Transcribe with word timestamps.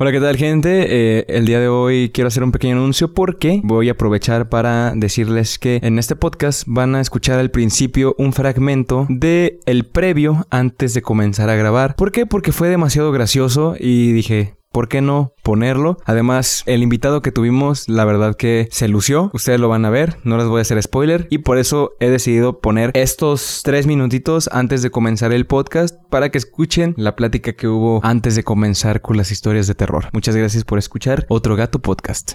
Hola, 0.00 0.12
¿qué 0.12 0.20
tal 0.20 0.36
gente? 0.36 1.18
Eh, 1.18 1.24
el 1.26 1.44
día 1.44 1.58
de 1.58 1.66
hoy 1.66 2.10
quiero 2.14 2.28
hacer 2.28 2.44
un 2.44 2.52
pequeño 2.52 2.76
anuncio 2.76 3.12
porque 3.12 3.60
voy 3.64 3.88
a 3.88 3.92
aprovechar 3.92 4.48
para 4.48 4.92
decirles 4.94 5.58
que 5.58 5.80
en 5.82 5.98
este 5.98 6.14
podcast 6.14 6.62
van 6.68 6.94
a 6.94 7.00
escuchar 7.00 7.40
al 7.40 7.50
principio 7.50 8.14
un 8.16 8.32
fragmento 8.32 9.08
de 9.08 9.58
el 9.66 9.86
previo 9.86 10.46
antes 10.50 10.94
de 10.94 11.02
comenzar 11.02 11.50
a 11.50 11.56
grabar. 11.56 11.96
¿Por 11.96 12.12
qué? 12.12 12.26
Porque 12.26 12.52
fue 12.52 12.68
demasiado 12.68 13.10
gracioso 13.10 13.74
y 13.76 14.12
dije, 14.12 14.54
¿por 14.72 14.88
qué 14.88 15.00
no 15.00 15.32
ponerlo? 15.42 15.98
Además, 16.04 16.62
el 16.66 16.82
invitado 16.82 17.22
que 17.22 17.32
tuvimos, 17.32 17.88
la 17.88 18.04
verdad 18.04 18.36
que 18.36 18.68
se 18.70 18.88
lució. 18.88 19.30
Ustedes 19.32 19.60
lo 19.60 19.68
van 19.68 19.84
a 19.84 19.90
ver, 19.90 20.18
no 20.24 20.36
les 20.36 20.46
voy 20.46 20.58
a 20.58 20.62
hacer 20.62 20.82
spoiler. 20.82 21.26
Y 21.30 21.38
por 21.38 21.58
eso 21.58 21.92
he 22.00 22.10
decidido 22.10 22.60
poner 22.60 22.90
estos 22.94 23.62
tres 23.64 23.86
minutitos 23.86 24.48
antes 24.52 24.82
de 24.82 24.90
comenzar 24.90 25.32
el 25.32 25.46
podcast 25.46 25.96
para 26.10 26.30
que 26.30 26.38
escuchen 26.38 26.94
la 26.96 27.16
plática 27.16 27.52
que 27.54 27.68
hubo 27.68 28.00
antes 28.04 28.34
de 28.34 28.44
comenzar 28.44 29.00
con 29.00 29.16
las 29.16 29.30
historias 29.30 29.66
de 29.66 29.74
terror. 29.74 30.08
Muchas 30.12 30.36
gracias 30.36 30.64
por 30.64 30.78
escuchar 30.78 31.26
Otro 31.28 31.56
Gato 31.56 31.80
Podcast. 31.80 32.32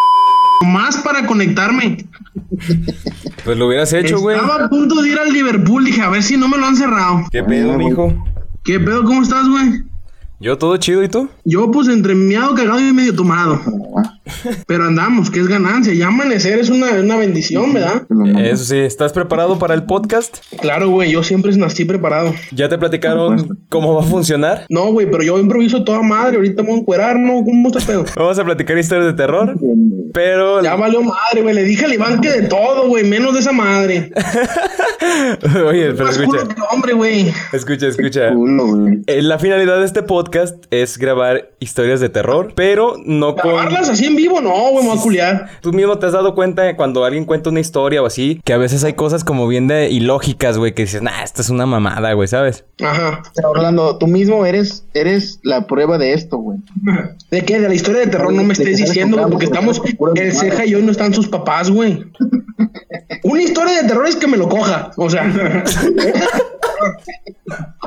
Más 0.65 0.97
para 0.97 1.25
conectarme. 1.25 2.05
Pues 3.43 3.57
lo 3.57 3.67
hubieras 3.67 3.91
hecho, 3.91 4.19
güey. 4.19 4.37
Estaba 4.37 4.65
a 4.65 4.69
punto 4.69 5.01
de 5.01 5.09
ir 5.09 5.19
al 5.19 5.33
Liverpool. 5.33 5.83
Dije, 5.83 6.01
a 6.01 6.09
ver 6.09 6.23
si 6.23 6.37
no 6.37 6.47
me 6.47 6.57
lo 6.57 6.65
han 6.65 6.77
cerrado. 6.77 7.25
¿Qué 7.31 7.43
pedo, 7.43 7.77
mijo? 7.77 8.13
¿Qué 8.63 8.79
pedo? 8.79 9.03
¿Cómo 9.03 9.21
estás, 9.21 9.47
güey? 9.49 9.83
Yo 10.43 10.57
todo 10.57 10.75
chido, 10.75 11.01
¿y 11.01 11.07
tú? 11.07 11.29
Yo, 11.45 11.71
pues, 11.71 11.87
entre 11.87 12.15
miado, 12.15 12.53
cagado 12.53 12.77
y 12.77 12.91
medio 12.91 13.15
tomado. 13.15 13.61
Pero 14.67 14.83
andamos, 14.83 15.31
que 15.31 15.39
es 15.39 15.47
ganancia. 15.47 15.93
Ya 15.93 16.07
amanecer 16.07 16.59
es 16.59 16.69
una, 16.69 16.91
una 16.99 17.15
bendición, 17.15 17.71
¿verdad? 17.71 18.03
Eso 18.37 18.65
sí, 18.65 18.77
¿estás 18.79 19.13
preparado 19.13 19.57
para 19.57 19.73
el 19.73 19.83
podcast? 19.83 20.39
Claro, 20.59 20.89
güey, 20.89 21.11
yo 21.11 21.23
siempre 21.23 21.55
nací 21.55 21.85
preparado. 21.85 22.33
¿Ya 22.51 22.67
te 22.67 22.77
platicaron 22.77 23.57
cómo 23.69 23.95
va 23.95 24.01
a 24.01 24.05
funcionar? 24.05 24.65
No, 24.67 24.91
güey, 24.91 25.09
pero 25.09 25.23
yo 25.23 25.39
improviso 25.39 25.85
toda 25.85 26.01
madre. 26.01 26.35
Ahorita 26.35 26.61
me 26.61 26.69
voy 26.69 26.77
a 26.77 26.81
encuerar, 26.81 27.17
¿no? 27.17 27.41
¿Cómo 27.45 27.69
está 27.69 27.79
pedo? 27.79 28.03
Vamos 28.17 28.37
a 28.37 28.43
platicar 28.43 28.77
historias 28.77 29.07
de 29.07 29.13
terror, 29.13 29.55
pero... 30.13 30.61
Ya 30.61 30.75
valió 30.75 31.01
madre, 31.03 31.41
güey. 31.41 31.55
Le 31.55 31.63
dije 31.63 31.85
al 31.85 31.93
Iván 31.93 32.19
que 32.19 32.29
de 32.29 32.47
todo, 32.49 32.89
güey, 32.89 33.05
menos 33.05 33.33
de 33.33 33.39
esa 33.39 33.53
madre. 33.53 34.11
Oye, 35.65 35.91
pero 35.93 36.05
Más 36.05 36.17
escucha, 36.17 36.41
culo 36.43 36.55
que 36.55 36.61
hombre, 36.71 36.93
güey. 36.93 37.33
escucha, 37.53 37.87
escucha. 37.87 38.33
Culo. 38.33 38.87
Eh, 39.07 39.21
La 39.21 39.39
finalidad 39.39 39.79
de 39.79 39.85
este 39.85 40.03
podcast 40.03 40.32
es 40.71 40.97
grabar 40.97 41.51
historias 41.59 41.99
de 41.99 42.09
terror, 42.09 42.53
pero 42.55 42.95
no 43.05 43.35
con... 43.35 43.51
Grabarlas 43.51 43.89
así 43.89 44.05
en 44.05 44.15
vivo, 44.15 44.41
no, 44.41 44.71
güey, 44.71 44.83
me 44.83 44.89
voy 44.89 44.97
a 44.97 45.01
culiar. 45.01 45.49
Tú 45.61 45.71
mismo 45.71 45.97
te 45.99 46.07
has 46.07 46.13
dado 46.13 46.33
cuenta 46.33 46.75
cuando 46.75 47.05
alguien 47.05 47.25
cuenta 47.25 47.49
una 47.49 47.59
historia 47.59 48.01
o 48.01 48.05
así, 48.05 48.41
que 48.43 48.53
a 48.53 48.57
veces 48.57 48.83
hay 48.83 48.93
cosas 48.93 49.23
como 49.23 49.47
bien 49.47 49.67
de 49.67 49.89
ilógicas, 49.89 50.57
güey, 50.57 50.73
que 50.73 50.83
dices, 50.83 51.01
nah, 51.01 51.23
esta 51.23 51.41
es 51.41 51.49
una 51.49 51.65
mamada, 51.65 52.13
güey, 52.13 52.27
¿sabes? 52.27 52.65
Ajá. 52.81 53.21
Pero, 53.35 53.51
Orlando, 53.51 53.97
tú 53.97 54.07
mismo 54.07 54.45
eres, 54.45 54.85
eres 54.93 55.39
la 55.43 55.67
prueba 55.67 55.97
de 55.97 56.13
esto, 56.13 56.37
güey. 56.37 56.59
¿De 57.29 57.43
qué? 57.45 57.59
De 57.59 57.69
la 57.69 57.75
historia 57.75 58.01
de 58.01 58.07
terror 58.07 58.33
no 58.33 58.43
me 58.43 58.53
estés 58.53 58.77
diciendo, 58.77 59.17
güey, 59.17 59.29
porque 59.29 59.45
estamos, 59.45 59.81
el 60.15 60.33
ceja 60.33 60.65
y 60.65 60.75
hoy 60.75 60.81
no 60.81 60.91
están 60.91 61.13
sus 61.13 61.27
papás, 61.27 61.69
güey. 61.69 62.03
Una 63.23 63.41
historia 63.41 63.81
de 63.81 63.87
terror 63.87 64.07
es 64.07 64.15
que 64.15 64.27
me 64.27 64.37
lo 64.37 64.49
coja, 64.49 64.91
o 64.97 65.09
sea. 65.09 65.31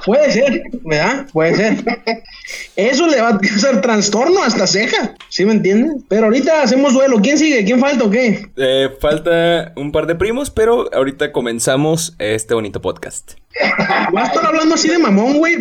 Puede 0.05 0.31
ser, 0.31 0.63
¿verdad? 0.85 1.27
Puede 1.33 1.55
ser. 1.55 1.85
Eso 2.77 3.07
le 3.07 3.21
va 3.21 3.31
a 3.31 3.39
causar 3.39 3.81
trastorno 3.81 4.43
hasta 4.43 4.67
ceja, 4.67 5.15
¿sí 5.29 5.45
me 5.45 5.53
entiendes? 5.53 6.03
Pero 6.09 6.27
ahorita 6.27 6.63
hacemos 6.63 6.93
duelo. 6.93 7.21
¿Quién 7.23 7.39
sigue? 7.39 7.65
¿Quién 7.65 7.81
falta 7.81 8.05
o 8.05 8.11
qué? 8.11 8.47
Eh, 8.57 8.91
falta 9.01 9.73
un 9.77 9.93
par 9.93 10.07
de 10.07 10.15
primos, 10.15 10.51
pero 10.51 10.93
ahorita 10.95 11.33
comenzamos 11.33 12.15
este 12.19 12.55
bonito 12.55 12.81
podcast. 12.81 13.33
Va 14.15 14.23
a 14.23 14.27
estar 14.27 14.45
hablando 14.45 14.75
así 14.75 14.89
de 14.89 14.99
mamón, 14.99 15.39
güey. 15.39 15.57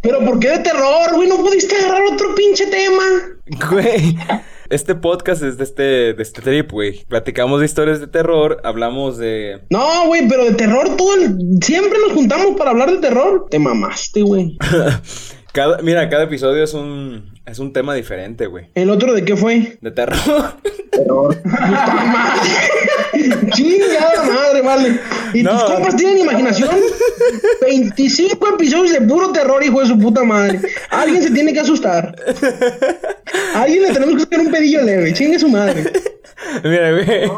Pero 0.00 0.20
¿por 0.24 0.38
qué 0.38 0.50
de 0.50 0.58
terror, 0.60 1.14
güey? 1.14 1.28
¿No 1.28 1.38
pudiste 1.38 1.74
agarrar 1.74 2.02
otro 2.04 2.34
pinche 2.34 2.66
tema? 2.68 3.02
Güey, 3.68 4.16
este 4.70 4.94
podcast 4.94 5.42
es 5.42 5.58
de 5.58 5.64
este, 5.64 5.82
de 6.14 6.22
este 6.22 6.40
trip, 6.40 6.70
güey. 6.70 7.04
Platicamos 7.06 7.58
de 7.58 7.66
historias 7.66 7.98
de 7.98 8.06
terror, 8.06 8.60
hablamos 8.62 9.18
de... 9.18 9.62
No, 9.70 10.06
güey, 10.06 10.28
pero 10.28 10.44
de 10.44 10.52
terror 10.52 10.96
todo 10.96 11.16
el... 11.16 11.36
Siempre 11.62 11.98
nos 11.98 12.12
juntamos 12.12 12.56
para 12.56 12.70
hablar 12.70 12.92
de 12.92 12.98
terror. 12.98 13.46
Te 13.50 13.58
mamaste, 13.58 14.22
güey. 14.22 14.56
Cada, 15.58 15.78
mira, 15.82 16.08
cada 16.08 16.22
episodio 16.22 16.62
es 16.62 16.72
un, 16.72 17.34
es 17.44 17.58
un 17.58 17.72
tema 17.72 17.92
diferente, 17.92 18.46
güey. 18.46 18.68
¿El 18.76 18.90
otro 18.90 19.12
de 19.12 19.24
qué 19.24 19.36
fue? 19.36 19.76
De 19.80 19.90
terror. 19.90 20.16
¡Puta 20.92 21.40
madre! 21.44 23.50
¡Chingada 23.54 24.22
madre, 24.22 24.62
vale! 24.62 25.00
¿Y 25.34 25.42
No. 25.42 25.50
tus 25.58 25.64
compas 25.64 25.96
tienen 25.96 26.18
imaginación? 26.18 26.70
25 27.62 28.54
episodios 28.54 28.92
de 28.92 29.00
puro 29.00 29.32
terror, 29.32 29.60
hijo 29.64 29.80
de 29.80 29.86
su 29.88 29.98
puta 29.98 30.22
madre. 30.22 30.60
Alguien 30.90 31.24
se 31.24 31.32
tiene 31.32 31.52
que 31.52 31.58
asustar. 31.58 32.14
A 33.56 33.62
alguien 33.62 33.82
le 33.82 33.90
tenemos 33.92 34.14
que 34.14 34.22
hacer 34.22 34.38
un 34.38 34.52
pedillo 34.52 34.82
leve. 34.82 35.12
Chingue 35.12 35.40
su 35.40 35.48
madre. 35.48 35.90
Mira, 36.64 36.92
güey. 36.92 37.30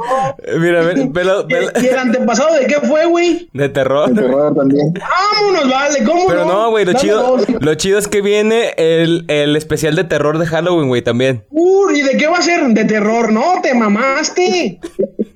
Mira, 0.59 0.83
ve- 0.83 1.09
velo- 1.11 1.47
¿Y, 1.49 1.53
velo- 1.53 1.71
y 1.83 1.87
el 1.87 1.99
antepasado 1.99 2.55
de 2.55 2.67
qué 2.67 2.77
fue, 2.87 3.07
güey? 3.07 3.49
De 3.53 3.69
terror. 3.69 4.13
Terror 4.15 4.55
también. 4.55 4.93
¡Vámonos, 4.95 5.71
vale! 5.71 6.05
¿Cómo 6.05 6.27
Pero 6.29 6.45
no, 6.45 6.71
güey, 6.71 6.85
lo 6.85 6.93
Dame 6.93 7.03
chido, 7.03 7.23
dos. 7.37 7.47
lo 7.61 7.75
chido 7.75 7.99
es 7.99 8.09
que 8.09 8.21
viene 8.23 8.75
el, 8.77 9.25
el 9.29 9.57
especial 9.57 9.97
de 9.97 10.05
terror 10.05 10.39
de 10.39 10.47
Halloween, 10.47 10.89
güey, 10.89 11.03
también. 11.03 11.45
Uh, 11.51 11.91
¿y 11.91 12.03
de 12.03 12.17
qué 12.17 12.27
va 12.27 12.39
a 12.39 12.43
ser? 12.43 12.65
De 12.67 12.85
terror. 12.85 13.33
No, 13.33 13.61
te 13.63 13.75
mamaste. 13.75 14.79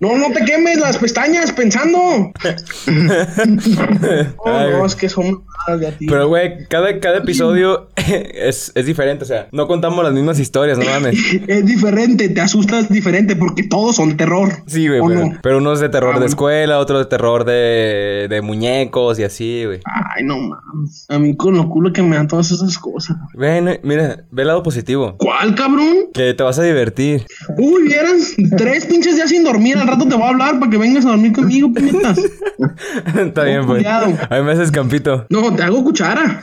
No, 0.00 0.16
no 0.18 0.30
te 0.32 0.44
quemes 0.44 0.78
las 0.78 0.98
pestañas 0.98 1.52
pensando. 1.52 1.98
Oh, 1.98 2.32
Ay, 4.46 4.70
no, 4.70 4.86
es 4.86 4.94
que 4.94 5.08
son 5.08 5.44
mamadas 5.46 5.80
de 5.80 5.86
a 5.88 5.92
ti. 5.92 6.06
Pero, 6.06 6.28
güey, 6.28 6.66
cada, 6.68 6.98
cada 7.00 7.18
episodio 7.18 7.88
es, 7.96 8.72
es 8.74 8.86
diferente, 8.86 9.24
o 9.24 9.26
sea, 9.26 9.48
no 9.52 9.66
contamos 9.66 10.04
las 10.04 10.12
mismas 10.12 10.38
historias, 10.38 10.78
no 10.78 10.84
mames. 10.84 11.18
Es 11.48 11.64
diferente, 11.66 12.28
te 12.28 12.40
asustas 12.40 12.88
diferente 12.88 13.36
porque 13.36 13.53
todos 13.62 13.96
son 13.96 14.16
terror. 14.16 14.50
Sí, 14.66 14.88
güey, 14.88 15.00
¿O 15.00 15.06
pero, 15.06 15.20
no? 15.26 15.38
pero 15.42 15.58
uno 15.58 15.72
es 15.72 15.80
de 15.80 15.88
terror 15.88 16.10
Ah, 16.10 16.12
de 16.14 16.18
bueno. 16.20 16.26
escuela, 16.28 16.78
otro 16.80 16.98
de 16.98 17.06
terror 17.06 17.44
de, 17.44 18.26
de 18.28 18.42
muñecos 18.42 19.18
y 19.18 19.22
así, 19.24 19.64
güey. 19.64 19.80
Ay, 19.84 20.24
no 20.24 20.36
mames. 20.38 21.06
A 21.08 21.18
mí 21.18 21.36
con 21.36 21.56
lo 21.56 21.68
culo 21.68 21.92
que 21.92 22.02
me 22.02 22.16
dan 22.16 22.28
todas 22.28 22.50
esas 22.50 22.78
cosas. 22.78 23.16
Ven, 23.34 23.80
mira, 23.82 24.24
ve 24.30 24.42
el 24.42 24.48
lado 24.48 24.62
positivo. 24.62 25.14
¿Cuál, 25.18 25.54
cabrón? 25.54 26.08
Que 26.12 26.34
te 26.34 26.42
vas 26.42 26.58
a 26.58 26.62
divertir. 26.62 27.24
Uy, 27.56 27.84
vieras, 27.84 28.34
tres 28.56 28.86
pinches 28.86 29.16
días 29.16 29.30
sin 29.30 29.44
dormir. 29.44 29.78
Al 29.78 29.86
rato 29.86 30.06
te 30.06 30.14
voy 30.14 30.24
a 30.24 30.28
hablar 30.28 30.58
para 30.58 30.70
que 30.70 30.76
vengas 30.78 31.04
a 31.06 31.10
dormir 31.10 31.32
conmigo, 31.32 31.72
puñetas. 31.72 32.18
Está 33.16 33.44
bien, 33.44 33.66
pues. 33.66 33.84
A 33.86 34.06
mí 34.06 34.42
me 34.42 34.52
haces 34.52 34.70
campito. 34.70 35.26
No, 35.30 35.54
te 35.54 35.62
hago 35.62 35.82
cuchara. 35.84 36.42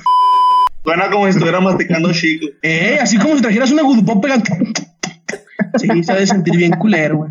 Suena 0.84 1.10
como 1.12 1.26
si 1.26 1.30
estuviera 1.32 1.60
masticando 1.60 2.12
chico. 2.12 2.48
Eh, 2.64 2.98
así 3.02 3.18
como 3.20 3.36
si 3.36 3.42
trajeras 3.42 3.72
una 3.72 3.84
gudupop 3.84 4.22
pegando. 4.22 4.46
Sí, 5.78 6.04
se 6.04 6.12
ha 6.12 6.16
de 6.16 6.28
sentir 6.28 6.56
bien 6.58 6.72
culero, 6.74 7.18
güey. 7.18 7.30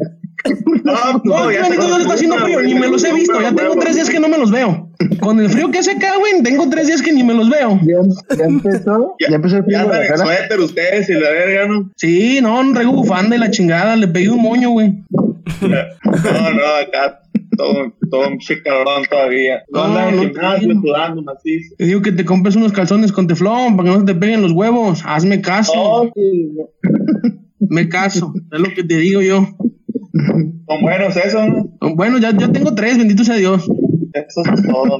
No, 0.84 0.94
No, 1.24 1.52
ya 1.52 1.62
no, 1.62 1.68
tengo 1.68 1.88
no, 1.88 1.98
está 1.98 2.14
haciendo 2.14 2.36
frío, 2.38 2.62
ni 2.62 2.74
me 2.74 2.88
los 2.88 3.04
he 3.04 3.12
visto. 3.12 3.40
Ya 3.40 3.52
tengo 3.54 3.76
tres 3.76 3.94
días 3.96 4.08
que 4.08 4.18
no 4.20 4.28
me 4.28 4.38
los 4.38 4.50
veo. 4.50 4.90
Con 5.20 5.38
el 5.38 5.50
frío 5.50 5.70
que 5.70 5.78
hace 5.78 5.92
acá, 5.92 6.12
güey, 6.18 6.42
tengo 6.42 6.68
tres 6.70 6.86
días 6.86 7.02
que 7.02 7.12
ni 7.12 7.22
me 7.22 7.34
los 7.34 7.50
veo. 7.50 7.78
Ya, 7.82 8.36
ya 8.36 8.44
empezó. 8.44 9.14
Ya, 9.20 9.34
empezó 9.36 9.56
el 9.58 9.62
Ya 9.62 9.66
frío 9.66 9.80
andan 9.80 10.00
de 10.00 10.06
en 10.06 10.16
suéter 10.18 10.60
ustedes 10.60 11.10
y 11.10 11.14
la 11.14 11.30
verga, 11.30 11.68
¿no? 11.68 11.90
Sí, 11.96 12.38
no, 12.40 12.62
no 12.62 12.72
traigo 12.72 12.92
bufanda 12.92 13.36
y 13.36 13.38
la 13.38 13.50
chingada. 13.50 13.96
Le 13.96 14.08
pegué 14.08 14.30
un 14.30 14.40
moño, 14.42 14.70
güey. 14.70 15.04
No, 15.60 15.68
no, 15.68 16.66
acá 16.80 17.20
todo, 17.56 17.92
todo 18.10 18.28
un 18.28 18.38
calorón 18.64 19.02
todavía. 19.10 19.62
No, 19.70 19.80
No, 19.88 19.98
andan 19.98 20.16
no, 20.16 20.22
gimnasio 20.22 20.74
no. 20.74 20.80
sudando 20.80 21.22
macizo. 21.22 21.74
Te 21.76 21.84
digo 21.84 22.00
que 22.00 22.12
te 22.12 22.24
compres 22.24 22.56
unos 22.56 22.72
calzones 22.72 23.12
con 23.12 23.26
teflón 23.26 23.76
para 23.76 23.88
que 23.90 23.94
no 23.94 24.00
se 24.00 24.06
te 24.06 24.14
peguen 24.14 24.40
los 24.40 24.52
huevos. 24.52 25.02
Hazme 25.04 25.42
caso. 25.42 25.74
No, 25.74 26.10
sí, 26.14 26.50
Me 27.68 27.88
caso. 27.88 28.32
Es 28.50 28.60
lo 28.60 28.68
que 28.74 28.84
te 28.84 28.96
digo 28.96 29.20
yo. 29.20 29.46
son 30.14 30.80
buenos 30.80 31.16
esos, 31.16 31.46
¿no? 31.48 31.94
Bueno, 31.94 32.18
ya, 32.18 32.36
ya 32.36 32.50
tengo 32.50 32.74
tres, 32.74 32.98
bendito 32.98 33.24
sea 33.24 33.36
Dios. 33.36 33.68
Eso 34.12 34.42
es 34.52 34.62
todo. 34.62 34.98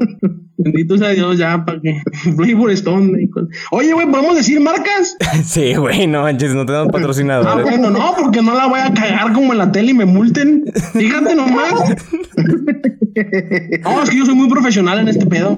Bendito 0.63 0.99
sea 0.99 1.11
Dios, 1.11 1.39
ya, 1.39 1.65
para 1.65 1.81
que. 1.81 2.01
Flavor 2.37 2.71
Stone. 2.73 3.29
Oye, 3.71 3.93
güey, 3.93 4.07
¿podemos 4.11 4.37
decir 4.37 4.61
marcas? 4.61 5.17
Sí, 5.45 5.75
güey, 5.75 6.07
no 6.07 6.23
manches, 6.23 6.55
no 6.55 6.67
tenemos 6.67 6.89
Ah, 6.89 6.93
patrocinadores. 6.93 7.65
bueno, 7.65 7.91
no, 7.91 8.15
porque 8.19 8.43
no 8.43 8.55
la 8.55 8.67
voy 8.67 8.81
a 8.81 8.93
cagar 8.93 9.33
como 9.33 9.53
en 9.53 9.59
la 9.59 9.73
tele 9.73 9.91
y 9.93 9.95
me 9.95 10.05
multen. 10.05 10.65
Fíjate 10.93 11.35
nomás. 11.35 11.73
No, 13.83 14.03
es 14.03 14.11
que 14.11 14.17
yo 14.19 14.25
soy 14.25 14.35
muy 14.37 14.49
profesional 14.49 15.01
en 15.01 15.09
este 15.09 15.27
pedo. 15.27 15.55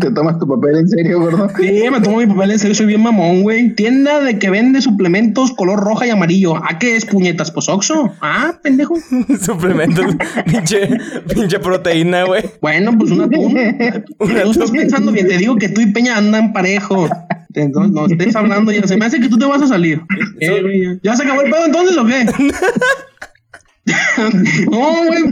Te 0.00 0.10
tomas 0.10 0.38
tu 0.38 0.46
papel 0.48 0.76
en 0.78 0.88
serio, 0.88 1.20
gordo. 1.20 1.48
Sí, 1.56 1.84
me 1.90 2.00
tomo 2.00 2.18
mi 2.18 2.26
papel 2.26 2.50
en 2.50 2.58
serio, 2.58 2.74
soy 2.74 2.86
bien 2.86 3.02
mamón, 3.02 3.42
güey. 3.42 3.74
Tienda 3.74 4.20
de 4.20 4.38
que 4.38 4.50
vende 4.50 4.82
suplementos 4.82 5.52
color 5.52 5.78
roja 5.80 6.06
y 6.06 6.10
amarillo. 6.10 6.56
¿A 6.56 6.78
qué 6.80 6.96
es 6.96 7.06
puñetas? 7.06 7.52
Pues 7.52 7.68
Oxxo. 7.68 8.12
Ah, 8.20 8.54
pendejo. 8.62 8.96
Suplementos, 9.40 10.04
pinche, 10.46 10.88
pinche 11.32 11.60
proteína, 11.60 12.24
güey. 12.24 12.42
Bueno, 12.60 12.98
pues 12.98 13.12
una 13.12 13.24
atún. 13.24 13.56
Tú 14.18 14.50
estás 14.50 14.70
pensando 14.70 15.12
bien, 15.12 15.28
te 15.28 15.38
digo 15.38 15.56
que 15.56 15.68
tú 15.68 15.80
y 15.80 15.92
Peña 15.92 16.16
andan 16.16 16.52
parejos. 16.52 17.10
Entonces, 17.54 17.92
no 17.92 18.06
estés 18.06 18.36
hablando 18.36 18.70
ya. 18.70 18.86
Se 18.86 18.96
me 18.96 19.06
hace 19.06 19.20
que 19.20 19.28
tú 19.28 19.38
te 19.38 19.46
vas 19.46 19.62
a 19.62 19.66
salir. 19.66 20.00
Eh, 20.40 20.98
ya. 21.02 21.02
¿Ya 21.02 21.16
se 21.16 21.22
acabó 21.22 21.40
el 21.40 21.50
pedo 21.50 21.64
entonces 21.64 21.96
o 21.96 22.04
qué? 22.04 22.26
no, 24.70 25.06
güey. 25.06 25.22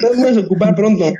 Te 0.00 0.16
vas 0.16 0.36
a 0.36 0.40
ocupar 0.40 0.74
pronto. 0.74 1.12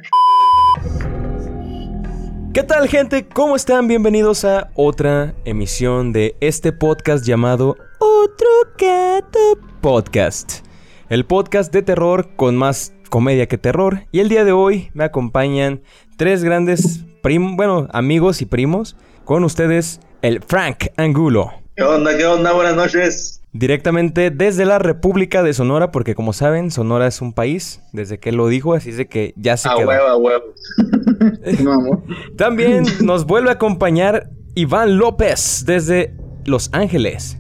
¿Qué 2.53 2.63
tal 2.65 2.89
gente? 2.89 3.25
¿Cómo 3.25 3.55
están? 3.55 3.87
Bienvenidos 3.87 4.45
a 4.45 4.71
otra 4.75 5.35
emisión 5.45 6.13
de 6.13 6.35
este 6.41 6.73
podcast 6.73 7.25
llamado 7.25 7.77
Otro 8.01 8.49
Gato 8.77 9.61
Podcast. 9.81 10.67
El 11.09 11.25
podcast 11.25 11.73
de 11.73 11.83
terror 11.83 12.31
con 12.35 12.57
más 12.57 12.95
comedia 13.09 13.47
que 13.47 13.59
terror. 13.59 14.05
Y 14.13 14.21
el 14.21 14.29
día 14.29 14.45
de 14.45 14.53
hoy 14.53 14.91
me 14.95 15.05
acompañan 15.05 15.81
tres 16.17 16.45
grandes 16.45 17.05
prim 17.23 17.57
bueno, 17.57 17.89
amigos 17.93 18.43
y 18.43 18.47
primos. 18.47 18.97
Con 19.25 19.45
ustedes, 19.45 20.01
el 20.23 20.41
Frank 20.43 20.87
Angulo. 20.97 21.53
¿Qué 21.77 21.83
onda? 21.83 22.17
¿Qué 22.17 22.27
onda? 22.27 22.53
Buenas 22.53 22.77
noches. 22.77 23.43
Directamente 23.53 24.31
desde 24.31 24.65
la 24.65 24.79
República 24.79 25.43
de 25.43 25.53
Sonora, 25.55 25.91
porque 25.91 26.15
como 26.15 26.33
saben, 26.33 26.71
Sonora 26.71 27.07
es 27.07 27.21
un 27.23 27.33
país, 27.33 27.81
desde 27.93 28.19
que 28.19 28.29
él 28.31 28.37
lo 28.37 28.49
dijo, 28.49 28.75
así 28.75 28.91
es 28.91 28.97
de 28.97 29.07
que 29.07 29.33
ya 29.37 29.57
se 29.57 29.69
A 29.69 29.75
quedó. 29.75 29.89
huevo, 29.89 30.07
a 30.07 30.17
huevo. 30.17 30.45
No, 31.65 31.73
amor. 31.73 32.03
También 32.37 32.85
nos 33.03 33.27
vuelve 33.27 33.51
a 33.51 33.55
acompañar 33.55 34.31
Iván 34.55 34.99
López 34.99 35.65
desde 35.67 36.15
Los 36.45 36.69
Ángeles. 36.73 37.39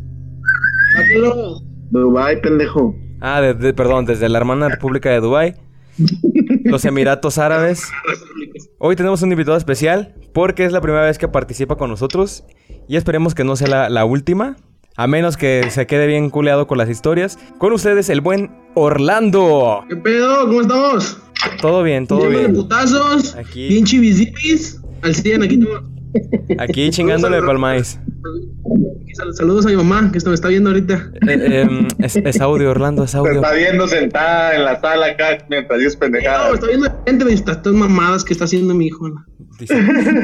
Dubai, 1.91 2.41
pendejo. 2.41 2.95
Ah, 3.21 3.41
de- 3.41 3.55
de- 3.55 3.75
perdón, 3.75 4.05
desde 4.05 4.29
la 4.29 4.39
hermana 4.39 4.69
República 4.69 5.11
de 5.11 5.21
Dubái. 5.21 5.55
Los 6.65 6.85
Emiratos 6.85 7.39
Árabes. 7.39 7.83
Hoy 8.79 8.95
tenemos 8.95 9.23
un 9.23 9.33
invitado 9.33 9.57
especial 9.57 10.15
porque 10.33 10.65
es 10.65 10.73
la 10.73 10.81
primera 10.81 11.05
vez 11.05 11.19
que 11.19 11.27
participa 11.27 11.77
con 11.77 11.91
nosotros 11.91 12.45
y 12.89 12.97
esperemos 12.97 13.35
que 13.35 13.43
no 13.45 13.57
sea 13.57 13.67
la, 13.69 13.89
la 13.89 14.05
última. 14.05 14.57
A 14.97 15.07
menos 15.07 15.37
que 15.37 15.65
se 15.71 15.87
quede 15.87 16.07
bien 16.07 16.31
culeado 16.31 16.67
con 16.67 16.79
las 16.79 16.89
historias. 16.89 17.39
Con 17.59 17.73
ustedes 17.73 18.09
el 18.11 18.21
buen 18.21 18.51
Orlando. 18.75 19.85
¿Qué 19.89 19.97
pedo? 19.97 20.47
¿Cómo 20.47 20.61
estamos? 20.61 21.19
Todo 21.61 21.83
bien, 21.85 22.07
todo 22.07 22.29
bien. 22.29 22.53
putazos. 22.53 23.35
Aquí. 23.37 23.69
Bien 23.69 23.85
chivisipis. 23.85 24.81
Al 25.03 25.15
100, 25.15 25.43
aquí 25.45 25.61
todo. 25.61 25.85
Aquí 26.59 26.91
chingándole 26.91 27.41
palmáis. 27.43 27.89
Sal- 27.91 28.05
Saludos 29.37 29.67
a 29.67 29.69
mi 29.71 29.77
mamá, 29.77 30.11
que 30.13 30.19
esto 30.19 30.31
me 30.31 30.35
está 30.35 30.49
viendo 30.49 30.71
ahorita. 30.71 31.11
Eh, 31.29 31.63
em, 31.63 31.89
es, 31.99 32.17
es 32.17 32.41
audio, 32.41 32.71
Orlando, 32.71 33.05
es 33.05 33.13
Se 33.13 33.19
audio. 33.19 33.33
está 33.35 33.53
viendo 33.53 33.87
sentada 33.87 34.55
en 34.55 34.65
la 34.65 34.81
sala 34.81 35.07
acá 35.07 35.39
mientras 35.49 35.79
dices 35.79 35.95
No, 36.01 36.07
me 36.07 36.13
pendejadas. 36.13 36.55
está 36.55 36.67
viendo 36.67 36.87
de 36.89 36.95
gente, 37.07 37.25
me 37.25 37.33
está 37.33 37.53
estas 37.53 37.73
mamadas 37.73 38.25
que 38.25 38.33
está 38.33 38.45
haciendo 38.45 38.75
mi 38.75 38.87
hijo. 38.87 39.09
¿no? 39.09 39.25
Dice, 39.59 39.75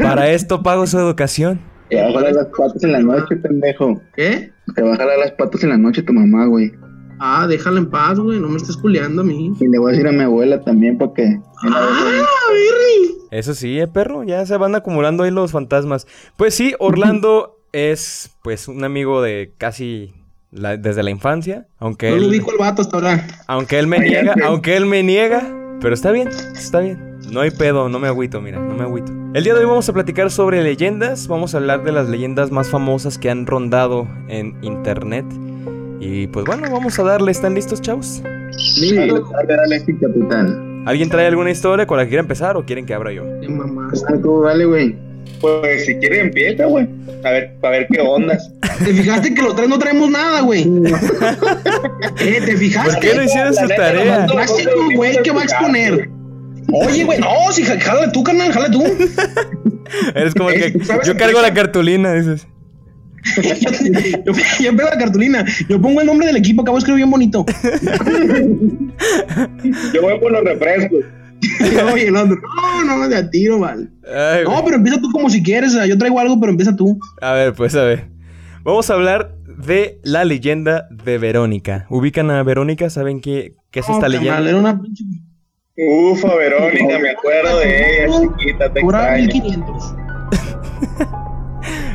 Para 0.02 0.30
esto 0.30 0.62
pago 0.62 0.86
su 0.86 0.98
educación. 0.98 1.60
Te 1.90 2.00
va 2.00 2.08
a 2.08 2.12
jalar 2.12 2.32
las 2.32 2.46
patas 2.46 2.82
en 2.84 2.92
la 2.92 3.00
noche, 3.00 3.36
pendejo. 3.36 4.00
¿Qué? 4.16 4.50
Te 4.74 4.82
va 4.82 4.94
a 4.94 4.96
jalar 4.96 5.18
las 5.18 5.32
patas 5.32 5.62
en 5.62 5.70
la 5.70 5.78
noche 5.78 6.02
tu 6.02 6.12
mamá, 6.12 6.46
güey. 6.46 6.72
Ah, 7.20 7.46
déjala 7.46 7.78
en 7.78 7.90
paz, 7.90 8.18
güey. 8.18 8.40
No 8.40 8.48
me 8.48 8.56
estés 8.56 8.76
culeando 8.76 9.22
a 9.22 9.24
mí. 9.24 9.52
Y 9.60 9.68
le 9.68 9.78
voy 9.78 9.90
a 9.90 9.92
decir 9.92 10.06
a 10.08 10.12
mi 10.12 10.22
abuela 10.22 10.60
también 10.62 10.98
porque... 10.98 11.38
¡Ah, 11.62 12.08
Birri! 12.52 13.14
Eso 13.30 13.54
sí, 13.54 13.78
eh, 13.80 13.86
perro, 13.88 14.22
ya 14.24 14.44
se 14.46 14.56
van 14.56 14.74
acumulando 14.74 15.24
ahí 15.24 15.30
los 15.30 15.52
fantasmas. 15.52 16.06
Pues 16.36 16.54
sí, 16.54 16.74
Orlando 16.78 17.53
es 17.74 18.30
pues 18.42 18.68
un 18.68 18.84
amigo 18.84 19.20
de 19.20 19.52
casi 19.58 20.14
la- 20.52 20.76
desde 20.76 21.02
la 21.02 21.10
infancia, 21.10 21.66
aunque 21.78 22.10
No 22.10 22.16
lo 22.16 22.22
él, 22.26 22.30
dijo 22.30 22.52
el 22.52 22.58
vato 22.58 22.82
hasta 22.82 22.96
ahora. 22.96 23.26
aunque 23.48 23.78
él 23.80 23.88
me 23.88 23.98
niega, 23.98 24.34
aunque 24.44 24.76
él 24.76 24.86
me 24.86 25.02
niega, 25.02 25.42
pero 25.80 25.92
está 25.92 26.12
bien, 26.12 26.28
está 26.54 26.78
bien. 26.80 27.18
No 27.32 27.40
hay 27.40 27.50
pedo, 27.50 27.88
no 27.88 27.98
me 27.98 28.06
agüito, 28.06 28.40
mira, 28.40 28.58
no 28.60 28.74
me 28.74 28.82
agüito. 28.84 29.10
El 29.34 29.42
día 29.42 29.54
de 29.54 29.60
hoy 29.60 29.66
vamos 29.66 29.88
a 29.88 29.92
platicar 29.92 30.30
sobre 30.30 30.62
leyendas, 30.62 31.26
vamos 31.26 31.54
a 31.54 31.58
hablar 31.58 31.82
de 31.82 31.90
las 31.90 32.08
leyendas 32.08 32.50
más 32.52 32.68
famosas 32.68 33.18
que 33.18 33.28
han 33.30 33.46
rondado 33.46 34.06
en 34.28 34.56
internet. 34.62 35.24
Y 36.00 36.26
pues 36.28 36.44
bueno, 36.46 36.70
vamos 36.70 36.98
a 36.98 37.02
darle, 37.02 37.32
¿están 37.32 37.54
listos, 37.54 37.80
chavos? 37.80 38.22
Sí, 38.56 38.94
dale, 38.94 39.14
dale, 39.48 39.80
sí, 39.80 39.94
capitán. 39.96 40.84
¿Alguien 40.86 41.08
trae 41.08 41.26
alguna 41.26 41.50
historia 41.50 41.86
con 41.86 41.96
la 41.96 42.04
que 42.04 42.10
quiera 42.10 42.20
empezar 42.20 42.56
o 42.56 42.64
quieren 42.64 42.84
que 42.86 42.94
abra 42.94 43.10
yo? 43.10 43.24
Ah, 43.24 44.14
tú, 44.22 44.42
dale, 44.42 44.66
güey. 44.66 44.96
Pues 45.40 45.84
si 45.86 45.94
quiere 45.96 46.20
empieza, 46.20 46.64
güey. 46.66 46.86
A 47.24 47.30
ver, 47.30 47.56
a 47.62 47.68
ver 47.68 47.86
qué 47.90 48.00
ondas. 48.00 48.50
¿Te 48.84 48.92
fijaste 48.94 49.34
que 49.34 49.42
los 49.42 49.54
tres 49.56 49.68
no 49.68 49.78
traemos 49.78 50.10
nada, 50.10 50.40
güey? 50.40 50.62
¿Eh? 52.20 52.40
¿Te 52.44 52.56
fijaste? 52.56 52.92
¿Por 52.92 53.00
qué 53.00 53.14
no 53.14 53.22
hicieron 53.22 53.54
su 53.54 53.68
tarea? 53.68 54.26
güey, 54.96 55.22
que 55.22 55.30
va 55.30 55.40
a 55.42 55.44
exponer. 55.44 56.08
Oye, 56.72 57.04
güey, 57.04 57.20
no, 57.20 57.52
si 57.52 57.62
ja- 57.62 57.78
jálale 57.78 58.10
tú, 58.12 58.24
carnal, 58.24 58.52
jálale 58.52 58.72
tú. 58.72 58.84
Eres 60.14 60.34
como 60.34 60.50
el 60.50 60.72
que 60.72 60.84
¿Sabes 60.84 61.06
yo 61.06 61.16
cargo 61.16 61.40
la 61.42 61.52
cartulina, 61.52 62.14
dices. 62.14 62.46
yo, 63.36 64.32
yo 64.60 64.76
pego 64.76 64.88
la 64.90 64.98
cartulina. 64.98 65.44
Yo 65.68 65.80
pongo 65.80 66.00
el 66.00 66.06
nombre 66.06 66.26
del 66.26 66.36
equipo, 66.36 66.62
acabo 66.62 66.76
de 66.76 66.80
escribir 66.80 66.98
bien 67.00 67.10
bonito. 67.10 67.44
Yo 69.92 70.02
voy 70.02 70.18
por 70.20 70.32
los 70.32 70.42
refrescos. 70.44 71.04
Oye, 71.92 72.08
el 72.08 72.16
otro, 72.16 72.36
no, 72.84 72.96
no, 72.98 73.08
de 73.08 73.16
a 73.16 73.30
tiro, 73.30 73.58
vale. 73.58 73.88
Ay. 74.06 74.44
No, 74.44 74.62
pero 74.64 74.76
empieza 74.76 75.00
tú 75.00 75.10
como 75.10 75.28
si 75.30 75.42
quieres. 75.42 75.72
o 75.72 75.76
sea, 75.78 75.86
yo 75.86 75.96
traigo 75.98 76.18
algo, 76.20 76.38
pero 76.40 76.50
empieza 76.50 76.74
tú. 76.76 76.98
A 77.20 77.32
ver, 77.32 77.52
pues 77.54 77.74
a 77.74 77.82
ver. 77.84 78.08
Vamos 78.62 78.88
a 78.90 78.94
hablar 78.94 79.34
de 79.46 80.00
la 80.02 80.24
leyenda 80.24 80.86
de 80.90 81.18
Verónica. 81.18 81.86
¿Ubican 81.90 82.30
a 82.30 82.42
Verónica? 82.42 82.88
¿Saben 82.90 83.20
qué, 83.20 83.54
qué 83.70 83.80
es 83.80 83.88
esta 83.88 84.02
No, 84.02 84.08
leyenda? 84.08 84.48
Era 84.48 84.58
una 84.58 84.80
pinche. 84.80 85.04
Ufa, 85.76 86.34
Verónica, 86.36 86.98
me 87.00 87.10
acuerdo 87.10 87.58
de 87.58 88.04
ella, 88.04 88.20
chiquita, 88.38 88.72
te 88.72 88.80
Pura 88.80 89.18
extraño. 89.18 89.44
1500. 89.44 89.94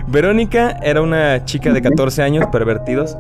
Verónica 0.07 0.79
era 0.83 1.01
una 1.01 1.45
chica 1.45 1.71
de 1.71 1.81
14 1.81 2.21
años, 2.23 2.45
pervertidos, 2.51 3.17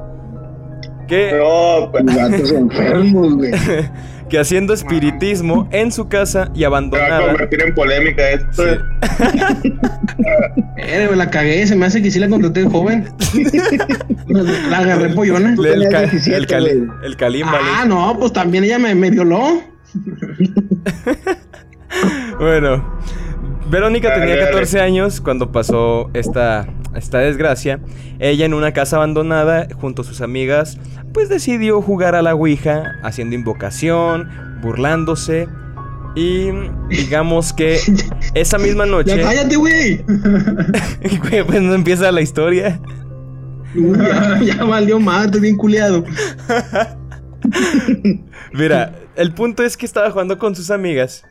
que, 1.07 1.31
No, 1.37 1.89
pues, 1.91 2.05
Gatos 2.05 2.51
enfermos, 2.51 3.35
güey. 3.35 3.51
que 4.29 4.39
haciendo 4.39 4.73
espiritismo 4.73 5.67
en 5.71 5.91
su 5.91 6.07
casa 6.07 6.49
y 6.53 6.59
me 6.59 6.67
va 6.67 6.67
a 6.67 6.69
abandonada. 6.69 7.25
convertir 7.27 7.61
en 7.63 7.75
polémica 7.75 8.29
esto. 8.29 8.63
Sí. 8.63 9.69
Eh, 10.81 11.05
güey, 11.05 11.17
la 11.17 11.29
cagué, 11.29 11.67
se 11.67 11.75
me 11.75 11.85
hace 11.85 12.01
que 12.01 12.09
sí 12.09 12.19
la 12.19 12.29
contraté 12.29 12.63
de 12.63 12.69
joven. 12.69 13.05
la 14.69 14.77
agarré 14.79 15.09
pollona. 15.09 15.49
El, 15.51 15.83
ca- 15.89 16.01
tenías 16.01 16.11
17, 16.11 16.35
el, 16.37 16.47
cali- 16.47 16.79
güey. 16.85 16.89
el 17.05 17.15
calimba, 17.17 17.59
Ah, 17.61 17.85
no, 17.85 18.17
pues 18.17 18.31
también 18.33 18.63
ella 18.63 18.79
me, 18.79 18.95
me 18.95 19.11
violó. 19.11 19.61
Bueno, 22.39 22.99
Verónica 23.69 24.09
Dale, 24.09 24.21
tenía 24.21 24.35
dale. 24.35 24.51
14 24.51 24.79
años 24.81 25.21
cuando 25.21 25.51
pasó 25.51 26.09
esta, 26.13 26.67
esta 26.95 27.19
desgracia. 27.19 27.79
Ella 28.19 28.45
en 28.45 28.53
una 28.53 28.73
casa 28.73 28.95
abandonada 28.97 29.67
junto 29.79 30.01
a 30.01 30.05
sus 30.05 30.21
amigas, 30.21 30.77
pues 31.13 31.29
decidió 31.29 31.81
jugar 31.81 32.15
a 32.15 32.21
la 32.21 32.33
Ouija, 32.33 32.95
haciendo 33.03 33.35
invocación, 33.35 34.29
burlándose. 34.61 35.47
Y 36.15 36.49
digamos 36.89 37.53
que 37.53 37.79
esa 38.33 38.57
misma 38.57 38.85
Ya 38.85 38.91
noche... 38.91 39.21
cállate, 39.21 39.55
güey. 39.55 40.03
Güey, 41.21 41.43
pues 41.43 41.61
no 41.61 41.75
empieza 41.75 42.11
la 42.11 42.21
historia. 42.21 42.81
Uy, 43.75 43.97
ya, 43.99 44.39
ya 44.41 44.63
valió 44.63 44.99
madre, 44.99 45.25
estoy 45.25 45.41
bien 45.41 45.57
culiado. 45.57 46.03
Mira, 48.53 48.95
el 49.15 49.31
punto 49.33 49.63
es 49.63 49.77
que 49.77 49.85
estaba 49.85 50.09
jugando 50.09 50.39
con 50.39 50.55
sus 50.55 50.71
amigas 50.71 51.23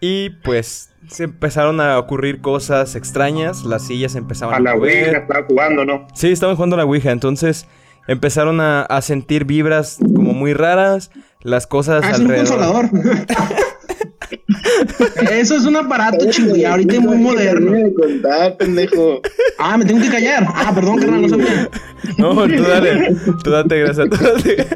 y 0.00 0.30
pues 0.30 0.90
se 1.08 1.24
empezaron 1.24 1.80
a 1.80 1.98
ocurrir 1.98 2.40
cosas 2.40 2.94
extrañas, 2.96 3.64
las 3.64 3.86
sillas 3.86 4.14
empezaban 4.14 4.54
a, 4.54 4.58
A 4.58 4.60
la 4.60 4.74
mover. 4.74 5.04
Ouija 5.06 5.18
estaba 5.18 5.46
jugando, 5.46 5.84
¿no? 5.84 6.06
Sí, 6.14 6.30
estaban 6.30 6.56
jugando 6.56 6.76
a 6.76 6.78
la 6.78 6.84
Ouija, 6.84 7.10
entonces 7.10 7.66
empezaron 8.08 8.60
a, 8.60 8.82
a 8.82 9.02
sentir 9.02 9.44
vibras 9.44 9.98
como 10.14 10.32
muy 10.32 10.54
raras, 10.54 11.10
las 11.42 11.66
cosas 11.66 12.04
Ah, 12.04 12.10
es 12.12 12.18
un 12.18 12.30
alrededor. 12.30 12.90
consolador. 12.90 12.90
Eso 15.30 15.56
es 15.56 15.64
un 15.64 15.76
aparato 15.76 16.28
chingo, 16.30 16.56
y 16.56 16.64
ahorita 16.64 16.94
es 16.94 17.00
muy 17.00 17.16
moderno. 17.18 17.72
De 17.72 17.94
contar, 17.94 18.56
pendejo. 18.56 19.20
Ah, 19.58 19.76
me 19.78 19.84
tengo 19.84 20.00
que 20.02 20.10
callar. 20.10 20.46
Ah, 20.54 20.72
perdón, 20.74 20.98
carnal, 20.98 21.22
no 21.22 21.28
sabía. 21.28 21.68
No, 22.18 22.34
tú 22.46 22.62
dale, 22.62 23.14
tú 23.42 23.50
date 23.50 23.78
grasa, 23.80 24.04
tú 24.08 24.16
date. 24.16 24.66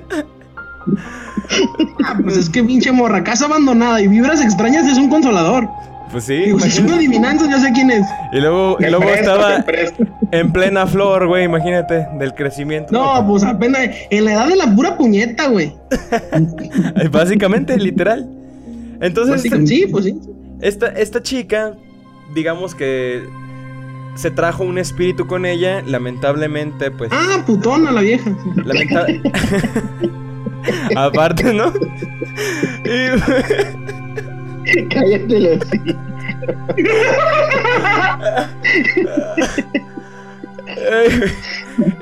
Ah, 2.05 2.19
pues 2.23 2.37
es 2.37 2.49
que 2.49 2.63
pinche 2.63 2.93
morra, 2.93 3.23
casa 3.25 3.47
abandonada 3.47 4.01
y 4.01 4.09
vibras 4.09 4.41
extrañas 4.43 4.87
es 4.87 4.99
un 4.99 5.11
consolador. 5.11 5.69
Pues 6.11 6.25
sí, 6.25 6.35
Digo, 6.37 6.59
si 6.61 6.71
son 6.73 6.91
adivinanzas, 6.91 7.49
ya 7.49 7.61
sé 7.61 7.71
quién 7.73 7.91
es. 7.91 8.05
Y 8.33 8.41
luego, 8.41 8.77
y 8.81 8.85
luego 8.87 9.01
presto, 9.07 9.33
estaba 9.33 9.65
en 10.33 10.53
plena 10.53 10.87
flor, 10.87 11.27
güey, 11.29 11.45
imagínate, 11.45 12.07
del 12.19 12.35
crecimiento. 12.35 12.93
No, 12.93 13.25
pues 13.29 13.45
apenas 13.45 13.91
en 14.11 14.25
la 14.25 14.33
edad 14.33 14.49
de 14.49 14.57
la 14.57 14.75
pura 14.75 14.97
puñeta, 14.97 15.47
güey. 15.49 15.73
Básicamente, 17.13 17.77
literal. 17.79 18.29
Entonces, 19.01 19.47
Pues 19.49 19.69
Sí, 19.69 19.87
pues 19.91 20.05
sí. 20.07 20.19
Esta, 20.61 20.89
esta 20.89 21.23
chica, 21.23 21.75
digamos 22.35 22.75
que 22.75 23.23
se 24.17 24.31
trajo 24.31 24.65
un 24.65 24.79
espíritu 24.79 25.27
con 25.27 25.47
ella, 25.47 25.83
lamentablemente, 25.87 26.91
pues... 26.91 27.11
Ah, 27.15 27.43
putona 27.47 27.93
la 27.93 28.01
vieja. 28.01 28.31
lamenta- 28.57 29.07
Aparte, 30.97 31.55
¿no? 31.55 31.73
Y- 32.85 34.10
Cállate 34.91 35.41
los 35.41 35.61
sí. 35.71 35.81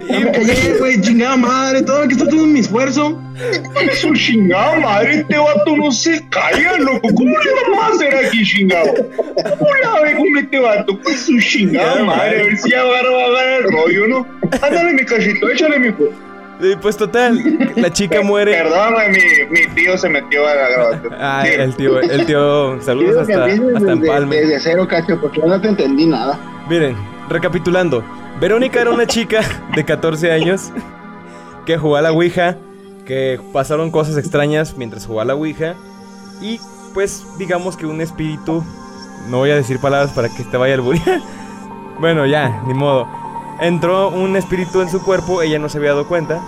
Ya 0.08 0.20
me 0.20 0.32
callé, 0.32 0.78
güey, 0.78 1.00
chingada 1.00 1.36
madre, 1.36 1.82
todo 1.82 2.06
que 2.06 2.14
está 2.14 2.28
todo 2.28 2.46
mi 2.46 2.60
esfuerzo. 2.60 3.20
Su 4.00 4.12
chingada 4.14 4.78
madre, 4.80 5.20
este 5.20 5.36
vato 5.36 5.76
no 5.76 5.92
se 5.92 6.26
calla, 6.28 6.76
loco. 6.78 7.08
¿Cómo 7.14 7.30
le 7.30 7.52
vamos 7.62 7.84
a 7.84 7.94
hacer 7.94 8.26
aquí, 8.26 8.44
chingado? 8.44 8.94
¿Cómo 9.14 9.70
la 9.82 10.00
ve 10.00 10.16
con 10.16 10.36
este 10.38 10.58
vato? 10.58 10.98
Pues 11.00 11.20
su 11.20 11.38
chingada 11.40 12.04
madre, 12.04 12.40
a 12.40 12.44
ver 12.44 12.58
si 12.58 12.74
agarra, 12.74 13.10
va 13.10 13.22
a 13.22 13.26
agarrar 13.26 13.62
el 13.62 13.72
rollo, 13.72 14.08
¿no? 14.08 14.26
Ándale, 14.62 14.92
mi 14.94 15.04
cachito, 15.04 15.48
échale, 15.50 15.78
mi 15.78 15.92
pues. 15.92 16.10
Pues 16.82 16.96
total, 16.96 17.40
la 17.76 17.92
chica 17.92 18.20
muere. 18.22 18.52
Perdón, 18.52 18.94
güey, 18.94 19.10
mi, 19.10 19.60
mi 19.60 19.74
tío 19.74 19.96
se 19.96 20.08
metió 20.08 20.46
a 20.46 20.54
la 20.54 20.68
grabación. 20.68 21.12
Ah, 21.20 21.44
el 21.46 21.76
tío, 21.76 22.00
el 22.00 22.26
tío, 22.26 22.80
saludos 22.82 23.16
hasta, 23.16 23.44
hasta 23.44 23.92
Empalme. 23.92 24.36
desde 24.36 24.60
cero, 24.60 24.86
cacho, 24.88 25.20
porque 25.20 25.40
yo 25.40 25.46
no 25.46 25.60
te 25.60 25.68
entendí 25.68 26.06
nada. 26.06 26.38
Miren, 26.68 26.96
recapitulando. 27.28 28.02
Verónica 28.40 28.80
era 28.80 28.90
una 28.90 29.06
chica 29.06 29.40
de 29.74 29.84
14 29.84 30.32
años 30.32 30.72
que 31.64 31.76
jugaba 31.76 31.98
a 31.98 32.02
la 32.02 32.12
Ouija, 32.12 32.56
que 33.04 33.40
pasaron 33.52 33.90
cosas 33.90 34.16
extrañas 34.16 34.76
mientras 34.76 35.06
jugaba 35.06 35.22
a 35.22 35.26
la 35.26 35.34
Ouija 35.34 35.74
y 36.40 36.60
pues 36.94 37.24
digamos 37.38 37.76
que 37.76 37.86
un 37.86 38.00
espíritu, 38.00 38.64
no 39.28 39.38
voy 39.38 39.50
a 39.50 39.56
decir 39.56 39.78
palabras 39.80 40.12
para 40.12 40.28
que 40.28 40.44
te 40.44 40.56
vaya 40.56 40.74
el 40.74 40.80
bullying. 40.80 41.02
bueno, 42.00 42.26
ya, 42.26 42.62
ni 42.66 42.74
modo. 42.74 43.08
Entró 43.60 44.10
un 44.10 44.36
espíritu 44.36 44.80
en 44.82 44.88
su 44.88 45.02
cuerpo, 45.02 45.42
ella 45.42 45.58
no 45.58 45.68
se 45.68 45.78
había 45.78 45.90
dado 45.90 46.06
cuenta. 46.06 46.40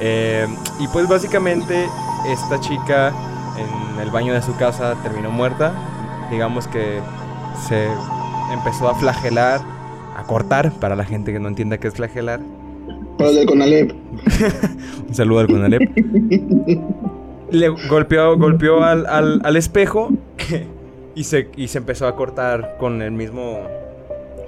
Eh, 0.00 0.46
y 0.80 0.88
pues 0.88 1.08
básicamente 1.08 1.86
esta 2.28 2.58
chica 2.60 3.12
en 3.56 4.00
el 4.00 4.10
baño 4.10 4.34
de 4.34 4.42
su 4.42 4.56
casa 4.56 4.96
terminó 5.02 5.30
muerta. 5.30 5.72
Digamos 6.30 6.66
que 6.66 7.00
se 7.68 7.86
empezó 8.52 8.88
a 8.88 8.94
flagelar, 8.96 9.60
a 10.16 10.24
cortar, 10.24 10.72
para 10.72 10.96
la 10.96 11.04
gente 11.04 11.32
que 11.32 11.38
no 11.38 11.48
entienda 11.48 11.78
qué 11.78 11.88
es 11.88 11.94
flagelar. 11.94 12.40
Para 13.18 13.30
el 13.30 13.46
Conalep. 13.46 13.92
Un 15.08 15.14
saludo 15.14 15.40
al 15.40 15.46
Conalep. 15.46 15.82
Le 17.50 17.68
golpeó, 17.68 18.36
golpeó 18.38 18.82
al, 18.82 19.06
al- 19.06 19.40
al 19.44 19.56
espejo 19.56 20.10
y 21.14 21.24
se, 21.24 21.48
y 21.56 21.68
se 21.68 21.78
empezó 21.78 22.06
a 22.08 22.16
cortar 22.16 22.76
con 22.80 23.02
el 23.02 23.12
mismo 23.12 23.58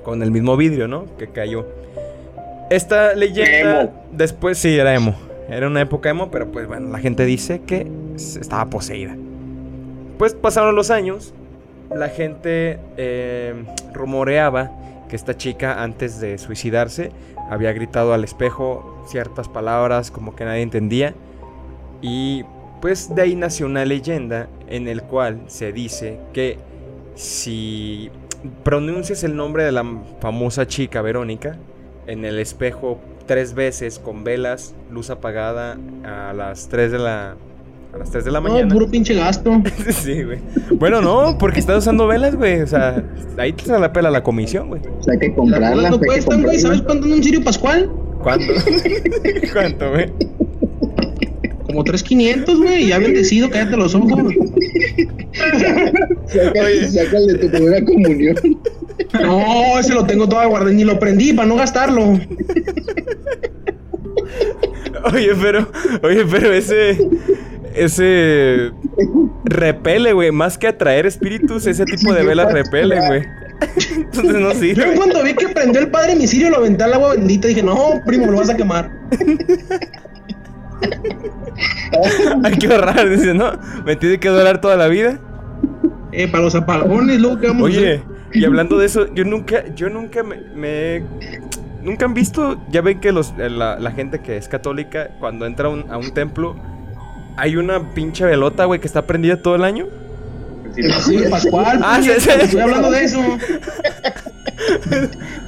con 0.05 0.23
el 0.23 0.31
mismo 0.31 0.57
vidrio, 0.57 0.87
¿no? 0.87 1.07
Que 1.19 1.29
cayó. 1.29 1.67
Esta 2.71 3.15
leyenda 3.15 3.83
Emo. 3.83 3.93
después 4.13 4.59
sí 4.59 4.79
era 4.79 4.95
emo. 4.95 5.15
Era 5.49 5.67
una 5.67 5.81
época 5.81 6.11
emo, 6.11 6.31
pero 6.31 6.51
pues 6.51 6.67
bueno, 6.67 6.91
la 6.91 6.99
gente 6.99 7.25
dice 7.25 7.63
que 7.67 7.87
estaba 8.17 8.67
poseída. 8.71 9.17
Pues 10.19 10.35
pasaron 10.35 10.75
los 10.77 10.91
años, 10.91 11.35
la 11.95 12.09
gente 12.09 12.79
eh, 12.97 13.65
rumoreaba 13.93 14.71
que 15.09 15.17
esta 15.17 15.37
chica 15.37 15.83
antes 15.83 16.21
de 16.21 16.39
suicidarse 16.39 17.11
había 17.51 17.73
gritado 17.73 18.15
al 18.15 18.25
espejo 18.25 19.05
ciertas 19.07 19.49
palabras 19.49 20.11
como 20.11 20.35
que 20.35 20.45
nadie 20.45 20.63
entendía 20.63 21.15
y 22.01 22.45
pues 22.81 23.15
de 23.15 23.23
ahí 23.23 23.35
nació 23.35 23.67
una 23.67 23.85
leyenda 23.85 24.49
en 24.69 24.89
el 24.89 25.03
cual 25.03 25.43
se 25.47 25.73
dice 25.73 26.19
que 26.33 26.59
si 27.15 28.11
pronuncias 28.63 29.25
el 29.25 29.37
nombre 29.37 29.65
de 29.65 29.73
la 29.73 29.85
famosa 30.21 30.67
chica 30.67 31.03
Verónica 31.03 31.57
en 32.07 32.25
el 32.25 32.39
espejo 32.39 32.99
tres 33.27 33.55
veces 33.55 33.99
con 33.99 34.25
velas, 34.25 34.75
luz 34.91 35.11
apagada 35.11 35.79
a 36.05 36.33
las 36.35 36.69
3 36.69 36.93
de 36.93 36.99
la 36.99 37.37
a 37.95 37.97
las 37.99 38.11
3 38.11 38.25
de 38.25 38.31
la 38.33 38.41
No, 38.41 38.49
mañana. 38.51 38.73
puro 38.75 38.89
pinche 38.91 39.15
gasto. 39.15 39.63
sí, 39.91 40.23
güey. 40.25 40.39
Bueno, 40.73 41.01
no, 41.01 41.39
porque 41.39 41.61
estás 41.61 41.79
usando 41.79 42.07
velas, 42.07 42.35
güey. 42.37 42.61
O 42.61 42.67
sea, 42.67 43.03
ahí 43.39 43.53
te 43.53 43.71
da 43.71 43.79
la 43.79 43.93
pela 43.93 44.11
la 44.11 44.23
comisión, 44.23 44.69
güey. 44.69 44.83
O 44.99 45.03
sea, 45.03 45.15
hay 45.15 45.21
que 45.21 45.29
no 45.31 45.57
hay 45.57 45.91
que 45.99 46.07
cuestan, 46.07 46.43
güey. 46.43 46.59
¿Sabes 46.59 46.83
cuánto 46.83 47.05
anda 47.05 47.17
un 47.17 47.23
cirio 47.23 47.43
pascual? 47.43 47.91
¿Cuánto? 48.21 48.53
¿Cuánto, 49.53 49.91
güey? 49.91 50.13
Como 51.67 51.85
3.500, 51.85 52.59
güey. 52.63 52.89
Ya 52.89 52.99
bendecido, 52.99 53.49
cállate 53.49 53.77
los 53.77 53.95
ojos. 53.95 54.11
Saca, 56.27 57.17
el 57.19 57.27
de 57.27 57.39
tu 57.39 57.51
primera 57.51 57.85
comunión. 57.85 58.37
No, 59.21 59.79
ese 59.79 59.95
lo 59.95 60.05
tengo 60.07 60.29
todo 60.29 60.49
guardado. 60.49 60.73
Ni 60.73 60.85
lo 60.85 60.99
prendí 60.99 61.33
para 61.33 61.49
no 61.49 61.57
gastarlo. 61.57 62.19
Oye, 65.13 65.35
pero, 65.41 65.69
oye, 66.03 66.25
pero 66.31 66.53
ese, 66.53 66.99
ese 67.75 68.71
repele, 69.45 70.13
güey, 70.13 70.31
más 70.33 70.57
que 70.57 70.69
atraer 70.69 71.07
espíritus, 71.07 71.67
ese 71.67 71.85
tipo 71.85 72.13
de 72.15 72.25
velas 72.25 72.53
repele, 72.53 72.99
güey. 73.07 73.23
Entonces 73.97 74.35
no 74.35 74.53
Yo 74.53 74.59
sirve. 74.59 74.95
cuanto 74.95 75.23
vi 75.23 75.35
que 75.35 75.49
prendió 75.49 75.81
el 75.81 75.89
padre 75.91 76.17
mi 76.17 76.27
cirio, 76.27 76.51
lo 76.51 76.57
aventé 76.59 76.85
al 76.85 76.95
agua 76.95 77.15
bendita. 77.15 77.49
Dije, 77.49 77.63
no, 77.63 78.01
primo, 78.07 78.27
lo 78.27 78.39
vas 78.39 78.51
a 78.51 78.57
quemar. 78.57 78.91
Hay 82.45 82.53
que 82.59 82.67
ahorrar, 82.67 83.09
dice, 83.09 83.35
no, 83.35 83.53
me 83.85 83.97
tiene 83.97 84.19
que 84.19 84.29
durar 84.29 84.61
toda 84.61 84.77
la 84.77 84.89
vida. 84.89 85.21
Eh, 86.17 86.29
para 86.29 86.45
los 86.45 86.55
apagones, 86.55 87.21
luego 87.21 87.39
que 87.41 87.49
vamos 87.49 87.63
a 87.63 87.65
Oye, 87.65 87.79
hacer? 87.95 88.03
y 88.33 88.45
hablando 88.45 88.79
de 88.79 88.87
eso, 88.87 89.13
yo 89.15 89.25
nunca, 89.25 89.65
yo 89.75 89.89
nunca 89.91 90.23
me, 90.23 90.37
me- 90.55 91.03
nunca 91.83 92.05
han 92.05 92.15
visto, 92.15 92.61
ya 92.71 92.81
ven 92.83 93.01
que 93.01 93.13
los, 93.13 93.35
eh, 93.39 93.51
la, 93.51 93.79
la 93.79 93.91
gente 93.91 94.21
que 94.21 94.37
es 94.37 94.49
católica, 94.49 95.11
cuando 95.19 95.45
entra 95.47 95.67
a 95.69 95.71
un, 95.71 95.85
a 95.91 95.97
un 95.99 96.13
templo, 96.13 96.57
hay 97.37 97.57
una 97.57 97.91
pinche 97.95 98.25
velota, 98.25 98.65
güey, 98.67 98.81
que 98.81 98.87
está 98.87 99.07
prendida 99.07 99.43
todo 99.43 99.57
el 99.57 99.65
año. 99.65 99.87
Sí, 101.01 101.19
Pascual. 101.31 101.81
Ah, 101.85 101.97
puñeta, 101.99 102.21
sí, 102.21 102.31
sí. 102.31 102.41
Estoy 102.43 102.61
hablando 102.61 102.91
de 102.91 103.05
eso. 103.05 103.21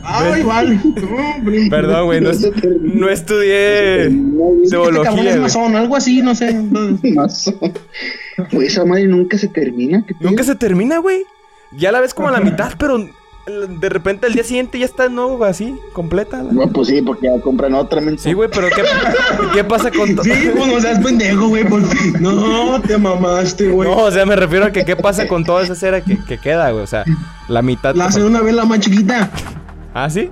Ay, 0.02 0.42
vale. 0.42 0.80
No, 0.84 1.44
primo. 1.44 1.70
Perdón, 1.70 2.04
güey, 2.06 2.20
no, 2.20 2.30
no 2.80 3.08
estudié 3.08 4.10
teología, 4.70 5.30
es 5.30 5.40
masón, 5.40 5.76
algo 5.76 5.96
así, 5.96 6.22
no 6.22 6.34
sé. 6.34 6.54
Más. 7.14 7.52
Pues 8.50 8.72
esa 8.72 8.84
madre 8.84 9.06
nunca 9.06 9.38
se 9.38 9.48
termina. 9.48 10.04
¿qué 10.06 10.14
Nunca 10.20 10.44
se 10.44 10.54
termina, 10.54 10.98
güey. 10.98 11.24
Ya 11.72 11.92
la 11.92 12.00
ves 12.00 12.14
como 12.14 12.28
a 12.28 12.32
la 12.32 12.40
mitad, 12.40 12.72
pero 12.78 13.08
de 13.46 13.88
repente 13.88 14.26
al 14.26 14.32
día 14.32 14.42
siguiente 14.42 14.78
ya 14.78 14.84
está 14.86 15.04
de 15.04 15.10
nuevo 15.10 15.44
así, 15.44 15.74
completa. 15.92 16.42
la- 16.42 16.52
No, 16.52 16.68
pues 16.72 16.88
sí, 16.88 17.00
porque 17.02 17.28
ya 17.28 17.40
compran 17.40 17.74
otra 17.74 18.00
mensa. 18.00 18.24
Sí, 18.24 18.32
güey, 18.32 18.48
pero 18.52 18.68
¿qué, 18.68 18.82
qué 19.54 19.62
pasa 19.64 19.90
con 19.92 20.14
todo? 20.16 20.24
Sí, 20.24 20.32
pues 20.56 20.66
no 20.66 20.80
seas 20.80 20.98
pendejo, 20.98 21.48
güey. 21.48 21.64
Pues, 21.64 21.84
no, 22.20 22.80
te 22.82 22.98
mamaste, 22.98 23.68
güey. 23.68 23.88
No, 23.88 23.96
o 23.98 24.10
sea, 24.10 24.26
me 24.26 24.34
refiero 24.36 24.64
a 24.66 24.72
que 24.72 24.84
qué 24.84 24.96
pasa 24.96 25.28
con 25.28 25.44
toda 25.44 25.62
esa 25.62 25.74
cera 25.76 26.00
que, 26.00 26.18
que 26.24 26.38
queda, 26.38 26.70
güey. 26.72 26.82
O 26.82 26.86
sea, 26.88 27.04
la 27.48 27.62
mitad. 27.62 27.94
La 27.94 28.06
hacen 28.06 28.24
una 28.24 28.40
vela 28.42 28.64
más 28.64 28.80
chiquita. 28.80 29.30
¿Ah, 29.94 30.10
sí? 30.10 30.28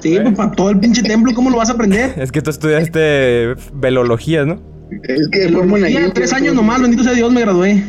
Sí, 0.00 0.18
pues 0.22 0.34
para 0.36 0.50
todo 0.52 0.70
el 0.70 0.78
pinche 0.78 1.02
templo, 1.02 1.32
¿cómo 1.34 1.48
lo 1.50 1.56
vas 1.56 1.70
a 1.70 1.72
aprender? 1.72 2.14
Es 2.16 2.30
que 2.30 2.42
tú 2.42 2.50
estudiaste 2.50 3.54
velología, 3.72 4.44
¿no? 4.44 4.60
Es 5.04 5.28
que. 5.28 5.50
Ya, 5.90 6.12
tres 6.12 6.32
años 6.32 6.54
nomás, 6.54 6.80
bendito 6.82 7.02
sea 7.02 7.12
Dios, 7.14 7.32
me 7.32 7.40
gradué. 7.40 7.82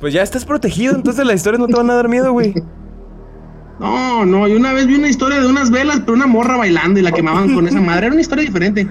Pues 0.00 0.12
ya 0.14 0.22
estás 0.22 0.44
protegido, 0.44 0.94
entonces 0.96 1.24
las 1.24 1.36
historias 1.36 1.60
no 1.60 1.66
te 1.68 1.74
van 1.76 1.90
a 1.90 1.94
dar 1.94 2.08
miedo, 2.08 2.32
güey. 2.32 2.54
No, 3.80 4.24
no, 4.26 4.46
yo 4.46 4.56
una 4.56 4.72
vez 4.74 4.86
vi 4.86 4.94
una 4.96 5.08
historia 5.08 5.40
de 5.40 5.46
unas 5.46 5.70
velas, 5.70 6.00
pero 6.00 6.12
una 6.12 6.26
morra 6.26 6.56
bailando 6.56 7.00
y 7.00 7.02
la 7.02 7.12
quemaban 7.12 7.54
con 7.54 7.66
esa 7.66 7.80
madre. 7.80 8.06
Era 8.06 8.12
una 8.12 8.20
historia 8.20 8.44
diferente. 8.44 8.86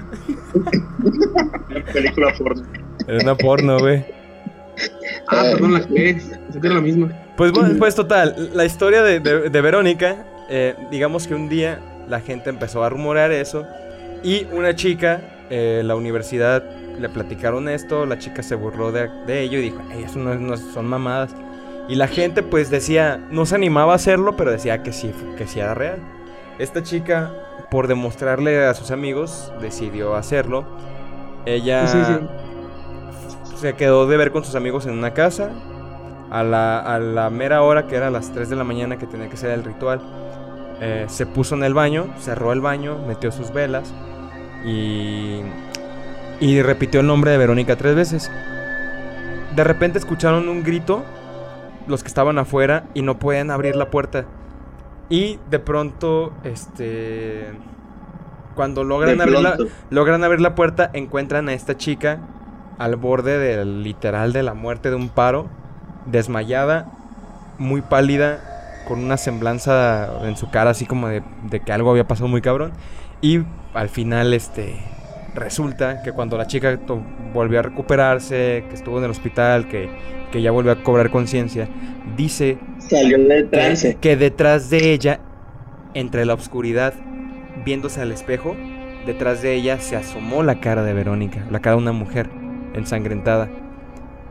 Una 0.54 1.84
película 1.92 2.32
porno. 2.36 2.62
Era 3.06 3.18
una 3.22 3.34
porno, 3.36 3.78
güey. 3.78 4.04
Ah, 5.28 5.42
perdón, 5.52 5.74
la 5.74 5.86
que 5.86 6.18
era 6.62 6.74
la 6.74 6.80
misma. 6.80 7.12
Pues 7.36 7.52
bueno, 7.52 7.74
pues 7.78 7.94
total, 7.94 8.50
la 8.54 8.64
historia 8.64 9.02
de, 9.02 9.20
de- 9.20 9.48
de 9.48 9.60
Verónica, 9.60 10.26
eh, 10.50 10.74
digamos 10.90 11.26
que 11.26 11.34
un 11.34 11.48
día 11.48 11.78
la 12.08 12.20
gente 12.20 12.50
empezó 12.50 12.82
a 12.82 12.88
rumorear 12.90 13.30
eso 13.30 13.64
y 14.24 14.46
una 14.52 14.74
chica, 14.74 15.20
eh, 15.50 15.82
la 15.84 15.94
universidad 15.94 16.64
le 16.98 17.08
platicaron 17.08 17.68
esto, 17.68 18.04
la 18.06 18.18
chica 18.18 18.42
se 18.42 18.56
burló 18.56 18.90
de, 18.92 19.08
de 19.26 19.40
ello 19.42 19.58
y 19.58 19.62
dijo, 19.62 19.80
"Ey, 19.92 20.02
eso 20.02 20.18
no, 20.18 20.34
no 20.34 20.56
son 20.56 20.86
mamadas. 20.86 21.34
Y 21.90 21.96
la 21.96 22.06
gente 22.08 22.42
pues 22.42 22.70
decía, 22.70 23.20
no 23.30 23.44
se 23.46 23.56
animaba 23.56 23.92
a 23.92 23.96
hacerlo, 23.96 24.36
pero 24.36 24.50
decía 24.52 24.82
que 24.82 24.92
sí, 24.92 25.12
que 25.36 25.46
sí 25.46 25.58
era 25.60 25.74
real. 25.74 25.98
Esta 26.58 26.82
chica, 26.82 27.32
por 27.70 27.88
demostrarle 27.88 28.64
a 28.64 28.74
sus 28.74 28.90
amigos, 28.92 29.52
decidió 29.60 30.14
hacerlo. 30.14 30.64
Ella 31.46 31.86
Sí, 31.88 31.98
sí. 32.06 33.56
se 33.56 33.74
quedó 33.74 34.06
de 34.06 34.16
ver 34.16 34.30
con 34.30 34.44
sus 34.44 34.54
amigos 34.54 34.86
en 34.86 34.92
una 34.92 35.12
casa. 35.12 35.50
A 36.30 36.44
la, 36.44 36.78
a 36.78 37.00
la 37.00 37.28
mera 37.28 37.62
hora, 37.62 37.88
que 37.88 37.96
era 37.96 38.06
a 38.06 38.10
las 38.10 38.30
3 38.32 38.48
de 38.48 38.54
la 38.54 38.62
mañana 38.62 38.96
que 38.96 39.06
tenía 39.08 39.28
que 39.28 39.36
ser 39.36 39.50
el 39.50 39.64
ritual, 39.64 40.00
eh, 40.80 41.06
se 41.08 41.26
puso 41.26 41.56
en 41.56 41.64
el 41.64 41.74
baño, 41.74 42.06
cerró 42.20 42.52
el 42.52 42.60
baño, 42.60 42.98
metió 43.08 43.32
sus 43.32 43.52
velas 43.52 43.92
y, 44.64 45.40
y 46.38 46.62
repitió 46.62 47.00
el 47.00 47.08
nombre 47.08 47.32
de 47.32 47.38
Verónica 47.38 47.74
tres 47.74 47.96
veces. 47.96 48.30
De 49.56 49.64
repente 49.64 49.98
escucharon 49.98 50.48
un 50.48 50.62
grito, 50.62 51.04
los 51.90 52.02
que 52.02 52.08
estaban 52.08 52.38
afuera, 52.38 52.84
y 52.94 53.02
no 53.02 53.18
pueden 53.18 53.50
abrir 53.50 53.76
la 53.76 53.90
puerta. 53.90 54.24
Y 55.08 55.38
de 55.50 55.58
pronto, 55.58 56.32
este... 56.44 57.50
Cuando 58.54 58.84
logran, 58.84 59.20
abrir 59.20 59.38
la, 59.38 59.56
logran 59.90 60.24
abrir 60.24 60.40
la 60.40 60.54
puerta, 60.54 60.90
encuentran 60.92 61.48
a 61.48 61.54
esta 61.54 61.76
chica 61.76 62.18
al 62.78 62.96
borde 62.96 63.38
del 63.38 63.82
literal 63.82 64.32
de 64.32 64.42
la 64.42 64.54
muerte 64.54 64.90
de 64.90 64.96
un 64.96 65.08
paro, 65.08 65.48
desmayada, 66.06 66.90
muy 67.58 67.80
pálida, 67.80 68.82
con 68.88 69.02
una 69.04 69.16
semblanza 69.16 70.08
en 70.24 70.36
su 70.36 70.50
cara 70.50 70.70
así 70.70 70.84
como 70.84 71.08
de, 71.08 71.22
de 71.44 71.60
que 71.60 71.72
algo 71.72 71.90
había 71.90 72.08
pasado 72.08 72.28
muy 72.28 72.42
cabrón. 72.42 72.72
Y 73.20 73.44
al 73.72 73.88
final, 73.88 74.34
este, 74.34 74.80
resulta 75.34 76.02
que 76.02 76.12
cuando 76.12 76.36
la 76.36 76.46
chica 76.46 76.78
volvió 77.32 77.60
a 77.60 77.62
recuperarse, 77.62 78.64
que 78.68 78.74
estuvo 78.74 78.98
en 78.98 79.04
el 79.04 79.10
hospital, 79.10 79.68
que, 79.68 79.88
que 80.30 80.42
ya 80.42 80.50
volvió 80.50 80.72
a 80.72 80.82
cobrar 80.82 81.10
conciencia, 81.10 81.68
dice 82.16 82.58
Salió 82.78 83.18
que, 83.28 83.42
trance. 83.50 83.96
que 84.00 84.16
detrás 84.16 84.70
de 84.70 84.92
ella, 84.92 85.20
entre 85.94 86.24
la 86.24 86.34
oscuridad, 86.34 86.94
viéndose 87.64 88.00
al 88.00 88.12
espejo, 88.12 88.56
detrás 89.06 89.42
de 89.42 89.54
ella 89.54 89.80
se 89.80 89.96
asomó 89.96 90.42
la 90.42 90.60
cara 90.60 90.82
de 90.82 90.92
Verónica, 90.94 91.46
la 91.50 91.60
cara 91.60 91.76
de 91.76 91.82
una 91.82 91.92
mujer 91.92 92.28
ensangrentada. 92.74 93.48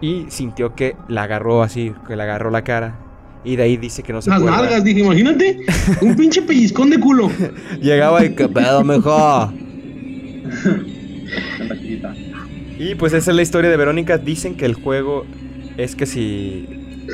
Y 0.01 0.25
sintió 0.29 0.75
que 0.75 0.95
la 1.09 1.23
agarró 1.23 1.61
así, 1.61 1.93
que 2.07 2.15
le 2.15 2.23
agarró 2.23 2.49
la 2.51 2.63
cara. 2.63 2.95
Y 3.43 3.55
de 3.55 3.63
ahí 3.63 3.77
dice 3.77 4.03
que 4.03 4.13
no 4.13 4.21
se 4.21 4.29
Las 4.29 4.39
acuerda. 4.39 4.57
nalgas, 4.61 4.83
dije, 4.83 5.01
imagínate. 5.01 5.59
Un 6.01 6.15
pinche 6.15 6.41
pellizcón 6.41 6.89
de 6.89 6.99
culo. 6.99 7.29
Llegaba 7.81 8.23
y 8.23 8.33
que 8.35 8.47
pedo, 8.47 8.83
mejor. 8.83 9.49
Y 12.79 12.95
pues 12.95 13.11
esa 13.11 13.31
es 13.31 13.35
la 13.35 13.41
historia 13.41 13.69
de 13.69 13.75
Verónica. 13.77 14.17
Dicen 14.17 14.55
que 14.55 14.65
el 14.65 14.73
juego 14.73 15.25
es 15.79 15.95
que 15.95 16.05
si, 16.05 16.67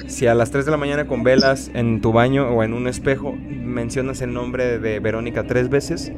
si 0.08 0.26
a 0.26 0.34
las 0.34 0.50
3 0.50 0.66
de 0.66 0.72
la 0.72 0.78
mañana 0.78 1.06
con 1.06 1.24
velas 1.24 1.70
en 1.76 2.02
tu 2.02 2.12
baño 2.12 2.50
o 2.50 2.64
en 2.64 2.74
un 2.74 2.88
espejo 2.88 3.38
mencionas 3.48 4.22
el 4.22 4.34
nombre 4.34 4.80
de 4.80 5.00
Verónica 5.00 5.44
tres 5.44 5.70
veces, 5.70 6.12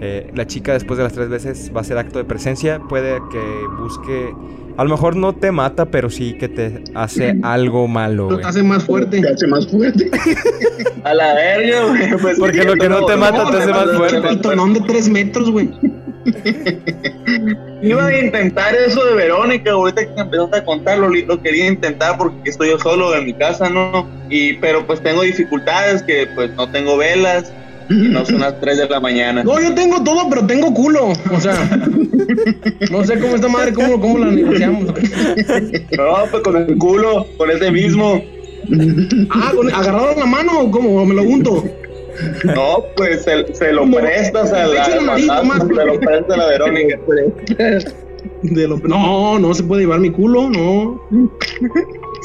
eh, 0.00 0.30
la 0.34 0.46
chica 0.46 0.74
después 0.74 0.96
de 0.98 1.04
las 1.04 1.12
tres 1.12 1.28
veces 1.28 1.72
va 1.74 1.78
a 1.78 1.80
hacer 1.82 1.98
acto 1.98 2.18
de 2.18 2.24
presencia. 2.24 2.80
Puede 2.88 3.18
que 3.30 3.42
busque... 3.80 4.32
A 4.76 4.84
lo 4.84 4.90
mejor 4.90 5.16
no 5.16 5.34
te 5.34 5.50
mata, 5.52 5.86
pero 5.86 6.08
sí 6.08 6.34
que 6.38 6.48
te 6.48 6.84
hace 6.94 7.36
algo 7.42 7.88
malo, 7.88 8.30
Lo 8.30 8.36
güey. 8.36 8.46
hace 8.46 8.62
más 8.62 8.84
fuerte. 8.84 9.20
Te 9.20 9.28
hace 9.28 9.46
más 9.46 9.66
fuerte. 9.68 10.08
A 11.04 11.12
la 11.14 11.34
verga, 11.34 11.84
güey. 11.86 12.16
Pues, 12.20 12.38
Porque 12.38 12.64
lo 12.64 12.74
que 12.76 12.88
no 12.88 13.04
te 13.04 13.16
mata 13.16 13.50
te 13.50 13.56
hace 13.58 13.70
más 13.70 13.96
fuerte. 13.96 14.28
El 14.28 14.40
tonón 14.40 14.72
de 14.72 14.80
tres 14.80 15.08
metros, 15.08 15.50
güey. 15.50 15.68
Iba 17.82 18.06
a 18.06 18.18
intentar 18.18 18.74
eso 18.76 19.04
de 19.04 19.14
Verónica, 19.14 19.72
ahorita 19.72 20.06
que 20.06 20.20
empezaste 20.20 20.56
a 20.58 20.64
contarlo, 20.64 21.08
lo 21.08 21.42
quería 21.42 21.66
intentar 21.66 22.16
porque 22.16 22.50
estoy 22.50 22.70
yo 22.70 22.78
solo 22.78 23.14
en 23.16 23.26
mi 23.26 23.34
casa, 23.34 23.68
¿no? 23.68 24.08
Y, 24.30 24.54
pero 24.54 24.86
pues 24.86 25.02
tengo 25.02 25.22
dificultades, 25.22 26.02
que 26.02 26.28
pues 26.34 26.54
no 26.54 26.70
tengo 26.70 26.96
velas 26.96 27.52
y 27.90 28.08
no 28.08 28.24
son 28.24 28.40
las 28.40 28.60
3 28.60 28.78
de 28.78 28.88
la 28.88 29.00
mañana. 29.00 29.42
No, 29.42 29.60
yo 29.60 29.74
tengo 29.74 30.02
todo, 30.04 30.28
pero 30.30 30.46
tengo 30.46 30.72
culo. 30.72 31.12
O 31.32 31.40
sea, 31.40 31.54
no 32.90 33.04
sé 33.04 33.18
cómo 33.18 33.34
esta 33.34 33.48
madre, 33.48 33.72
cómo, 33.72 34.00
cómo 34.00 34.18
la 34.18 34.30
negociamos. 34.30 34.86
No, 34.86 36.14
pues 36.30 36.42
con 36.42 36.56
el 36.56 36.78
culo, 36.78 37.26
con 37.36 37.50
ese 37.50 37.70
mismo. 37.70 38.22
Ah, 39.30 39.52
¿agarraron 39.74 40.20
la 40.20 40.26
mano 40.26 40.60
o 40.60 40.70
cómo? 40.70 41.02
¿O 41.02 41.04
me 41.04 41.14
lo 41.14 41.22
unto? 41.22 41.64
No, 42.44 42.84
pues 42.96 43.22
se, 43.24 43.54
se 43.54 43.72
lo 43.72 43.86
No, 43.86 43.96
prestas 43.96 44.52
a 44.52 44.66
la, 44.66 44.84
se 44.84 45.00
lo 45.00 46.00
prestas 46.00 46.30
a 46.30 46.36
la 46.36 46.46
Verónica. 46.46 46.98
De 48.42 48.68
lo- 48.68 48.78
no, 48.78 49.38
no 49.38 49.54
se 49.54 49.62
puede 49.62 49.82
llevar 49.82 50.00
mi 50.00 50.10
culo, 50.10 50.48
no. 50.50 51.00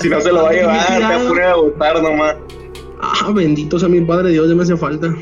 Si 0.02 0.10
no 0.10 0.22
se 0.22 0.32
lo 0.32 0.44
va 0.44 0.50
a 0.50 0.54
llevar, 0.54 0.88
te 0.88 1.00
va 1.42 1.52
a 1.52 1.56
gustar 1.56 2.02
nomás. 2.04 2.36
Ah, 3.00 3.32
bendito 3.34 3.78
sea 3.80 3.88
mi 3.90 4.02
padre 4.02 4.32
Dios, 4.32 4.50
ya 4.50 4.56
me 4.56 4.64
hace 4.64 4.76
falta. 4.76 5.08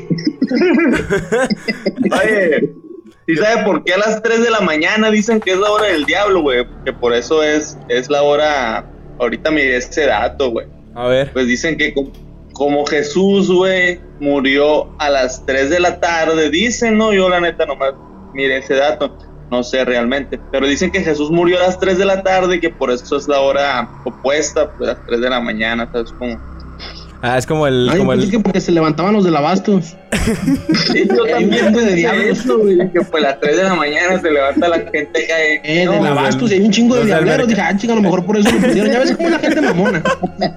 Oye, 2.22 2.72
¿y 3.26 3.36
sabe 3.36 3.64
por 3.64 3.84
qué 3.84 3.94
a 3.94 3.98
las 3.98 4.22
3 4.22 4.42
de 4.44 4.50
la 4.50 4.60
mañana 4.60 5.10
dicen 5.10 5.40
que 5.40 5.52
es 5.52 5.58
la 5.58 5.70
hora 5.70 5.86
del 5.86 6.04
diablo, 6.04 6.40
güey? 6.42 6.66
Que 6.84 6.92
por 6.92 7.12
eso 7.14 7.42
es, 7.42 7.76
es 7.88 8.08
la 8.10 8.22
hora. 8.22 8.90
Ahorita 9.18 9.50
miré 9.50 9.76
ese 9.76 10.06
dato, 10.06 10.50
güey. 10.50 10.66
A 10.94 11.08
ver. 11.08 11.32
Pues 11.32 11.46
dicen 11.46 11.76
que 11.76 11.92
como 12.56 12.86
Jesús, 12.86 13.52
güey, 13.52 14.00
murió 14.18 14.88
a 14.98 15.10
las 15.10 15.44
3 15.44 15.68
de 15.68 15.78
la 15.78 16.00
tarde, 16.00 16.48
dicen, 16.48 16.96
no, 16.96 17.12
yo 17.12 17.28
la 17.28 17.38
neta 17.38 17.66
nomás 17.66 17.92
miré 18.32 18.58
ese 18.58 18.74
dato, 18.76 19.14
no 19.50 19.62
sé 19.62 19.84
realmente, 19.84 20.40
pero 20.50 20.66
dicen 20.66 20.90
que 20.90 21.02
Jesús 21.02 21.30
murió 21.30 21.58
a 21.58 21.64
las 21.64 21.78
3 21.78 21.98
de 21.98 22.06
la 22.06 22.22
tarde 22.22 22.56
y 22.56 22.60
que 22.60 22.70
por 22.70 22.90
eso 22.90 23.18
es 23.18 23.28
la 23.28 23.40
hora 23.40 23.90
opuesta, 24.06 24.72
pues 24.72 24.88
a 24.88 24.94
las 24.94 25.06
3 25.06 25.20
de 25.20 25.30
la 25.30 25.40
mañana, 25.40 25.86
¿sabes? 25.92 26.12
Como... 26.12 26.55
Ah, 27.28 27.38
es 27.38 27.46
como 27.46 27.66
el... 27.66 27.88
Ay, 27.90 27.98
como 27.98 28.10
pensé 28.12 28.26
el... 28.26 28.30
que 28.30 28.38
porque 28.40 28.60
se 28.60 28.70
levantaban 28.70 29.12
los 29.14 29.24
del 29.24 29.34
abastos. 29.36 29.96
Sí, 30.92 31.04
yo 31.08 31.24
también 31.26 31.72
de 31.72 31.94
diablos. 31.94 32.46
güey, 32.46 32.76
que 32.92 33.00
pues 33.00 33.24
a 33.24 33.28
las 33.28 33.40
3 33.40 33.56
de 33.56 33.62
la 33.64 33.74
mañana 33.74 34.20
se 34.20 34.30
levanta 34.30 34.68
la 34.68 34.78
gente 34.80 35.24
y 35.24 35.26
cae. 35.26 35.60
Eh, 35.64 35.84
No, 35.84 35.92
del 35.92 36.02
del- 36.38 36.52
y 36.52 36.54
hay 36.54 36.60
un 36.60 36.70
chingo 36.70 36.96
de 36.96 37.04
diableros. 37.06 37.48
Dije, 37.48 37.60
ah, 37.60 37.76
chica, 37.76 37.92
a 37.92 37.96
lo 37.96 38.02
mejor 38.02 38.24
por 38.24 38.36
eso 38.36 38.50
lo 38.50 38.58
pusieron. 38.58 38.92
Ya 38.92 38.98
ves 39.00 39.16
cómo 39.16 39.28
la 39.28 39.38
gente 39.38 39.60
mamona. 39.60 40.02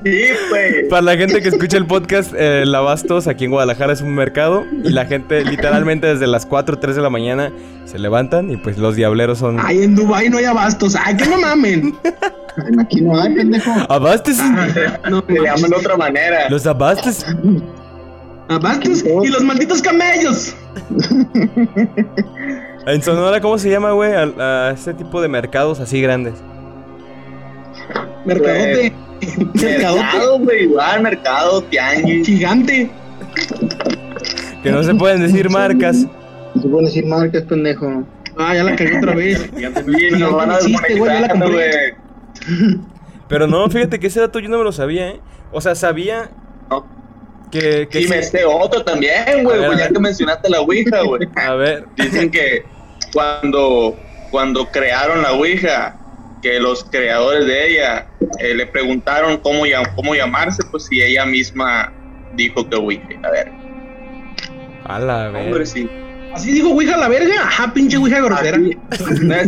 Sí, 0.04 0.22
pues. 0.50 0.74
Para 0.90 1.02
la 1.02 1.18
gente 1.18 1.42
que 1.42 1.50
escucha 1.50 1.78
el 1.78 1.86
podcast, 1.86 2.34
eh, 2.36 2.62
el 2.64 2.74
Abastos 2.74 3.28
aquí 3.28 3.46
en 3.46 3.52
Guadalajara 3.52 3.94
es 3.94 4.02
un 4.02 4.14
mercado 4.16 4.66
y 4.84 4.90
la 4.90 5.06
gente 5.06 5.44
literalmente 5.46 6.08
desde 6.08 6.28
las 6.28 6.46
4 6.46 6.76
o 6.76 6.80
3 6.80 6.96
de 6.96 7.02
la 7.02 7.10
mañana 7.10 7.52
se 7.86 7.98
levantan 8.00 8.52
y 8.52 8.58
pues 8.58 8.78
los 8.78 8.96
diableros 8.96 9.40
son... 9.40 9.58
Ay, 9.60 9.84
en 9.84 9.96
Dubai 9.96 10.30
no 10.30 10.38
hay 10.38 10.46
abastos. 10.46 10.96
Ay, 10.96 11.16
que 11.18 11.26
no 11.28 11.40
mamen. 11.40 11.96
Aquí 12.80 13.02
no 13.02 13.20
hay, 13.20 13.34
pendejo. 13.36 13.72
Abastos, 13.90 14.38
No, 15.10 15.24
Se 15.28 15.34
llaman 15.44 15.70
de 15.70 15.76
otra 15.76 15.98
manera. 15.98 16.50
los 16.50 16.66
abastos. 16.66 17.26
abastos 18.48 19.04
y 19.24 19.28
los 19.28 19.44
malditos 19.44 19.82
camellos. 19.82 20.56
En 22.88 23.02
Sonora, 23.04 23.40
¿cómo 23.42 23.58
se 23.58 23.70
llama, 23.70 23.92
güey? 23.92 24.12
A, 24.14 24.68
a 24.68 24.72
ese 24.72 24.94
tipo 24.94 25.22
de 25.22 25.28
mercados 25.28 25.80
así 25.80 26.02
grandes. 26.02 26.34
Mercadote. 28.26 28.94
Mercadote. 29.54 30.02
Mercado, 30.02 30.40
güey, 30.40 30.64
igual, 30.64 31.02
mercado, 31.02 31.62
tianguis. 31.64 32.26
Gigante. 32.26 32.90
Que 34.64 34.72
no 34.72 34.82
se 34.84 34.96
pueden 34.96 35.22
decir 35.22 35.50
marcas. 35.50 36.06
No 36.56 36.62
se 36.62 36.68
pueden 36.68 36.86
decir 36.86 37.06
marcas, 37.06 37.44
pendejo. 37.44 38.04
Ah, 38.38 38.56
ya 38.56 38.64
la 38.64 38.76
cagué 38.76 38.98
otra 38.98 39.14
vez. 39.16 39.50
Sí, 39.54 40.10
nos 40.18 40.34
van 40.34 40.52
a 40.52 40.60
no 41.36 41.48
Pero 43.28 43.48
no, 43.48 43.70
fíjate 43.70 44.00
que 44.00 44.08
ese 44.08 44.20
dato 44.20 44.40
yo 44.40 44.50
no 44.50 44.58
me 44.58 44.64
lo 44.64 44.72
sabía, 44.72 45.10
¿eh? 45.10 45.20
O 45.52 45.62
sea, 45.62 45.76
sabía 45.76 46.30
No. 46.70 46.86
que... 47.52 47.88
que 47.90 48.00
Y 48.02 48.04
sí- 48.06 48.10
me 48.10 48.24
sé 48.24 48.44
otro 48.46 48.84
también, 48.84 49.44
güey, 49.44 49.66
pues 49.66 49.78
ya 49.80 49.90
que 49.90 50.00
mencionaste 50.00 50.50
la 50.50 50.62
Ouija, 50.62 51.02
güey. 51.04 51.28
A 51.36 51.54
ver, 51.56 51.86
Dicen 51.96 52.32
que 52.32 52.66
cuando, 53.14 53.96
cuando 54.32 54.66
crearon 54.72 55.22
la 55.22 55.34
Ouija, 55.34 55.96
que 56.42 56.60
los 56.60 56.84
creadores 56.86 57.46
de 57.46 57.68
ella 57.72 58.08
eh, 58.40 58.54
le 58.56 58.66
preguntaron 58.66 59.38
cómo, 59.38 59.66
llam- 59.66 59.94
cómo 59.96 60.16
llamarse, 60.16 60.64
pues 60.72 60.86
si 60.86 61.02
ella 61.02 61.26
misma 61.26 61.92
dijo 62.36 62.68
que 62.70 62.76
Ouija. 62.78 63.08
A 63.24 63.30
ver, 63.30 63.52
a 64.86 65.00
la 65.00 65.28
hombre, 65.28 65.52
ver. 65.60 65.68
sí. 65.68 65.90
Así 66.34 66.52
dijo 66.52 66.70
Ouija 66.70 66.98
la 66.98 67.08
verga. 67.10 67.34
Ajá, 67.44 67.74
pinche 67.74 67.98
Ouija 67.98 68.22
grosera. 68.22 68.58
Así- 68.58 68.78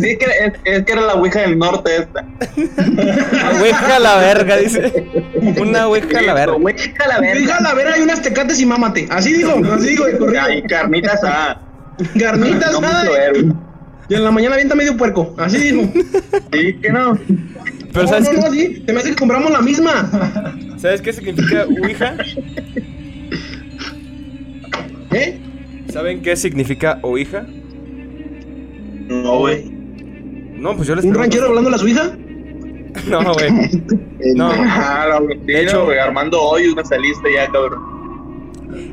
sí, 0.02 0.18
que 0.18 0.24
es, 0.24 0.52
es 0.64 0.84
que 0.84 0.92
era 0.92 1.02
la 1.02 1.14
Ouija 1.14 1.40
del 1.40 1.58
norte 1.58 1.90
esta. 1.96 2.24
Ouija 3.60 3.96
a 3.96 3.98
la 3.98 4.16
verga, 4.18 4.56
dice. 4.56 4.92
Una 5.60 5.88
ouija 5.88 6.18
a 6.18 6.22
la 6.22 6.34
verga. 6.34 6.54
Ouija 6.56 7.08
la 7.08 7.18
Ouija 7.18 7.34
verga. 7.34 7.60
la 7.60 7.74
verga 7.74 7.98
y 7.98 8.02
unas 8.02 8.22
tecates 8.22 8.60
y 8.60 8.66
mámate. 8.66 9.06
Así 9.10 9.32
dijo, 9.32 9.52
así 9.72 9.88
dijo. 9.88 10.04
Ay, 10.40 10.62
carnitas 10.62 11.22
a. 11.24 11.60
Garnitas, 12.14 12.72
No 12.72 12.80
güey. 12.80 13.52
Y 14.08 14.14
en 14.14 14.24
la 14.24 14.30
mañana 14.30 14.54
avienta 14.54 14.74
medio 14.74 14.96
puerco. 14.96 15.34
Así 15.38 15.58
dijo. 15.58 15.88
Sí, 16.52 16.74
que 16.82 16.90
no. 16.90 17.18
Pero 17.92 18.02
no, 18.04 18.08
¿sabes, 18.08 18.32
no, 18.32 18.40
no, 18.40 18.46
así. 18.46 18.82
Se 18.84 18.92
me 18.92 19.00
hace 19.00 19.10
que 19.10 19.16
compramos 19.16 19.50
la 19.52 19.60
misma. 19.62 20.10
¿sabes 20.78 21.00
qué 21.00 21.12
significa 21.12 21.64
ouija? 21.66 22.16
¿Eh? 25.12 25.38
¿Saben 25.92 26.22
qué 26.22 26.36
significa 26.36 26.98
ouija? 27.02 27.44
No, 29.08 29.38
güey. 29.40 29.64
No, 30.56 30.74
pues 30.76 30.88
yo 30.88 30.94
les 30.94 31.04
¿Un 31.04 31.10
pregunto. 31.12 31.18
ranchero 31.20 31.46
hablando 31.48 31.70
a 31.70 31.78
su 31.78 31.88
hija? 31.88 32.16
No, 33.08 33.32
güey. 33.32 33.50
No. 34.36 34.52
De 35.46 35.62
hecho- 35.62 35.84
güey, 35.86 35.98
Armando 35.98 36.40
Hoyos 36.42 36.74
me 36.76 36.84
saliste 36.84 37.32
ya, 37.34 37.46
cabrón. 37.50 37.80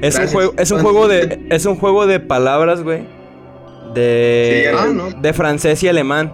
Es 0.01 0.17
un 0.19 0.27
juego, 0.27 0.53
es 0.57 0.71
un 0.71 0.79
juego 0.81 1.07
de, 1.07 1.45
es 1.49 1.65
un 1.65 1.75
juego 1.75 2.05
de 2.07 2.19
palabras, 2.19 2.81
güey. 2.83 3.03
De, 3.93 4.65
Sí, 4.71 4.75
Ah, 4.77 4.87
no. 4.93 5.09
de 5.21 5.33
francés 5.33 5.81
y 5.83 5.87
alemán. 5.87 6.33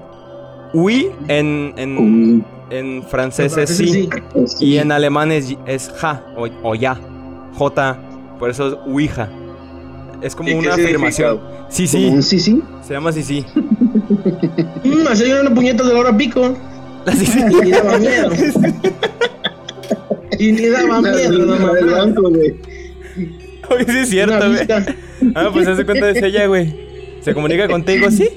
Oui 0.74 1.10
en, 1.28 1.74
en, 1.78 1.96
Mm, 2.38 2.46
en 2.72 3.04
francés 3.04 3.56
es 3.58 3.76
Sí. 3.78 4.10
Y 4.60 4.78
en 4.78 4.92
alemán 4.92 5.32
es, 5.32 5.56
es 5.66 5.90
ja 5.98 6.24
o, 6.36 6.48
o 6.64 6.76
ya. 6.76 6.98
J. 7.54 8.00
Por 8.40 8.50
eso 8.50 8.68
es 8.68 8.74
ouija. 8.86 9.30
Es 10.22 10.36
como 10.36 10.50
¿Y 10.50 10.54
qué 10.54 10.58
una 10.60 10.74
afirmación. 10.74 11.40
Sí, 11.70 11.88
sí. 11.88 12.06
un 12.08 12.24
sí, 12.24 12.40
sí. 12.40 12.62
Se 12.86 12.94
llama 12.94 13.12
sí, 13.12 13.24
sí. 13.24 13.46
Mm, 14.86 15.08
así 15.10 15.24
una 15.32 15.54
puñeta 15.54 15.84
de 15.84 15.94
la 15.94 16.00
hora 16.00 16.16
pico. 16.16 16.56
Sí, 17.18 17.26
sí. 17.26 17.40
Y 17.66 17.72
daba 17.72 17.98
miedo. 18.00 18.30
Y 20.38 20.52
ni 20.52 20.68
daba 20.68 21.02
La- 21.02 21.12
miedo, 21.12 21.46
la 21.46 21.56
no 21.60 21.74
del 21.74 21.86
mames. 21.86 21.98
banco, 21.98 22.30
güey. 22.30 22.56
Oye, 23.70 23.86
sí 23.88 23.98
es 23.98 24.10
cierto, 24.10 24.38
güey. 24.48 24.68
Ah, 25.36 25.50
pues 25.52 25.68
hace 25.68 25.86
cuenta 25.86 26.06
de 26.08 26.20
ella, 26.28 26.46
güey. 26.48 26.76
¿Se 27.22 27.34
comunica 27.34 27.68
contigo? 27.68 28.12
Sí. 28.12 28.30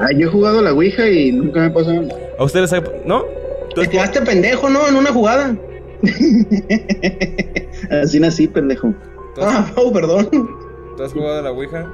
Ah, 0.00 0.08
yo 0.16 0.26
he 0.28 0.30
jugado 0.30 0.58
a 0.58 0.62
la 0.62 0.72
Ouija 0.72 1.08
y 1.08 1.30
nunca 1.32 1.60
me 1.60 1.70
pasó 1.70 1.92
nada. 1.92 2.08
¿A 2.38 2.44
ustedes 2.44 2.72
les 2.72 2.80
ha- 2.80 2.92
¿No? 3.06 3.24
Te 3.76 3.88
quedaste 3.88 4.22
pendejo, 4.22 4.68
¿no? 4.68 4.88
En 4.88 4.96
una 4.96 5.12
jugada. 5.12 5.56
Así 8.02 8.18
nací, 8.20 8.48
pendejo. 8.48 8.92
Ah, 9.40 9.70
oh, 9.76 9.92
perdón. 9.92 10.28
¿Tú 10.96 11.02
has 11.02 11.12
jugado 11.12 11.38
a 11.38 11.42
la 11.42 11.52
Ouija? 11.52 11.92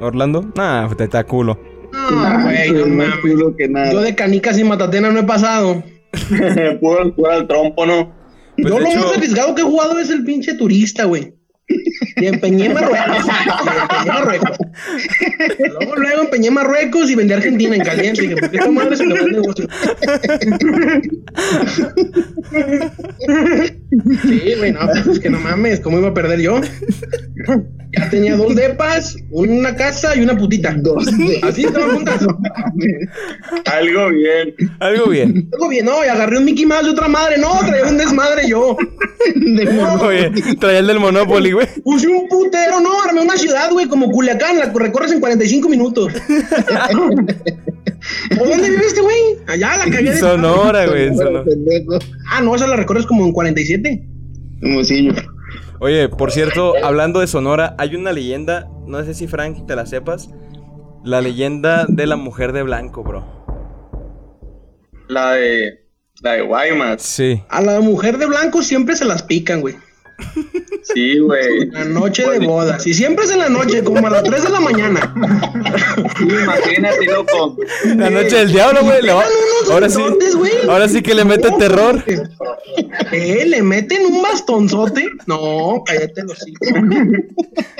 ¿Orlando? 0.00 0.44
Nah, 0.54 0.88
te 0.94 1.04
está 1.04 1.24
culo. 1.24 1.58
No, 1.92 2.42
güey, 2.42 2.70
no 2.72 2.86
Más 2.86 3.08
mames. 3.08 3.20
culo 3.22 3.56
que 3.56 3.68
nada. 3.68 3.92
Yo 3.92 4.00
de 4.02 4.14
canicas 4.14 4.58
y 4.58 4.64
matatena 4.64 5.10
no 5.10 5.20
he 5.20 5.24
pasado. 5.24 5.82
Puro 6.80 7.12
jugar 7.14 7.32
al 7.32 7.46
trompo, 7.48 7.86
¿no? 7.86 8.12
Pues, 8.56 8.68
Yo 8.72 8.78
lo 8.80 8.86
hecho- 8.86 9.00
más 9.00 9.16
arriesgado 9.16 9.54
que 9.54 9.62
he 9.62 9.64
jugado 9.64 9.98
es 9.98 10.10
el 10.10 10.24
pinche 10.24 10.54
turista, 10.54 11.04
güey. 11.04 11.34
Y 11.68 12.26
empeñé 12.26 12.68
Marruecos. 12.68 13.26
Y 13.26 13.48
empeñé 13.80 14.12
Marruecos. 14.12 14.58
Luego, 15.58 15.96
luego 15.96 16.22
empeñé 16.22 16.50
Marruecos 16.50 17.10
y 17.10 17.14
vendí 17.14 17.34
Argentina 17.34 17.74
en 17.74 17.82
caliente. 17.82 18.22
Dije, 18.22 18.36
¿por 18.36 18.50
qué 18.50 18.56
esta 18.56 18.70
madre 18.70 18.96
se 18.96 19.04
el 19.04 19.32
negocio? 19.32 19.68
Sí, 24.22 24.54
güey, 24.58 24.72
no, 24.72 24.80
pues 24.86 25.06
es 25.06 25.18
que 25.18 25.30
no 25.30 25.40
mames, 25.40 25.80
¿cómo 25.80 25.98
iba 25.98 26.08
a 26.08 26.14
perder 26.14 26.40
yo? 26.40 26.60
Ya 27.96 28.10
tenía 28.10 28.36
dos 28.36 28.54
depas, 28.54 29.16
una 29.30 29.74
casa 29.76 30.16
y 30.16 30.20
una 30.20 30.36
putita. 30.36 30.74
Dos 30.78 31.06
Así 31.42 31.64
estaban 31.64 31.96
juntas. 31.96 32.26
Algo 33.64 34.10
bien. 34.10 34.54
Algo 34.80 35.08
bien. 35.08 35.48
Luego 35.50 35.68
bien, 35.68 35.86
no, 35.86 36.04
y 36.04 36.08
agarré 36.08 36.38
un 36.38 36.44
Mickey 36.44 36.66
Mouse 36.66 36.84
de 36.84 36.90
otra 36.90 37.08
madre. 37.08 37.38
No, 37.38 37.58
traía 37.66 37.86
un 37.86 37.96
desmadre 37.96 38.48
yo. 38.48 38.76
de 39.34 39.64
mono. 39.66 40.02
Oye, 40.02 40.30
traía 40.58 40.80
el 40.80 40.86
del 40.86 41.00
Monopoly, 41.00 41.52
güey. 41.56 41.66
Puse 41.82 42.06
un 42.08 42.28
putero, 42.28 42.80
no, 42.80 43.02
armé 43.02 43.20
una 43.20 43.36
ciudad, 43.36 43.70
güey, 43.70 43.86
como 43.86 44.10
Culiacán, 44.10 44.58
la 44.58 44.72
recorres 44.72 45.12
en 45.12 45.20
45 45.20 45.68
minutos. 45.68 46.12
¿Por 48.38 48.48
dónde 48.48 48.70
vive 48.70 48.86
este 48.86 49.00
güey? 49.00 49.16
Allá, 49.46 49.76
la 49.78 49.84
cagué 49.84 50.10
de... 50.12 50.18
Sonora, 50.18 50.86
güey. 50.86 51.08
en 51.08 51.16
Sonora. 51.16 51.44
Ah, 52.30 52.40
no, 52.40 52.54
esa 52.54 52.66
la 52.66 52.76
recorres 52.76 53.06
como 53.06 53.24
en 53.26 53.32
47. 53.32 54.06
Hermosillo. 54.62 55.12
Oye, 55.80 56.08
por 56.08 56.32
cierto, 56.32 56.74
hablando 56.82 57.20
de 57.20 57.26
Sonora, 57.26 57.74
hay 57.78 57.96
una 57.96 58.12
leyenda, 58.12 58.68
no 58.86 59.04
sé 59.04 59.14
si 59.14 59.26
Frank 59.26 59.66
te 59.66 59.76
la 59.76 59.86
sepas, 59.86 60.30
la 61.04 61.20
leyenda 61.20 61.86
de 61.88 62.06
la 62.06 62.16
mujer 62.16 62.52
de 62.52 62.62
blanco, 62.62 63.02
bro. 63.02 63.24
La 65.08 65.32
de. 65.32 65.86
La 66.22 66.32
de 66.32 66.42
Guaymas. 66.42 67.02
Sí. 67.02 67.42
A 67.48 67.60
la 67.60 67.80
mujer 67.80 68.18
de 68.18 68.26
blanco 68.26 68.62
siempre 68.62 68.96
se 68.96 69.04
las 69.04 69.22
pican, 69.22 69.60
güey. 69.60 69.76
Sí, 70.82 71.18
güey. 71.18 71.70
La 71.70 71.84
noche 71.84 72.28
de 72.30 72.38
bodas. 72.46 72.86
Y 72.86 72.94
siempre 72.94 73.24
es 73.24 73.30
en 73.32 73.38
la 73.40 73.48
noche, 73.48 73.82
como 73.82 74.06
a 74.06 74.10
las 74.10 74.22
3 74.22 74.42
de 74.44 74.50
la 74.50 74.60
mañana. 74.60 75.14
Sí, 76.18 76.24
imagínate, 76.24 77.04
loco. 77.06 77.56
La 77.96 78.10
noche 78.10 78.36
del 78.36 78.52
diablo, 78.52 78.82
güey. 78.82 79.02
le 79.02 79.12
va- 79.12 79.22
Eran 79.24 79.32
unos 79.32 79.70
Ahora 79.70 79.88
sí. 79.88 80.02
Ahora 80.68 80.88
sí 80.88 81.02
que 81.02 81.14
le 81.14 81.24
mete 81.24 81.50
No, 81.50 81.56
terror. 81.58 82.02
¿Eh? 83.12 83.44
¿Le 83.46 83.62
meten 83.62 84.06
un 84.06 84.22
bastonzote? 84.22 85.06
No, 85.26 85.82
cállate 85.84 86.22
los 86.22 86.38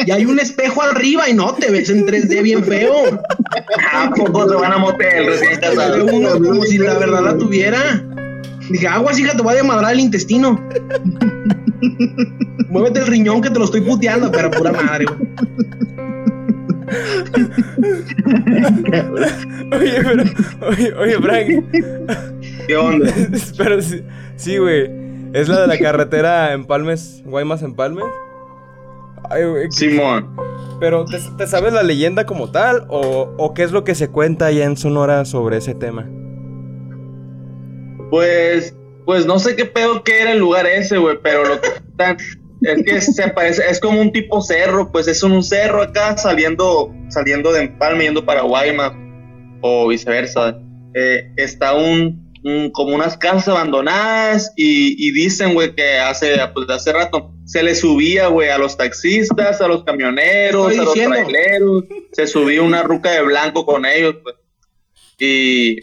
Y 0.05 0.11
hay 0.11 0.25
un 0.25 0.39
espejo 0.39 0.83
arriba 0.83 1.29
y 1.29 1.35
no, 1.35 1.55
te 1.55 1.71
ves 1.71 1.89
en 1.91 2.07
3D 2.07 2.43
bien 2.43 2.65
feo. 2.65 3.21
¿A 3.93 4.11
poco 4.11 4.49
se 4.49 4.55
van 4.57 4.73
a 4.73 4.79
motel 4.79 5.27
como 6.43 6.65
si 6.65 6.79
la 6.79 6.95
verdad 6.95 7.23
la 7.23 7.39
tuviera. 7.39 8.03
Dije, 8.71 8.89
aguas, 8.89 9.19
hija, 9.19 9.37
te 9.37 9.43
voy 9.43 9.55
a 9.55 9.57
desmadrar 9.57 9.93
el 9.93 10.01
intestino. 10.01 10.61
Muévete 12.69 13.01
el 13.01 13.07
riñón 13.07 13.41
que 13.41 13.51
te 13.51 13.59
lo 13.59 13.65
estoy 13.65 13.81
puteando, 13.83 14.31
pero 14.31 14.51
pura 14.51 14.73
madre, 14.73 15.07
güey. 15.07 15.37
Oye, 19.73 20.01
pero. 20.03 20.25
Oye, 20.69 20.95
oye, 20.95 21.21
Frank. 21.21 21.65
¿Qué 22.67 22.77
onda? 22.77 23.13
Pero 23.57 23.83
sí, 23.83 24.03
sí, 24.37 24.59
güey. 24.59 24.91
Es 25.33 25.49
la 25.49 25.63
de 25.63 25.67
la 25.67 25.79
carretera 25.79 26.53
Empalmes, 26.53 27.23
Guaymas 27.25 27.63
Empalmes. 27.63 28.05
Ay, 29.29 29.45
güey. 29.45 29.71
Simón. 29.71 30.37
Pero, 30.79 31.05
¿te, 31.05 31.19
te 31.37 31.47
sabes 31.47 31.73
la 31.73 31.83
leyenda 31.83 32.27
como 32.27 32.51
tal? 32.51 32.85
O, 32.89 33.33
¿O 33.37 33.55
qué 33.55 33.65
es 33.65 33.73
lo 33.73 33.83
que 33.83 33.95
se 33.95 34.09
cuenta 34.09 34.47
allá 34.47 34.65
en 34.65 34.77
Sonora 34.77 35.25
sobre 35.25 35.57
ese 35.57 35.75
tema? 35.75 36.07
Pues, 38.11 38.75
pues 39.05 39.27
no 39.27 39.39
sé 39.39 39.57
qué 39.57 39.65
pedo 39.67 40.03
que 40.05 40.21
era 40.21 40.33
el 40.33 40.39
lugar 40.39 40.67
ese, 40.67 40.99
güey, 40.99 41.19
pero 41.23 41.45
lo 41.45 41.61
que 41.61 41.69
están 41.91 42.17
es 42.63 42.83
que 42.85 43.01
se 43.01 43.29
parece, 43.29 43.63
es 43.69 43.81
como 43.81 44.01
un 44.01 44.13
tipo 44.13 44.41
cerro, 44.41 44.91
pues 44.91 45.07
es 45.09 45.23
un 45.23 45.43
cerro 45.43 45.83
acá 45.83 46.17
saliendo, 46.17 46.93
saliendo 47.11 47.53
de 47.53 47.63
Empalme 47.65 48.05
yendo 48.05 48.25
para 48.25 48.43
Guaymas 48.43 48.93
o 49.61 49.89
viceversa. 49.89 50.59
Eh, 50.95 51.31
está 51.37 51.75
un, 51.75 52.33
un- 52.45 52.71
como 52.73 52.95
unas 52.95 53.17
casas 53.19 53.49
abandonadas 53.49 54.53
y, 54.57 54.97
y 55.07 55.13
dicen, 55.13 55.53
güey, 55.53 55.75
que 55.75 55.99
hace, 55.99 56.35
pues 56.55 56.69
hace 56.71 56.93
rato 56.93 57.33
se 57.45 57.63
le 57.63 57.75
subía, 57.75 58.29
güey, 58.29 58.49
a 58.49 58.59
los 58.59 58.77
taxistas, 58.77 59.61
a 59.61 59.69
los 59.69 59.85
camioneros, 59.85 60.73
a 60.79 60.83
los 60.85 60.95
traileros, 61.25 61.85
se 62.13 62.27
subía 62.27 62.63
una 62.63 62.83
ruca 62.83 63.11
de 63.11 63.23
blanco 63.23 63.67
con 63.67 63.85
ellos, 63.85 64.17
pues. 64.23 64.35
Y, 65.19 65.81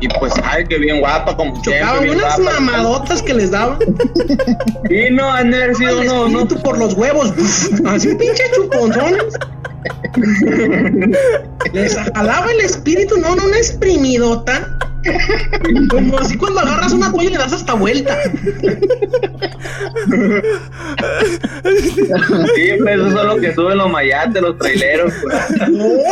y 0.00 0.08
pues, 0.08 0.32
ay, 0.42 0.64
qué 0.68 0.78
bien 0.78 1.00
guapa, 1.00 1.36
como 1.36 1.52
siempre. 1.62 1.80
Chocaban 1.80 2.02
bien 2.02 2.16
unas 2.16 2.36
guapa. 2.38 2.60
mamadotas 2.60 3.22
que 3.22 3.34
les 3.34 3.50
daban. 3.50 3.78
Sí, 4.88 5.10
no, 5.12 5.30
han 5.30 5.50
de 5.50 5.62
haber 5.62 5.76
sido, 5.76 6.00
El 6.02 6.06
no, 6.08 6.28
no. 6.28 6.48
por 6.48 6.78
los 6.78 6.94
huevos. 6.94 7.32
Así 7.86 8.08
un 8.08 8.18
pinche 8.18 8.42
chuponzones. 8.54 9.24
Les 11.72 11.94
jalaba 11.96 12.50
el 12.52 12.60
espíritu, 12.60 13.16
no, 13.18 13.34
no, 13.36 13.44
una 13.44 13.56
exprimidota. 13.56 14.76
Como 15.88 16.18
así 16.18 16.36
cuando 16.36 16.60
agarras 16.60 16.92
una 16.92 17.10
toalla 17.10 17.30
y 17.30 17.32
le 17.32 17.38
das 17.38 17.54
hasta 17.54 17.72
vuelta. 17.72 18.18
Sí, 22.54 22.70
pues 22.78 23.00
eso 23.00 23.06
es 23.06 23.24
lo 23.26 23.36
que 23.38 23.54
suben 23.54 23.78
los 23.78 23.90
mayates, 23.90 24.42
los 24.42 24.58
traileros, 24.58 25.12
pues. 25.22 25.34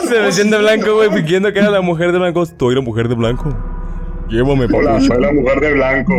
Se 0.08 0.18
vestían 0.18 0.50
de 0.50 0.58
blanco, 0.58 0.94
güey, 0.94 1.10
fingiendo 1.10 1.52
que 1.52 1.58
era 1.58 1.70
la 1.70 1.80
mujer 1.80 2.12
de 2.12 2.18
blanco. 2.18 2.42
Estoy 2.42 2.74
la 2.74 2.80
mujer 2.80 3.08
de 3.08 3.14
blanco. 3.14 3.54
Llévame, 4.28 4.68
papucho. 4.68 5.14
la 5.14 5.32
mujer 5.32 5.60
de 5.60 5.72
blanco. 5.74 6.14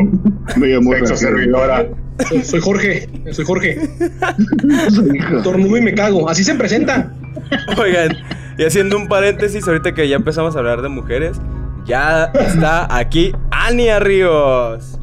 Me 0.57 0.67
llamó 0.67 0.93
Rafael. 0.93 1.17
servidora. 1.17 1.87
Soy, 2.27 2.43
soy 2.43 2.59
Jorge, 2.59 3.09
soy 3.31 3.45
Jorge. 3.45 3.77
Tornudo 5.43 5.77
y 5.77 5.81
me 5.81 5.93
cago. 5.93 6.29
Así 6.29 6.43
se 6.43 6.55
presenta. 6.55 7.13
Oigan, 7.77 8.17
y 8.57 8.65
haciendo 8.65 8.97
un 8.97 9.07
paréntesis, 9.07 9.67
ahorita 9.67 9.93
que 9.93 10.07
ya 10.07 10.15
empezamos 10.15 10.55
a 10.55 10.59
hablar 10.59 10.81
de 10.81 10.89
mujeres, 10.89 11.39
ya 11.85 12.25
está 12.35 12.93
aquí 12.95 13.31
Ania 13.51 13.99
Ríos. 13.99 14.99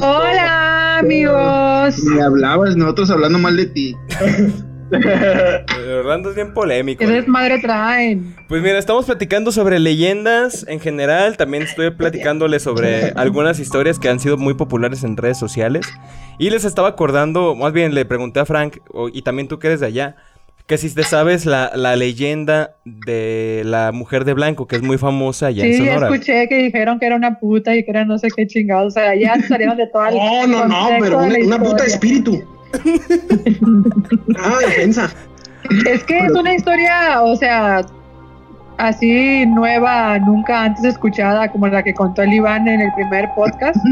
Hola 0.00 0.98
amigos. 0.98 2.04
Ni 2.04 2.20
hablabas, 2.20 2.76
nosotros 2.76 3.10
hablando 3.10 3.38
mal 3.38 3.56
de 3.56 3.66
ti. 3.66 3.96
Eh, 4.92 5.92
Orlando 6.00 6.30
es 6.30 6.36
bien 6.36 6.52
polémico. 6.52 6.98
¿Qué 7.00 7.06
desmadre 7.06 7.58
traen? 7.60 8.34
Pues 8.48 8.62
mira, 8.62 8.78
estamos 8.78 9.06
platicando 9.06 9.52
sobre 9.52 9.78
leyendas 9.78 10.64
en 10.68 10.80
general. 10.80 11.36
También 11.36 11.62
estoy 11.62 11.90
platicándole 11.90 12.58
sobre 12.60 13.10
algunas 13.16 13.58
historias 13.60 13.98
que 13.98 14.08
han 14.08 14.20
sido 14.20 14.36
muy 14.36 14.54
populares 14.54 15.04
en 15.04 15.16
redes 15.16 15.38
sociales. 15.38 15.86
Y 16.38 16.50
les 16.50 16.64
estaba 16.64 16.88
acordando, 16.88 17.54
más 17.54 17.72
bien 17.72 17.94
le 17.94 18.04
pregunté 18.04 18.40
a 18.40 18.46
Frank, 18.46 18.78
y 19.12 19.22
también 19.22 19.48
tú 19.48 19.58
que 19.58 19.68
eres 19.68 19.80
de 19.80 19.86
allá, 19.86 20.16
que 20.66 20.78
si 20.78 20.94
te 20.94 21.02
sabes 21.02 21.46
la, 21.46 21.72
la 21.74 21.96
leyenda 21.96 22.76
de 22.84 23.62
la 23.66 23.90
mujer 23.92 24.24
de 24.24 24.34
blanco, 24.34 24.66
que 24.68 24.76
es 24.76 24.82
muy 24.82 24.98
famosa 24.98 25.46
allá 25.48 25.64
en 25.66 25.72
Sí, 25.74 25.78
Sonora. 25.86 26.08
escuché 26.08 26.48
que 26.48 26.56
dijeron 26.58 27.00
que 27.00 27.06
era 27.06 27.16
una 27.16 27.40
puta 27.40 27.74
y 27.74 27.84
que 27.84 27.90
era 27.90 28.04
no 28.04 28.18
sé 28.18 28.28
qué 28.34 28.46
chingados. 28.46 28.86
O 28.86 28.90
sea, 28.90 29.14
ya 29.16 29.36
salieron 29.48 29.76
de 29.76 29.88
todo 29.88 30.06
el 30.06 30.14
No, 30.14 30.46
no, 30.46 30.68
no, 30.68 30.74
contexto 30.78 31.04
pero 31.04 31.18
una, 31.18 31.38
la 31.38 31.44
una 31.56 31.58
puta 31.58 31.84
espíritu. 31.84 32.40
Ah, 34.38 34.58
defensa. 34.60 35.10
Es 35.86 36.04
que 36.04 36.18
es 36.18 36.32
una 36.32 36.54
historia, 36.54 37.22
o 37.22 37.36
sea, 37.36 37.82
así 38.80 39.44
nueva, 39.46 40.18
nunca 40.18 40.64
antes 40.64 40.84
escuchada, 40.84 41.50
como 41.50 41.68
la 41.68 41.82
que 41.82 41.94
contó 41.94 42.22
el 42.22 42.32
Iván 42.32 42.66
en 42.66 42.80
el 42.80 42.92
primer 42.94 43.28
podcast. 43.34 43.76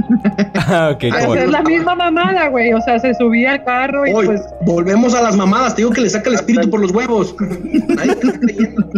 Ah, 0.70 0.90
ok, 0.92 1.04
Pues 1.10 1.44
es 1.44 1.50
la 1.50 1.62
misma 1.62 1.94
mamada, 1.94 2.48
güey. 2.48 2.74
O 2.74 2.80
sea, 2.82 2.98
se 2.98 3.14
subía 3.14 3.52
al 3.52 3.64
carro 3.64 4.06
y 4.06 4.12
Hoy, 4.12 4.26
pues 4.26 4.42
volvemos 4.66 5.14
a 5.14 5.22
las 5.22 5.34
mamadas. 5.34 5.74
Te 5.74 5.80
digo 5.80 5.92
que 5.92 6.02
le 6.02 6.10
saca 6.10 6.28
el 6.28 6.34
espíritu 6.34 6.68
por 6.68 6.80
los 6.80 6.90
huevos. 6.92 7.34
Nadie 7.40 8.14
te 8.16 8.26
está 8.26 8.38
creyendo. 8.38 8.90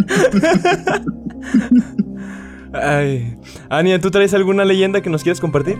Ay. 2.73 3.37
Ania, 3.69 3.99
¿tú 4.01 4.11
traes 4.11 4.33
alguna 4.33 4.65
leyenda 4.65 5.01
que 5.01 5.09
nos 5.09 5.23
quieras 5.23 5.39
compartir? 5.39 5.77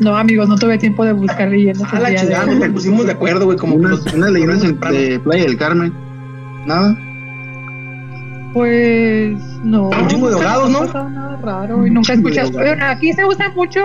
No, 0.00 0.16
amigos, 0.16 0.48
no 0.48 0.56
tuve 0.56 0.78
tiempo 0.78 1.04
de 1.04 1.12
buscar 1.12 1.48
leyendas. 1.48 1.92
A 1.92 2.00
la 2.00 2.10
de 2.10 2.16
chingada, 2.16 2.46
hoy. 2.50 2.58
nos 2.58 2.68
pusimos 2.70 3.06
de 3.06 3.12
acuerdo, 3.12 3.44
güey. 3.46 3.56
Como 3.58 3.74
que 3.78 3.86
Unas, 3.86 4.04
los- 4.04 4.14
unas 4.14 4.30
leyendas 4.30 4.62
de 4.62 5.20
Playa 5.20 5.44
del 5.44 5.56
Carmen. 5.56 5.92
Nada. 6.66 6.96
Pues 8.52 9.38
no. 9.64 9.88
Un 9.88 10.06
chingo 10.08 10.28
de 10.28 10.34
ahogados, 10.36 10.70
¿no? 10.70 10.84
nada 11.10 11.36
raro 11.42 11.86
y 11.86 11.90
nunca 11.90 12.14
de 12.14 12.22
ahogados. 12.22 12.52
Bueno, 12.52 12.84
aquí 12.86 13.12
se 13.12 13.24
usa 13.24 13.50
mucho 13.54 13.80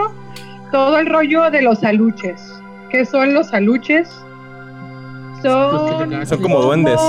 todo 0.71 0.99
el 0.99 1.05
rollo 1.07 1.49
de 1.49 1.61
los 1.61 1.83
aluches. 1.83 2.41
¿Qué 2.89 3.05
son 3.05 3.33
los 3.33 3.53
aluches? 3.53 4.09
Son. 5.41 6.25
Son 6.25 6.41
como 6.41 6.61
duendes. 6.61 6.99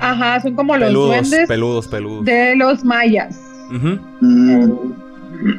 Ajá, 0.00 0.40
son 0.40 0.54
como 0.54 0.76
los 0.76 0.88
Peludos, 0.88 1.08
duendes 1.08 1.48
peludos, 1.48 1.88
peludos. 1.88 2.24
de 2.24 2.54
los 2.56 2.84
mayas. 2.84 3.40
Mm, 3.70 4.74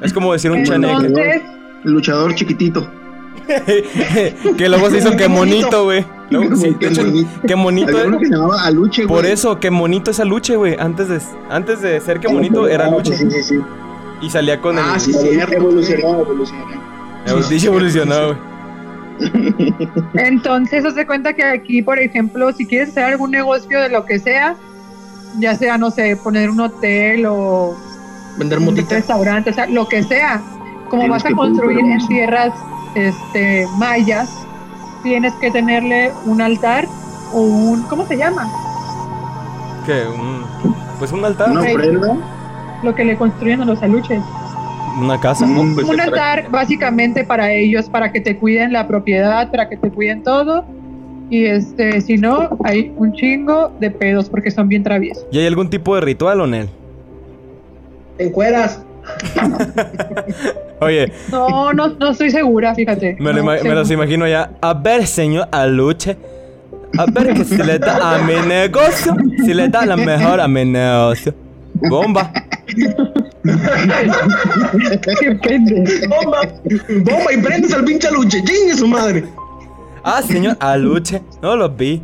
Es 0.03 0.13
como 0.13 0.33
decir 0.33 0.51
un 0.51 0.63
chaneque. 0.63 0.93
Entonces, 1.07 1.41
el 1.85 1.91
luchador 1.91 2.33
chiquitito. 2.35 2.89
que 4.57 4.67
luego 4.69 4.89
se 4.89 4.97
hizo 4.97 5.11
que 5.17 5.27
monito, 5.27 5.85
güey. 5.85 6.05
No, 6.29 6.55
sí, 6.57 6.75
de 6.79 6.87
hecho, 6.87 7.03
qué 7.47 7.55
monito. 7.55 7.89
Había 7.95 8.07
uno 8.07 8.19
que 8.19 8.25
se 8.25 8.33
llamaba 8.33 8.63
Aluche, 8.63 9.05
güey. 9.05 9.15
Por 9.21 9.25
eso, 9.25 9.59
qué 9.59 9.71
monito 9.71 10.11
es 10.11 10.19
Aluche, 10.19 10.55
güey. 10.57 10.75
Antes 10.77 11.07
de, 11.07 11.21
antes 11.49 11.81
de 11.81 11.99
ser 12.01 12.19
qué 12.19 12.27
monito 12.27 12.67
era 12.67 12.87
Aluche. 12.87 13.15
Sí, 13.15 13.29
sí, 13.31 13.43
sí. 13.43 13.55
Y 14.21 14.29
salía 14.29 14.59
con 14.59 14.77
Ah, 14.77 14.93
el. 14.95 14.99
sí, 14.99 15.13
Sí, 15.13 15.19
cierto. 15.29 15.53
evolucionó, 15.55 16.19
evolucionó. 16.21 16.65
güey. 18.27 18.37
Entonces, 20.15 20.85
haz 20.85 20.95
de 20.95 21.05
cuenta 21.07 21.33
que 21.33 21.43
aquí, 21.43 21.81
por 21.81 21.99
ejemplo, 21.99 22.51
si 22.53 22.65
quieres 22.65 22.89
hacer 22.89 23.03
algún 23.05 23.31
negocio 23.31 23.79
de 23.81 23.89
lo 23.89 24.05
que 24.05 24.19
sea, 24.19 24.55
ya 25.39 25.55
sea, 25.55 25.77
no 25.77 25.91
sé, 25.91 26.15
poner 26.17 26.49
un 26.49 26.59
hotel 26.59 27.25
o 27.27 27.75
Vender 28.37 28.59
un 28.59 28.65
motita. 28.65 28.95
restaurante, 28.95 29.49
o 29.51 29.53
sea, 29.53 29.67
lo 29.67 29.87
que 29.87 30.03
sea, 30.03 30.41
como 30.89 31.07
vas 31.07 31.25
a 31.25 31.29
que 31.29 31.35
construir 31.35 31.79
en 31.79 32.07
tierras 32.07 32.53
este, 32.95 33.65
mayas, 33.77 34.29
tienes 35.03 35.33
que 35.35 35.51
tenerle 35.51 36.11
un 36.25 36.41
altar 36.41 36.87
o 37.33 37.41
un, 37.41 37.83
¿cómo 37.83 38.05
se 38.05 38.17
llama? 38.17 38.49
¿Qué? 39.85 40.03
Un, 40.07 40.43
pues 40.99 41.11
un 41.11 41.23
altar, 41.23 41.51
Una 41.51 41.61
ofrenda. 41.61 42.17
Lo 42.83 42.93
que 42.93 43.05
le 43.05 43.17
construyen 43.17 43.61
a 43.61 43.65
los 43.65 43.81
aluches. 43.81 44.21
una 44.99 45.19
casa. 45.19 45.45
Mm, 45.45 45.75
Pues 45.75 45.87
un 45.87 45.95
se 45.95 46.01
altar 46.01 46.49
básicamente 46.49 47.23
para 47.23 47.51
ellos, 47.51 47.89
para 47.89 48.11
que 48.11 48.21
te 48.21 48.37
cuiden 48.37 48.73
la 48.73 48.87
propiedad, 48.87 49.49
para 49.49 49.69
que 49.69 49.77
te 49.77 49.89
cuiden 49.89 50.23
todo. 50.23 50.65
Y 51.29 51.45
este, 51.45 51.99
si 52.01 52.17
no, 52.17 52.49
hay 52.63 52.93
un 52.95 53.13
chingo 53.13 53.71
de 53.79 53.91
pedos 53.91 54.29
porque 54.29 54.49
son 54.51 54.69
bien 54.69 54.83
traviesos. 54.83 55.25
¿Y 55.31 55.39
hay 55.39 55.47
algún 55.47 55.69
tipo 55.69 55.95
de 55.95 56.01
ritual, 56.01 56.39
Onel? 56.41 56.69
Te 58.17 58.27
encueras. 58.27 58.81
Oye, 60.79 61.11
No, 61.31 61.73
no, 61.73 61.87
no 61.87 62.11
estoy 62.11 62.29
segura, 62.29 62.75
fíjate. 62.75 63.17
me, 63.19 63.33
No 63.33 63.43
me 63.43 63.75
los 63.75 63.89
imagino 63.91 64.27
ya. 64.27 64.51
A 64.61 64.73
ver, 64.73 65.07
señor 65.07 65.47
Aluche. 65.51 66.17
A 66.97 67.05
ver 67.05 67.33
que 67.33 67.43
si 67.43 67.57
le 67.57 67.79
da 67.79 68.15
a 68.15 68.17
mi 68.19 68.35
negocio. 68.47 69.15
Si 69.43 69.53
le 69.53 69.67
da 69.69 69.85
la 69.85 69.97
mejor 69.97 70.39
a 70.39 70.47
mi 70.47 70.63
negocio. 70.65 71.33
Bomba. 71.89 72.31
Bomba. 76.09 76.41
Bomba 77.03 77.33
y 77.33 77.37
prendes 77.41 77.73
al 77.73 77.83
pinche 77.83 78.09
luche. 78.11 78.43
Chingue 78.43 78.75
su 78.75 78.87
madre. 78.87 79.25
Ah, 80.03 80.21
señor 80.21 80.55
Aluche. 80.59 81.21
No 81.41 81.55
lo 81.55 81.69
vi. 81.69 82.01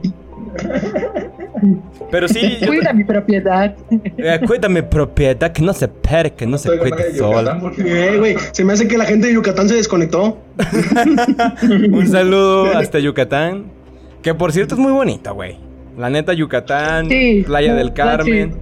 Pero 2.12 2.28
sí, 2.28 2.58
yo- 2.62 2.68
Cuida 2.68 2.94
mi 2.94 3.04
propiedad. 3.04 3.76
eh, 4.18 4.40
cuida 4.46 4.70
mi 4.70 4.82
propiedad, 4.82 5.52
que 5.52 5.62
no 5.62 5.74
se 5.74 5.88
pere, 5.88 6.32
que 6.34 6.46
no 6.46 6.58
se 6.58 6.78
cuide 6.78 7.16
sola. 7.18 7.60
Eh, 7.78 8.16
güey, 8.20 8.36
se 8.52 8.64
me 8.64 8.74
hace 8.74 8.88
que 8.88 8.98
la 8.98 9.06
gente 9.06 9.28
de 9.28 9.34
Yucatán 9.34 9.68
se 9.70 9.76
desconectó. 9.76 10.38
Un 11.92 12.08
saludo 12.08 12.76
hasta 12.78 13.00
Yucatán. 13.00 13.66
Que 14.22 14.34
por 14.34 14.52
cierto 14.52 14.76
es 14.76 14.80
muy 14.80 14.92
bonito, 14.92 15.34
güey. 15.34 15.58
La 15.98 16.10
neta, 16.10 16.34
Yucatán, 16.34 17.10
Sí. 17.10 17.44
Playa 17.46 17.74
del 17.76 17.94
Carmen. 17.94 18.56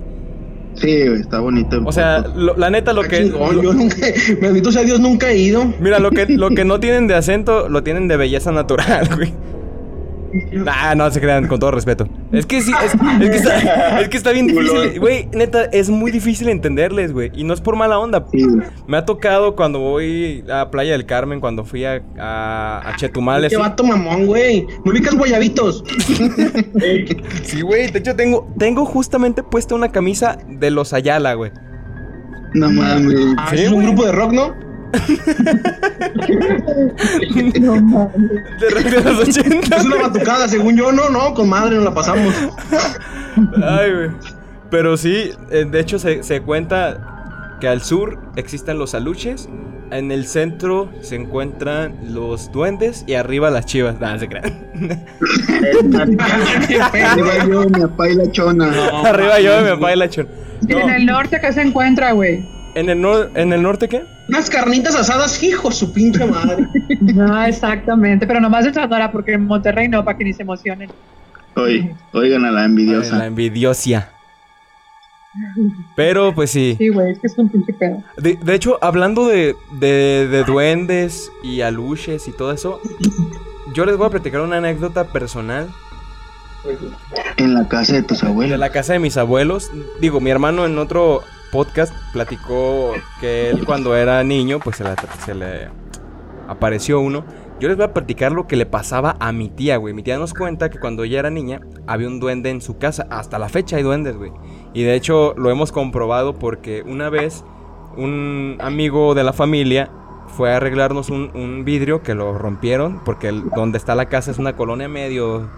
Sí, 0.75 0.89
está 0.89 1.39
bonito. 1.39 1.81
O 1.85 1.91
sea, 1.91 2.19
lo- 2.35 2.55
la 2.55 2.69
neta, 2.69 2.93
lo 2.93 3.03
que. 3.03 3.17
chingón, 3.23 3.57
lo- 3.57 3.63
yo 3.63 3.73
nunca, 3.73 3.95
bendito 4.41 4.71
sea 4.71 4.83
Dios, 4.83 4.99
nunca 4.99 5.29
he 5.29 5.37
ido. 5.37 5.65
mira, 5.79 5.99
lo 5.99 6.11
que, 6.11 6.25
lo 6.27 6.49
que 6.49 6.63
no 6.65 6.79
tienen 6.79 7.07
de 7.07 7.15
acento, 7.15 7.67
lo 7.69 7.83
tienen 7.83 8.07
de 8.07 8.15
belleza 8.17 8.51
natural, 8.51 9.07
güey. 9.15 9.33
Ah, 10.67 10.95
no 10.95 11.09
se 11.11 11.19
crean, 11.19 11.47
con 11.47 11.59
todo 11.59 11.71
respeto. 11.71 12.07
Es 12.31 12.45
que 12.45 12.61
sí, 12.61 12.71
es, 12.83 12.93
es 12.93 13.29
que, 13.29 13.35
está, 13.35 13.99
es 14.01 14.09
que 14.09 14.17
está 14.17 14.31
bien 14.31 14.47
difícil. 14.47 14.99
Güey, 14.99 15.27
neta, 15.33 15.65
es 15.65 15.89
muy 15.89 16.11
difícil 16.11 16.49
entenderles, 16.49 17.11
güey. 17.13 17.31
Y 17.35 17.43
no 17.43 17.53
es 17.53 17.61
por 17.61 17.75
mala 17.75 17.99
onda. 17.99 18.25
Sí. 18.31 18.45
Me 18.87 18.97
ha 18.97 19.05
tocado 19.05 19.55
cuando 19.55 19.79
voy 19.79 20.43
a 20.51 20.71
Playa 20.71 20.93
del 20.93 21.05
Carmen, 21.05 21.39
cuando 21.39 21.65
fui 21.65 21.85
a, 21.85 22.01
a, 22.17 22.81
a 22.89 22.95
Chetumal. 22.95 23.47
Qué 23.49 23.57
vato 23.57 23.83
mamón, 23.83 24.25
güey. 24.27 24.65
¿No 24.85 24.91
ubicas 24.91 25.15
guayabitos? 25.15 25.83
Sí, 27.43 27.61
güey. 27.61 27.91
De 27.91 27.99
hecho, 27.99 28.15
tengo, 28.15 28.47
tengo 28.57 28.85
justamente 28.85 29.43
puesta 29.43 29.75
una 29.75 29.91
camisa 29.91 30.37
de 30.47 30.71
los 30.71 30.93
Ayala, 30.93 31.33
güey. 31.33 31.51
No 32.53 32.69
mames. 32.71 33.15
Ah, 33.37 33.47
Sí, 33.49 33.63
es 33.63 33.71
un 33.71 33.83
grupo 33.83 34.05
de 34.05 34.11
rock, 34.11 34.31
¿no? 34.33 34.53
No 37.59 37.75
mames. 37.81 38.31
De 38.59 38.69
rock 38.69 38.83
de 38.83 39.03
los 39.03 39.27
80. 39.27 39.75
Es 39.75 39.85
una 39.85 39.95
batucada, 39.97 40.47
según 40.47 40.75
yo, 40.77 40.91
no, 40.91 41.09
no, 41.09 41.33
con 41.33 41.49
madre 41.49 41.75
nos 41.75 41.85
la 41.85 41.93
pasamos. 41.93 42.33
Ay, 43.63 43.91
güey. 43.93 44.09
Pero 44.69 44.97
sí, 44.97 45.31
eh, 45.49 45.65
de 45.69 45.79
hecho 45.79 45.99
se, 45.99 46.23
se 46.23 46.41
cuenta 46.41 47.57
que 47.59 47.67
al 47.67 47.81
sur 47.81 48.17
existen 48.35 48.77
los 48.79 48.95
aluches, 48.95 49.49
en 49.91 50.11
el 50.11 50.25
centro 50.25 50.89
se 51.01 51.15
encuentran 51.15 52.13
los 52.13 52.51
duendes 52.51 53.03
y 53.07 53.15
arriba 53.15 53.49
las 53.51 53.65
chivas. 53.65 53.99
Nada, 53.99 54.17
se 54.19 54.29
crean. 54.29 54.69
Arriba 56.81 57.45
yo, 57.47 57.61
mi 57.69 57.81
papá 57.81 58.09
y 58.09 58.15
la 58.15 58.31
chona. 58.31 58.71
arriba 59.05 59.39
yo 59.41 59.61
mi 59.61 59.69
papá 59.71 59.93
y 59.93 59.97
la 59.97 60.09
chon. 60.09 60.27
Y 60.67 60.73
en 60.73 60.89
el 60.89 61.05
norte, 61.05 61.39
¿qué 61.41 61.51
se 61.51 61.61
encuentra, 61.61 62.13
güey? 62.13 62.47
¿En 62.75 62.89
el, 62.89 62.99
nor- 63.01 63.29
¿En 63.35 63.51
el 63.53 63.61
norte 63.61 63.87
qué? 63.89 64.03
Unas 64.29 64.49
carnitas 64.49 64.95
asadas, 64.95 65.41
hijo, 65.43 65.71
su 65.71 65.91
pinche 65.93 66.25
madre. 66.25 66.67
No, 67.01 67.43
exactamente. 67.43 68.25
Pero 68.27 68.39
nomás 68.39 68.65
en 68.65 68.73
Sonora, 68.73 69.11
porque 69.11 69.33
en 69.33 69.45
Monterrey 69.45 69.87
no, 69.89 70.03
para 70.05 70.17
que 70.17 70.23
ni 70.23 70.33
se 70.33 70.43
emocionen. 70.43 70.89
Oye, 71.55 71.93
oigan 72.13 72.45
a 72.45 72.51
la 72.51 72.63
envidiosa. 72.65 73.17
La 73.17 73.25
envidiosia. 73.25 74.09
Pero 75.95 76.33
pues 76.35 76.51
sí. 76.51 76.75
Sí, 76.77 76.89
güey, 76.89 77.11
es 77.11 77.19
que 77.19 77.27
es 77.27 77.37
un 77.37 77.49
pinche 77.49 77.73
pedo. 77.73 78.03
De, 78.17 78.37
de 78.41 78.53
hecho, 78.55 78.77
hablando 78.81 79.27
de, 79.27 79.55
de, 79.79 80.27
de 80.29 80.43
duendes 80.43 81.31
y 81.43 81.61
aluches 81.61 82.27
y 82.27 82.31
todo 82.31 82.51
eso, 82.51 82.81
yo 83.73 83.85
les 83.85 83.95
voy 83.97 84.07
a 84.07 84.09
platicar 84.09 84.41
una 84.41 84.57
anécdota 84.57 85.05
personal 85.05 85.69
En 87.37 87.53
la 87.53 87.67
casa 87.67 87.93
de 87.93 88.03
tus 88.03 88.21
de 88.21 88.27
abuelos. 88.27 88.59
la 88.59 88.69
casa 88.71 88.93
de 88.93 88.99
mis 88.99 89.17
abuelos. 89.17 89.71
Digo, 90.01 90.19
mi 90.19 90.29
hermano 90.31 90.65
en 90.65 90.77
otro 90.77 91.23
podcast 91.51 91.93
platicó 92.13 92.93
que 93.19 93.49
él 93.49 93.65
cuando 93.65 93.95
era 93.95 94.23
niño, 94.23 94.59
pues 94.63 94.77
se, 94.77 94.83
la- 94.83 94.95
se 95.25 95.33
le 95.35 95.69
apareció 96.47 96.99
uno. 96.99 97.23
Yo 97.59 97.67
les 97.67 97.77
voy 97.77 97.85
a 97.85 97.93
platicar 97.93 98.31
lo 98.31 98.47
que 98.47 98.55
le 98.55 98.65
pasaba 98.65 99.15
a 99.19 99.31
mi 99.31 99.49
tía, 99.49 99.77
güey. 99.77 99.93
Mi 99.93 100.01
tía 100.01 100.17
nos 100.17 100.33
cuenta 100.33 100.69
que 100.71 100.79
cuando 100.79 101.03
ella 101.03 101.19
era 101.19 101.29
niña 101.29 101.61
había 101.85 102.07
un 102.07 102.19
duende 102.19 102.49
en 102.49 102.59
su 102.61 102.77
casa. 102.79 103.05
Hasta 103.11 103.37
la 103.37 103.49
fecha 103.49 103.77
hay 103.77 103.83
duendes, 103.83 104.17
güey. 104.17 104.31
Y 104.73 104.81
de 104.83 104.95
hecho 104.95 105.35
lo 105.37 105.51
hemos 105.51 105.71
comprobado 105.71 106.33
porque 106.39 106.81
una 106.87 107.09
vez 107.09 107.43
un 107.97 108.57
amigo 108.61 109.13
de 109.13 109.23
la 109.23 109.33
familia 109.33 109.91
fue 110.35 110.51
a 110.53 110.57
arreglarnos 110.57 111.09
un, 111.09 111.29
un 111.35 111.63
vidrio 111.65 112.01
que 112.01 112.15
lo 112.15 112.35
rompieron 112.37 113.01
porque 113.05 113.27
el- 113.27 113.49
donde 113.51 113.77
está 113.77 113.93
la 113.95 114.05
casa 114.09 114.31
es 114.31 114.39
una 114.39 114.55
colonia 114.55 114.87
medio... 114.87 115.49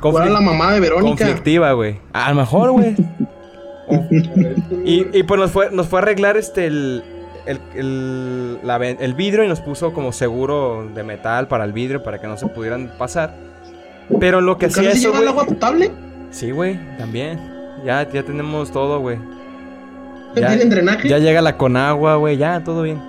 ¿Cuál 0.00 0.24
era 0.24 0.32
la 0.34 0.40
mamá 0.40 0.72
de 0.72 0.80
Verónica? 0.80 1.24
Conflictiva, 1.24 1.72
güey. 1.72 1.98
A 2.12 2.28
lo 2.30 2.36
mejor, 2.36 2.70
güey. 2.72 2.94
Y, 4.84 5.18
y 5.18 5.22
pues 5.22 5.40
nos 5.40 5.50
fue, 5.50 5.70
nos 5.70 5.88
fue 5.88 6.00
a 6.00 6.02
arreglar 6.02 6.36
este 6.36 6.66
el, 6.66 7.02
el, 7.46 7.60
el, 7.74 8.66
la 8.66 8.76
el 8.76 9.14
vidrio 9.14 9.44
y 9.44 9.48
nos 9.48 9.60
puso 9.60 9.92
como 9.92 10.12
seguro 10.12 10.88
de 10.94 11.02
metal 11.02 11.48
para 11.48 11.64
el 11.64 11.72
vidrio 11.72 12.02
para 12.02 12.20
que 12.20 12.26
no 12.26 12.36
se 12.36 12.46
pudieran 12.46 12.92
pasar. 12.98 13.34
Pero 14.20 14.40
lo 14.40 14.58
que 14.58 14.68
¿Tu 14.68 14.74
casa 14.74 14.90
hacía 14.90 15.10
eso, 15.10 15.12
güey. 15.12 15.28
agua 15.28 15.44
potable? 15.46 15.90
Sí, 16.30 16.50
güey, 16.50 16.78
también. 16.98 17.38
Ya, 17.84 18.08
ya 18.08 18.22
tenemos 18.22 18.70
todo, 18.70 19.00
güey. 19.00 19.18
¿Que 20.34 20.40
¿Tienen 20.40 20.70
drenaje? 20.70 21.08
Ya 21.08 21.18
llega 21.18 21.42
la 21.42 21.56
Conagua, 21.56 22.16
güey, 22.16 22.36
ya, 22.36 22.62
todo 22.64 22.82
bien. 22.82 23.00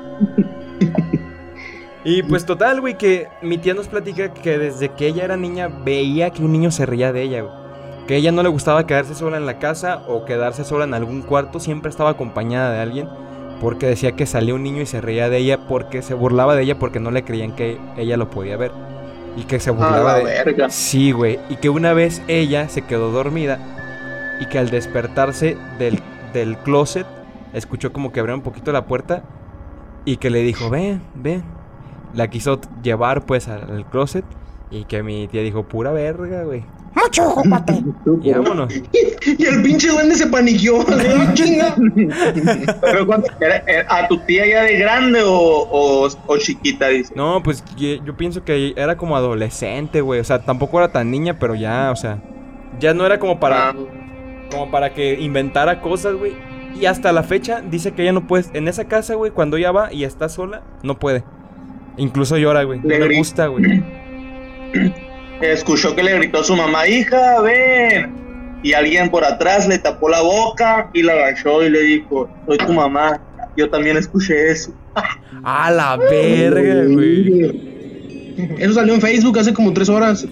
y 2.03 2.21
pues 2.23 2.45
total, 2.45 2.81
güey, 2.81 2.97
que 2.97 3.27
mi 3.41 3.57
tía 3.57 3.73
nos 3.73 3.87
platica 3.87 4.33
que 4.33 4.57
desde 4.57 4.89
que 4.89 5.07
ella 5.07 5.23
era 5.23 5.37
niña 5.37 5.67
veía 5.67 6.31
que 6.31 6.43
un 6.43 6.51
niño 6.51 6.71
se 6.71 6.85
reía 6.85 7.13
de 7.13 7.21
ella, 7.21 7.41
güey. 7.41 7.62
Que 8.07 8.17
ella 8.17 8.31
no 8.31 8.43
le 8.43 8.49
gustaba 8.49 8.85
quedarse 8.85 9.15
sola 9.15 9.37
en 9.37 9.45
la 9.45 9.59
casa 9.59 10.03
o 10.07 10.25
quedarse 10.25 10.65
sola 10.65 10.83
en 10.83 10.93
algún 10.93 11.21
cuarto, 11.21 11.59
siempre 11.59 11.89
estaba 11.89 12.11
acompañada 12.11 12.71
de 12.71 12.81
alguien. 12.81 13.09
Porque 13.61 13.87
decía 13.87 14.13
que 14.13 14.25
salía 14.25 14.55
un 14.55 14.63
niño 14.63 14.81
y 14.81 14.85
se 14.85 14.99
reía 14.99 15.29
de 15.29 15.37
ella 15.37 15.67
porque 15.67 16.01
se 16.01 16.13
burlaba 16.13 16.55
de 16.55 16.63
ella 16.63 16.79
porque 16.79 16.99
no 16.99 17.11
le 17.11 17.23
creían 17.23 17.55
que 17.55 17.79
ella 17.95 18.17
lo 18.17 18.29
podía 18.29 18.57
ver. 18.57 18.71
Y 19.37 19.43
que 19.43 19.59
se 19.59 19.71
burlaba 19.71 20.13
la 20.13 20.17
de 20.17 20.23
verga. 20.25 20.69
Sí, 20.69 21.11
güey. 21.11 21.39
Y 21.49 21.55
que 21.55 21.69
una 21.69 21.93
vez 21.93 22.21
ella 22.27 22.67
se 22.67 22.81
quedó 22.81 23.11
dormida 23.11 23.59
y 24.41 24.47
que 24.47 24.59
al 24.59 24.69
despertarse 24.69 25.57
del, 25.79 25.99
del 26.33 26.57
closet 26.57 27.07
escuchó 27.53 27.93
como 27.93 28.11
que 28.11 28.19
abrió 28.19 28.35
un 28.35 28.41
poquito 28.41 28.71
la 28.71 28.85
puerta 28.85 29.23
y 30.05 30.17
que 30.17 30.29
le 30.29 30.41
dijo, 30.41 30.69
ven, 30.69 31.01
ven. 31.15 31.43
La 32.13 32.27
quiso 32.27 32.59
llevar 32.83 33.25
pues 33.25 33.47
al, 33.47 33.71
al 33.71 33.85
closet 33.85 34.25
y 34.69 34.85
que 34.85 35.03
mi 35.03 35.27
tía 35.27 35.41
dijo, 35.41 35.63
pura 35.63 35.91
verga, 35.91 36.43
güey. 36.43 36.65
Y 38.21 38.31
vámonos. 38.31 38.73
Y 39.37 39.45
el 39.45 39.63
pinche 39.63 39.89
duende 39.89 40.15
se 40.15 40.27
paniqueó. 40.27 40.81
¡Ah, 40.87 41.31
chinga! 41.33 41.75
Pero 42.81 43.05
cuando- 43.07 43.27
era- 43.39 43.63
era- 43.67 43.85
¿A 43.89 44.07
tu 44.07 44.17
tía 44.19 44.45
ya 44.45 44.63
de 44.63 44.77
grande 44.77 45.21
o, 45.23 45.31
o, 45.31 46.07
o 46.27 46.37
chiquita? 46.37 46.89
Dice. 46.89 47.13
No, 47.15 47.41
pues 47.43 47.63
yo 47.77 48.15
pienso 48.17 48.43
que 48.43 48.73
era 48.75 48.95
como 48.97 49.15
adolescente, 49.15 50.01
güey. 50.01 50.19
O 50.19 50.23
sea, 50.23 50.39
tampoco 50.43 50.77
era 50.79 50.91
tan 50.91 51.09
niña, 51.09 51.39
pero 51.39 51.55
ya, 51.55 51.89
o 51.91 51.95
sea, 51.95 52.19
ya 52.79 52.93
no 52.93 53.05
era 53.05 53.19
como 53.19 53.39
para... 53.39 53.69
Ah, 53.69 53.75
Como 54.51 54.69
para 54.69 54.93
que 54.93 55.19
inventara 55.19 55.81
cosas, 55.81 56.15
güey. 56.15 56.33
Y 56.79 56.85
hasta 56.85 57.11
la 57.11 57.23
fecha 57.23 57.61
dice 57.61 57.93
que 57.93 58.03
ella 58.03 58.11
no 58.13 58.27
puede. 58.27 58.45
En 58.53 58.67
esa 58.67 58.85
casa, 58.85 59.15
güey, 59.15 59.31
cuando 59.31 59.57
ella 59.57 59.71
va 59.71 59.91
y 59.93 60.03
está 60.03 60.29
sola, 60.29 60.61
no 60.83 60.99
puede. 60.99 61.23
Incluso 61.97 62.37
llora, 62.37 62.63
güey. 62.63 62.79
No 62.83 62.89
Le 62.89 63.17
gusta, 63.17 63.47
güey. 63.47 63.83
escuchó 65.51 65.95
que 65.95 66.03
le 66.03 66.15
gritó 66.15 66.39
a 66.39 66.43
su 66.43 66.55
mamá, 66.55 66.87
hija, 66.87 67.41
ven. 67.41 68.13
Y 68.63 68.73
alguien 68.73 69.09
por 69.09 69.25
atrás 69.25 69.67
le 69.67 69.77
tapó 69.77 70.09
la 70.09 70.21
boca 70.21 70.89
y 70.93 71.03
la 71.03 71.13
agachó 71.13 71.63
y 71.63 71.69
le 71.69 71.81
dijo, 71.81 72.29
soy 72.47 72.57
tu 72.57 72.73
mamá. 72.73 73.21
Yo 73.57 73.69
también 73.69 73.97
escuché 73.97 74.51
eso. 74.51 74.73
A 75.43 75.69
la 75.69 75.97
verga, 75.97 76.85
güey. 76.85 77.73
Eso 78.57 78.73
salió 78.73 78.95
en 78.95 79.01
Facebook 79.01 79.37
hace 79.37 79.53
como 79.53 79.73
tres 79.73 79.89
horas. 79.89 80.25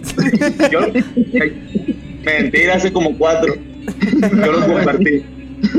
Yo, 0.71 0.79
mentira, 2.23 2.75
hace 2.75 2.91
como 2.91 3.15
cuatro. 3.17 3.53
Yo 3.55 4.51
lo 4.51 4.65
compartí. 4.65 5.23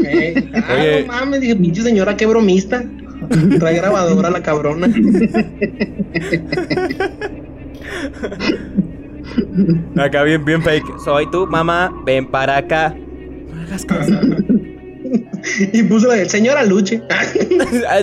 Eh, 0.04 0.50
ah, 0.54 0.76
Oye. 0.78 1.00
no 1.00 1.12
mames, 1.12 1.40
dije, 1.40 1.56
pinche 1.56 1.82
señora, 1.82 2.16
qué 2.16 2.26
bromista. 2.26 2.84
Trae 3.58 3.76
grabadora 3.76 4.30
la 4.30 4.42
cabrona. 4.42 4.88
Acá 9.96 10.22
bien, 10.22 10.44
bien 10.44 10.62
fake. 10.62 10.98
Soy 11.04 11.30
tu 11.30 11.46
mamá, 11.46 11.92
ven 12.04 12.26
para 12.26 12.56
acá. 12.58 12.94
No 13.52 13.62
hagas 13.62 13.84
caso. 13.84 14.12
Y 15.72 15.82
puso 15.82 16.08
la 16.08 16.14
de 16.14 16.28
señora 16.28 16.64
Luche. 16.64 17.02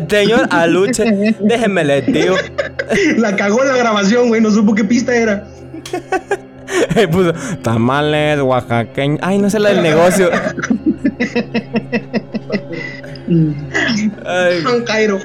Señor 0.09 0.47
Aluche, 0.51 1.35
déjenme 1.39 1.83
le 1.83 2.01
digo. 2.01 2.35
La 3.17 3.35
cagó 3.35 3.61
en 3.61 3.69
la 3.69 3.77
grabación, 3.77 4.27
güey. 4.27 4.41
No 4.41 4.51
supo 4.51 4.75
qué 4.75 4.83
pista 4.83 5.15
era. 5.15 5.47
Puso 7.11 7.33
tamales 7.61 8.41
oaxaqueños. 8.41 9.19
Ay, 9.21 9.39
no 9.39 9.49
sé 9.49 9.59
la 9.59 9.69
del 9.69 9.83
negocio. 9.83 10.29
Ay, 14.25 14.61
Juan 14.63 14.83
Cairo. 14.83 15.19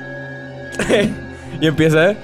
y 1.61 1.67
empieza, 1.67 2.13
¿eh? 2.13 2.17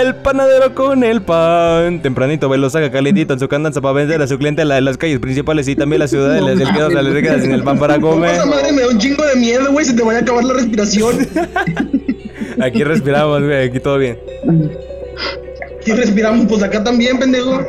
El 0.00 0.14
panadero 0.14 0.74
con 0.74 1.04
el 1.04 1.20
pan. 1.20 2.00
Tempranito, 2.00 2.48
ve, 2.48 2.56
lo 2.56 2.70
saca 2.70 2.90
calentito 2.90 3.34
en 3.34 3.38
su 3.38 3.48
candanza 3.48 3.82
para 3.82 3.92
vender 3.92 4.22
a 4.22 4.26
su 4.26 4.38
clientela 4.38 4.78
en 4.78 4.86
las 4.86 4.96
calles 4.96 5.18
principales 5.18 5.68
y 5.68 5.76
también 5.76 6.00
las 6.00 6.10
que 6.10 6.16
no 6.16 6.90
se 6.90 7.02
le 7.02 7.22
queda 7.22 7.38
sin 7.38 7.52
el 7.52 7.62
pan 7.62 7.78
para 7.78 8.00
comer. 8.00 8.30
Esa 8.30 8.46
madre 8.46 8.72
me 8.72 8.80
da 8.80 8.88
un 8.88 8.98
chingo 8.98 9.22
de 9.26 9.36
miedo, 9.36 9.70
güey. 9.70 9.84
Se 9.84 9.92
te 9.92 10.02
vaya 10.02 10.20
a 10.20 10.22
acabar 10.22 10.44
la 10.44 10.54
respiración. 10.54 11.16
Aquí 12.62 12.82
respiramos, 12.82 13.42
güey. 13.42 13.68
Aquí 13.68 13.78
todo 13.78 13.98
bien. 13.98 14.18
Si 15.80 15.92
respiramos, 15.92 16.46
pues 16.46 16.62
acá 16.62 16.82
también, 16.82 17.18
pendejo. 17.18 17.62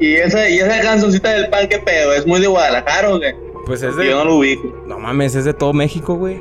Y 0.00 0.14
esa, 0.14 0.48
y 0.48 0.58
esa 0.58 0.80
cancioncita 0.80 1.30
del 1.30 1.48
pan, 1.50 1.68
¿qué 1.68 1.78
pedo? 1.78 2.12
¿Es 2.12 2.26
muy 2.26 2.40
de 2.40 2.48
Guadalajara 2.48 3.14
o 3.14 3.20
qué? 3.20 3.34
Pues 3.64 3.82
es 3.82 3.94
Yo 3.94 4.00
de. 4.00 4.10
no 4.10 4.24
lo 4.24 4.36
ubico. 4.38 4.84
No 4.88 4.98
mames, 4.98 5.36
es 5.36 5.44
de 5.44 5.54
todo 5.54 5.72
México, 5.72 6.16
güey. 6.16 6.40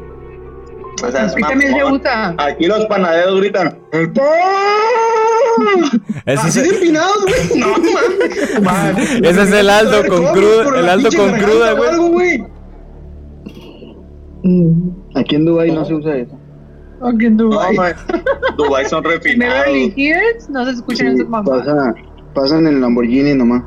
O 1.04 1.12
sea, 1.12 1.26
es 1.26 1.34
Aquí 1.34 1.42
también 1.42 1.74
se 1.74 1.84
usa. 1.86 2.36
Aquí 2.38 2.66
los 2.68 2.86
panaderos 2.86 3.40
gritan. 3.42 3.78
"El 3.92 4.12
pan". 4.14 4.26
Ese 6.26 6.48
Así 6.48 6.60
es, 6.60 6.70
de 6.70 6.76
empinados, 6.76 7.24
güey. 7.24 7.60
No. 7.60 9.28
Ese 9.30 9.42
es 9.44 9.52
el 9.52 9.70
Aldo 9.70 10.06
con 10.08 10.24
cruda- 10.34 10.80
el 10.80 10.90
Aldo 10.90 11.10
con 11.16 11.32
cruda, 11.34 11.74
güey. 11.74 11.98
güey. 12.10 12.44
Aquí 15.16 15.36
en 15.36 15.46
Dubai 15.46 15.72
no 15.72 15.86
se 15.86 15.94
usa 15.94 16.16
eso. 16.18 16.38
Aquí 17.02 17.26
en 17.26 17.38
No, 17.38 17.50
man. 17.50 17.94
Dubai 18.58 18.86
son 18.86 19.04
En 19.06 19.12
refinados. 19.12 19.66
Beverly 19.66 19.94
Hills 19.96 20.50
no 20.50 20.66
se 20.66 20.72
escuchan 20.72 21.08
Sí, 21.08 21.16
esas 21.16 21.30
mamás. 21.30 21.50
pasa, 21.50 21.96
pasan 22.34 22.68
en 22.68 22.82
Lamborghini 22.82 23.34
nomás. 23.34 23.64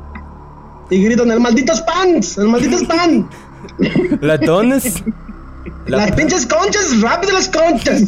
Y 0.89 1.03
gritan, 1.03 1.29
el 1.31 1.39
maldito 1.39 1.73
spam, 1.73 2.19
el 2.37 2.47
maldito 2.47 2.77
spam. 2.77 3.29
Latones. 4.21 5.03
La- 5.87 5.97
Las 5.97 6.11
pinches 6.13 6.45
conchas, 6.45 7.01
rápido 7.01 7.33
las 7.33 7.49
conchas. 7.49 8.01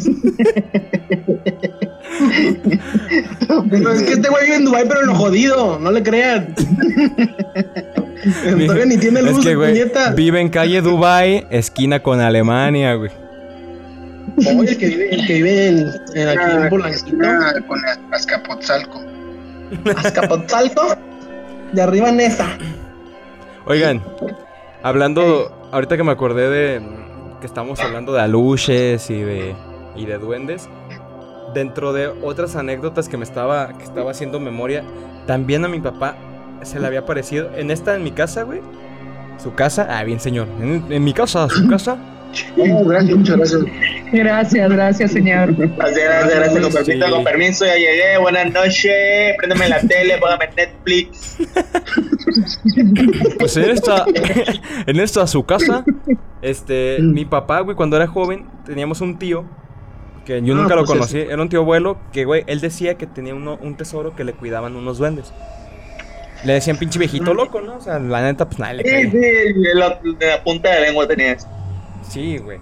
No, 3.48 3.64
es 3.92 4.02
que 4.02 4.12
este 4.12 4.28
güey 4.28 4.44
vive 4.44 4.56
en 4.56 4.64
Dubai, 4.64 4.86
pero 4.88 5.00
en 5.00 5.06
lo 5.08 5.14
jodido, 5.14 5.78
no 5.78 5.90
le 5.90 6.02
crean. 6.02 6.54
Todavía 8.44 8.86
ni 8.86 8.96
tiene 8.98 9.22
luz, 9.22 9.38
Es 9.38 9.44
que, 9.44 9.54
güey, 9.54 9.84
vive 10.14 10.40
en 10.40 10.48
calle 10.48 10.80
Dubai, 10.80 11.46
esquina 11.50 12.02
con 12.02 12.20
Alemania, 12.20 12.94
güey. 12.94 13.10
Oye, 14.58 14.70
el 14.70 14.78
que 14.78 14.86
vive, 14.86 15.14
el 15.14 15.26
que 15.26 15.34
vive 15.34 15.68
en, 15.68 15.78
en 16.14 16.28
aquí 16.28 16.56
en 16.56 16.68
Polanquito, 16.68 17.16
Ah, 17.24 17.52
con 17.66 17.80
Azcapotzalco. 18.12 19.02
Azcapotzalco, 19.96 20.96
de 21.72 21.82
arriba 21.82 22.08
en 22.08 22.20
esa. 22.20 22.46
Oigan, 23.66 24.02
hablando, 24.82 25.68
ahorita 25.72 25.96
que 25.96 26.04
me 26.04 26.12
acordé 26.12 26.48
de 26.48 26.80
que 27.42 27.46
estamos 27.48 27.80
hablando 27.80 28.12
de 28.12 28.20
aluches 28.20 29.10
y 29.10 29.20
de, 29.20 29.56
y 29.96 30.06
de 30.06 30.16
duendes, 30.16 30.68
dentro 31.52 31.92
de 31.92 32.06
otras 32.06 32.54
anécdotas 32.54 33.08
que 33.08 33.16
me 33.16 33.24
estaba, 33.24 33.76
que 33.76 33.82
estaba 33.82 34.12
haciendo 34.12 34.38
memoria, 34.38 34.84
también 35.26 35.64
a 35.64 35.68
mi 35.68 35.80
papá 35.80 36.14
se 36.62 36.78
le 36.78 36.86
había 36.86 37.04
parecido, 37.04 37.50
en 37.56 37.72
esta, 37.72 37.96
en 37.96 38.04
mi 38.04 38.12
casa, 38.12 38.44
güey, 38.44 38.60
su 39.42 39.54
casa, 39.54 39.88
ah, 39.90 40.04
bien 40.04 40.20
señor, 40.20 40.46
en, 40.60 41.02
mi 41.02 41.12
casa, 41.12 41.48
su 41.48 41.68
casa, 41.68 41.98
gracias, 42.56 43.16
muchas 43.16 43.36
gracias. 43.36 43.60
Gracias, 44.12 44.70
gracias, 44.70 45.12
señor. 45.12 45.54
Gracias, 45.56 45.96
gracias, 46.04 46.34
gracias, 46.34 46.62
con 46.62 46.72
permiso, 46.72 47.06
Sí. 47.06 47.10
con 47.12 47.24
permiso, 47.24 47.64
ya 47.66 47.74
llegué, 47.76 48.18
buenas 48.18 48.52
noches, 48.52 49.34
préndeme 49.38 49.68
la 49.68 49.80
tele, 49.80 50.18
póngame 50.18 50.48
Netflix. 50.56 51.38
Pues 53.38 53.56
en 53.56 53.70
esta, 53.70 54.04
en 54.86 55.00
esta 55.00 55.26
su 55.26 55.44
casa, 55.44 55.84
este, 56.40 56.98
mi 57.00 57.24
papá, 57.24 57.60
güey, 57.60 57.76
cuando 57.76 57.96
era 57.96 58.06
joven, 58.06 58.46
teníamos 58.64 59.00
un 59.00 59.18
tío 59.18 59.44
que 60.24 60.40
yo 60.42 60.54
Ah, 60.54 60.56
nunca 60.56 60.74
lo 60.76 60.82
pues 60.84 60.92
conocí, 60.98 61.18
era 61.18 61.40
un 61.42 61.48
tío 61.48 61.60
abuelo 61.60 61.98
que, 62.12 62.24
güey, 62.24 62.44
él 62.46 62.60
decía 62.60 62.94
que 62.94 63.06
tenía 63.06 63.34
uno- 63.34 63.58
un 63.60 63.76
tesoro 63.76 64.14
que 64.14 64.24
le 64.24 64.32
cuidaban 64.34 64.76
unos 64.76 64.98
duendes. 64.98 65.32
Le 66.44 66.54
decían 66.54 66.76
pinche 66.76 66.98
viejito 66.98 67.34
loco, 67.34 67.60
¿no? 67.60 67.76
O 67.76 67.80
sea, 67.80 67.98
la 68.00 68.20
neta, 68.22 68.46
pues 68.48 68.58
nadie 68.58 68.82
le 68.82 68.82
Sí, 68.84 69.10
sí, 69.10 69.18
de 69.18 69.74
la, 69.74 70.00
la 70.20 70.42
punta 70.42 70.70
de 70.74 70.80
lengua 70.80 71.06
tenía 71.06 71.32
eso. 71.32 71.46
Sí, 72.02 72.38
güey. 72.38 72.58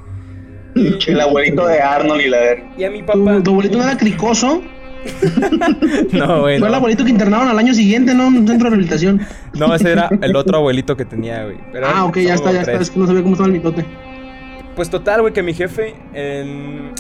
El 0.75 1.21
abuelito 1.21 1.67
de 1.67 1.81
Arnold 1.81 2.21
y 2.23 2.29
la 2.29 2.39
verga. 2.39 2.73
Y 2.79 2.85
a 2.85 2.91
mi 2.91 3.01
Tu, 3.01 3.07
papá. 3.07 3.43
tu 3.43 3.51
abuelito 3.51 3.79
no 3.79 3.85
era 3.85 3.97
cricoso. 3.97 4.63
No, 6.13 6.41
güey. 6.43 6.59
Fue 6.59 6.67
el 6.69 6.73
No, 6.73 6.77
abuelito 6.77 7.05
que 7.05 7.11
internaron 7.11 7.49
al 7.49 7.59
año 7.59 7.73
siguiente, 7.75 8.15
¿no? 8.15 8.29
En 8.29 8.37
un 8.39 8.47
centro 8.49 8.65
de 8.65 8.71
rehabilitación. 8.71 9.21
No, 9.55 9.75
ese 9.75 9.93
era 9.93 10.09
el 10.21 10.37
otro 10.37 10.57
abuelito 10.59 10.97
que 10.97 11.05
tenía, 11.05 11.45
güey. 11.45 11.57
Pero 11.73 11.87
Ah, 11.89 12.05
ok, 12.05 12.19
ya 12.19 12.35
está, 12.35 12.53
ya 12.53 12.63
tres. 12.63 12.69
está. 12.69 12.83
Es 12.83 12.91
que 12.91 12.99
no 13.01 13.07
sabía 13.07 13.23
cómo 13.23 13.33
estaba 13.35 13.47
el 13.49 13.53
mitote. 13.55 13.85
Pues 14.77 14.91
total, 14.91 15.23
güey, 15.23 15.33
que 15.33 15.43
mi 15.43 15.55
jefe 15.55 15.95
en- 16.13 16.93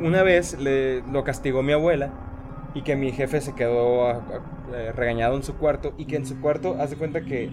una 0.00 0.22
vez 0.22 0.58
le, 0.58 1.02
lo 1.12 1.22
castigó 1.22 1.62
mi 1.62 1.72
abuela 1.72 2.12
y 2.74 2.82
que 2.82 2.96
mi 2.96 3.12
jefe 3.12 3.40
se 3.40 3.54
quedó 3.54 4.06
a- 4.06 4.12
a- 4.14 4.76
eh, 4.76 4.92
regañado 4.92 5.36
en 5.36 5.42
su 5.42 5.54
cuarto 5.56 5.92
y 5.98 6.06
que 6.06 6.16
en 6.16 6.26
su 6.26 6.40
cuarto 6.40 6.76
hace 6.80 6.96
cuenta 6.96 7.20
que 7.22 7.50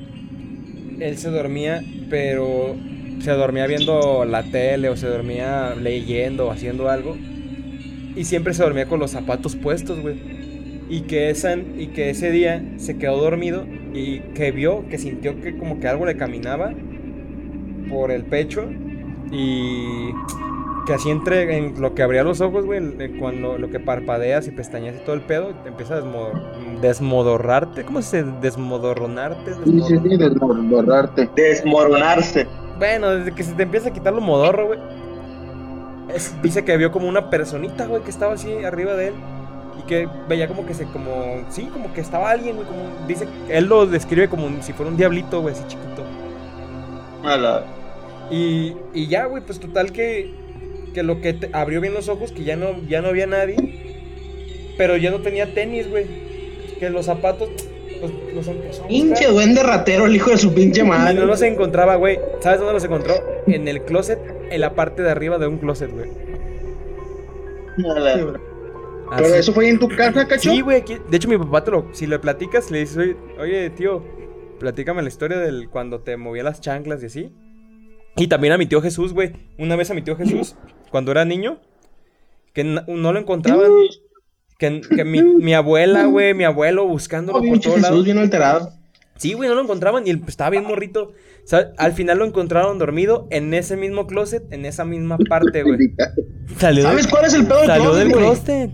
él 0.99 1.17
se 1.17 1.29
dormía, 1.29 1.81
pero 2.09 2.75
se 3.19 3.31
dormía 3.31 3.67
viendo 3.67 4.25
la 4.25 4.43
tele 4.43 4.89
o 4.89 4.95
se 4.95 5.07
dormía 5.07 5.75
leyendo 5.75 6.47
o 6.47 6.51
haciendo 6.51 6.89
algo 6.89 7.15
y 8.15 8.23
siempre 8.25 8.53
se 8.53 8.63
dormía 8.63 8.85
con 8.87 8.99
los 8.99 9.11
zapatos 9.11 9.55
puestos, 9.55 9.99
güey. 10.01 10.19
Y 10.89 11.01
que, 11.01 11.29
esa, 11.29 11.55
y 11.55 11.87
que 11.93 12.09
ese 12.09 12.31
día 12.31 12.63
se 12.77 12.97
quedó 12.97 13.17
dormido 13.17 13.65
y 13.93 14.19
que 14.33 14.51
vio, 14.51 14.87
que 14.89 14.97
sintió 14.97 15.39
que 15.39 15.55
como 15.57 15.79
que 15.79 15.87
algo 15.87 16.05
le 16.05 16.17
caminaba 16.17 16.71
por 17.89 18.09
el 18.11 18.23
pecho 18.25 18.65
y 19.31 20.09
que 20.87 20.93
así 20.93 21.11
entre 21.11 21.55
en 21.57 21.79
lo 21.79 21.93
que 21.93 22.01
abría 22.01 22.23
los 22.23 22.41
ojos, 22.41 22.65
güey, 22.65 22.81
cuando 23.19 23.59
lo 23.59 23.69
que 23.69 23.79
parpadeas 23.79 24.47
y 24.47 24.51
pestañeas 24.51 24.95
y 24.95 25.05
todo 25.05 25.13
el 25.13 25.21
pedo, 25.21 25.53
te 25.63 25.69
empieza 25.69 25.97
a 25.97 26.01
desmo- 26.01 26.31
desmodorrarte. 26.81 27.83
¿Cómo 27.83 28.01
se 28.01 28.23
dice? 28.23 28.35
Desmodorronarte. 28.41 29.53
Sí, 29.53 29.59
sí, 29.63 29.71
desmodor- 29.71 30.09
sí, 30.09 30.17
desmordarte. 30.17 31.29
Desmoronarse. 31.35 32.47
Bueno, 32.79 33.09
desde 33.11 33.33
que 33.35 33.43
se 33.43 33.53
te 33.53 33.63
empieza 33.63 33.89
a 33.89 33.93
quitar 33.93 34.13
lo 34.13 34.21
modorro, 34.21 34.67
güey. 34.67 34.79
dice 36.41 36.63
que 36.65 36.75
vio 36.77 36.91
como 36.91 37.07
una 37.07 37.29
personita, 37.29 37.85
güey, 37.85 38.01
que 38.03 38.09
estaba 38.09 38.33
así 38.33 38.51
arriba 38.63 38.95
de 38.95 39.09
él. 39.09 39.13
Y 39.79 39.83
que 39.83 40.07
veía 40.27 40.47
como 40.47 40.65
que 40.65 40.73
se, 40.73 40.85
como, 40.85 41.43
sí, 41.49 41.69
como 41.71 41.93
que 41.93 42.01
estaba 42.01 42.31
alguien, 42.31 42.55
güey, 42.55 42.67
como, 42.67 42.81
dice, 43.07 43.27
él 43.49 43.65
lo 43.65 43.85
describe 43.85 44.27
como 44.27 44.49
si 44.61 44.73
fuera 44.73 44.91
un 44.91 44.97
diablito, 44.97 45.41
güey, 45.41 45.53
así 45.53 45.63
chiquito. 45.67 46.03
A 47.23 47.37
la- 47.37 47.63
Y, 48.31 48.75
y 48.93 49.07
ya, 49.07 49.25
güey, 49.25 49.43
pues 49.43 49.59
total 49.59 49.91
que, 49.91 50.33
que 50.93 51.03
lo 51.03 51.21
que 51.21 51.33
te- 51.33 51.49
abrió 51.53 51.81
bien 51.81 51.93
los 51.93 52.09
ojos, 52.09 52.31
que 52.31 52.43
ya 52.43 52.55
no, 52.55 52.81
ya 52.87 53.01
no 53.01 53.09
había 53.09 53.27
nadie. 53.27 53.55
Pero 54.77 54.95
ya 54.97 55.11
no 55.11 55.19
tenía 55.19 55.53
tenis, 55.53 55.89
güey. 55.89 56.05
Que 56.79 56.89
los 56.89 57.05
zapatos 57.07 57.49
los, 58.01 58.11
los 58.33 58.47
empezó 58.47 58.83
a. 58.83 58.87
Pinche 58.87 59.27
duende 59.27 59.63
ratero, 59.63 60.05
el 60.05 60.15
hijo 60.15 60.29
de 60.31 60.37
su 60.37 60.53
pinche 60.53 60.83
madre. 60.83 61.13
no 61.13 61.25
los 61.25 61.41
encontraba, 61.41 61.95
güey. 61.95 62.19
¿Sabes 62.39 62.59
dónde 62.59 62.73
los 62.73 62.83
encontró? 62.83 63.13
En 63.47 63.67
el 63.67 63.83
closet, 63.83 64.19
en 64.49 64.61
la 64.61 64.75
parte 64.75 65.01
de 65.01 65.09
arriba 65.11 65.37
de 65.37 65.47
un 65.47 65.57
closet, 65.57 65.91
güey. 65.91 66.09
a 67.89 67.99
la- 67.99 68.13
Así. 69.11 69.23
Pero 69.23 69.35
eso 69.35 69.53
fue 69.53 69.69
en 69.69 69.79
tu 69.79 69.87
casa, 69.89 70.27
cacho. 70.27 70.51
Sí, 70.51 70.61
güey. 70.61 70.77
aquí- 70.81 70.97
De 71.09 71.17
hecho, 71.17 71.27
mi 71.27 71.37
papá 71.37 71.63
te 71.63 71.71
lo. 71.71 71.87
Si 71.93 72.05
le 72.05 72.19
platicas, 72.19 72.69
le 72.69 72.79
dices, 72.79 72.95
oye, 72.97 73.15
oye, 73.39 73.69
tío, 73.71 74.03
platícame 74.59 75.01
la 75.01 75.07
historia 75.07 75.39
del 75.39 75.67
cuando 75.69 76.01
te 76.01 76.15
movía 76.15 76.43
las 76.43 76.61
chanclas 76.61 77.01
y 77.01 77.07
así. 77.07 77.33
Y 78.17 78.27
también 78.27 78.53
a 78.53 78.57
mi 78.59 78.67
tío 78.67 78.81
Jesús, 78.81 79.13
güey. 79.13 79.31
Una 79.57 79.75
vez 79.75 79.89
a 79.89 79.93
mi 79.95 80.03
tío 80.03 80.15
Jesús, 80.15 80.55
cuando 80.91 81.11
era 81.11 81.25
niño, 81.25 81.59
que 82.53 82.63
no 82.63 82.83
lo 83.13 83.17
encontraban. 83.19 83.71
Que, 84.59 84.81
que 84.81 85.03
mi, 85.05 85.23
mi 85.23 85.53
abuela, 85.55 86.03
güey, 86.05 86.35
mi 86.35 86.43
abuelo 86.43 86.85
buscándolo 86.85 87.39
Oh, 87.39 87.41
por 87.41 87.59
todos 87.59 87.77
Jesús 87.77 87.81
lados. 87.81 88.05
bien 88.05 88.17
alterado. 88.19 88.73
Sí, 89.17 89.33
güey, 89.33 89.49
no 89.49 89.55
lo 89.55 89.61
encontraban 89.63 90.05
y 90.05 90.11
él 90.11 90.19
pues, 90.19 90.29
estaba 90.29 90.51
bien 90.51 90.65
morrito. 90.65 91.13
O 91.43 91.47
sea, 91.49 91.71
al 91.77 91.93
final 91.93 92.19
lo 92.19 92.25
encontraron 92.25 92.77
dormido 92.77 93.25
en 93.31 93.53
ese 93.53 93.75
mismo 93.75 94.05
closet, 94.05 94.43
en 94.51 94.65
esa 94.65 94.85
misma 94.85 95.17
parte, 95.29 95.63
güey. 95.63 95.79
Salió 96.59 96.83
¿Sabes 96.83 97.07
cuál 97.07 97.25
es 97.25 97.33
el 97.33 97.45
pedo 97.47 97.57
del 97.59 97.67
salió 97.67 97.83
closet, 97.91 98.03
del 98.03 98.11
güey? 98.13 98.25
closet. 98.25 98.71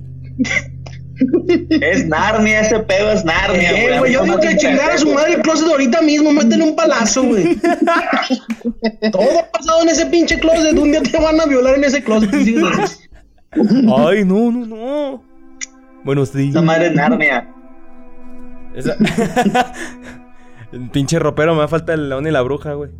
Es 1.69 2.07
Narnia, 2.07 2.59
ese 2.61 2.79
pedo 2.79 3.11
es 3.11 3.23
Narnia, 3.23 3.71
Eh, 3.95 3.99
güey, 3.99 4.11
yo 4.13 4.23
digo 4.23 4.37
que 4.39 4.57
chingar 4.57 4.91
a 4.91 4.97
su 4.97 5.13
madre 5.13 5.35
el 5.35 5.41
closet 5.41 5.67
ahorita 5.67 6.01
mismo, 6.01 6.31
métele 6.33 6.63
un 6.63 6.75
palazo, 6.75 7.23
güey. 7.23 7.55
Todo 9.11 9.39
ha 9.39 9.51
pasado 9.51 9.81
en 9.83 9.89
ese 9.89 10.05
pinche 10.07 10.37
closet. 10.39 10.77
Un 10.77 10.91
día 10.91 11.01
te 11.01 11.17
van 11.19 11.39
a 11.39 11.45
violar 11.45 11.75
en 11.75 11.85
ese 11.85 12.03
closet. 12.03 12.31
Ay, 12.33 14.25
no, 14.25 14.51
no, 14.51 14.65
no. 14.65 15.23
Buenos 16.05 16.31
días. 16.33 16.51
Esa 16.51 16.61
madre 16.61 16.87
es 16.87 16.93
Narnia. 16.93 17.51
Esa- 18.75 18.95
pinche 20.91 21.19
ropero, 21.19 21.55
me 21.55 21.67
falta 21.67 21.93
el 21.93 22.09
león 22.09 22.27
y 22.27 22.31
la 22.31 22.41
bruja, 22.41 22.73
güey. 22.73 22.91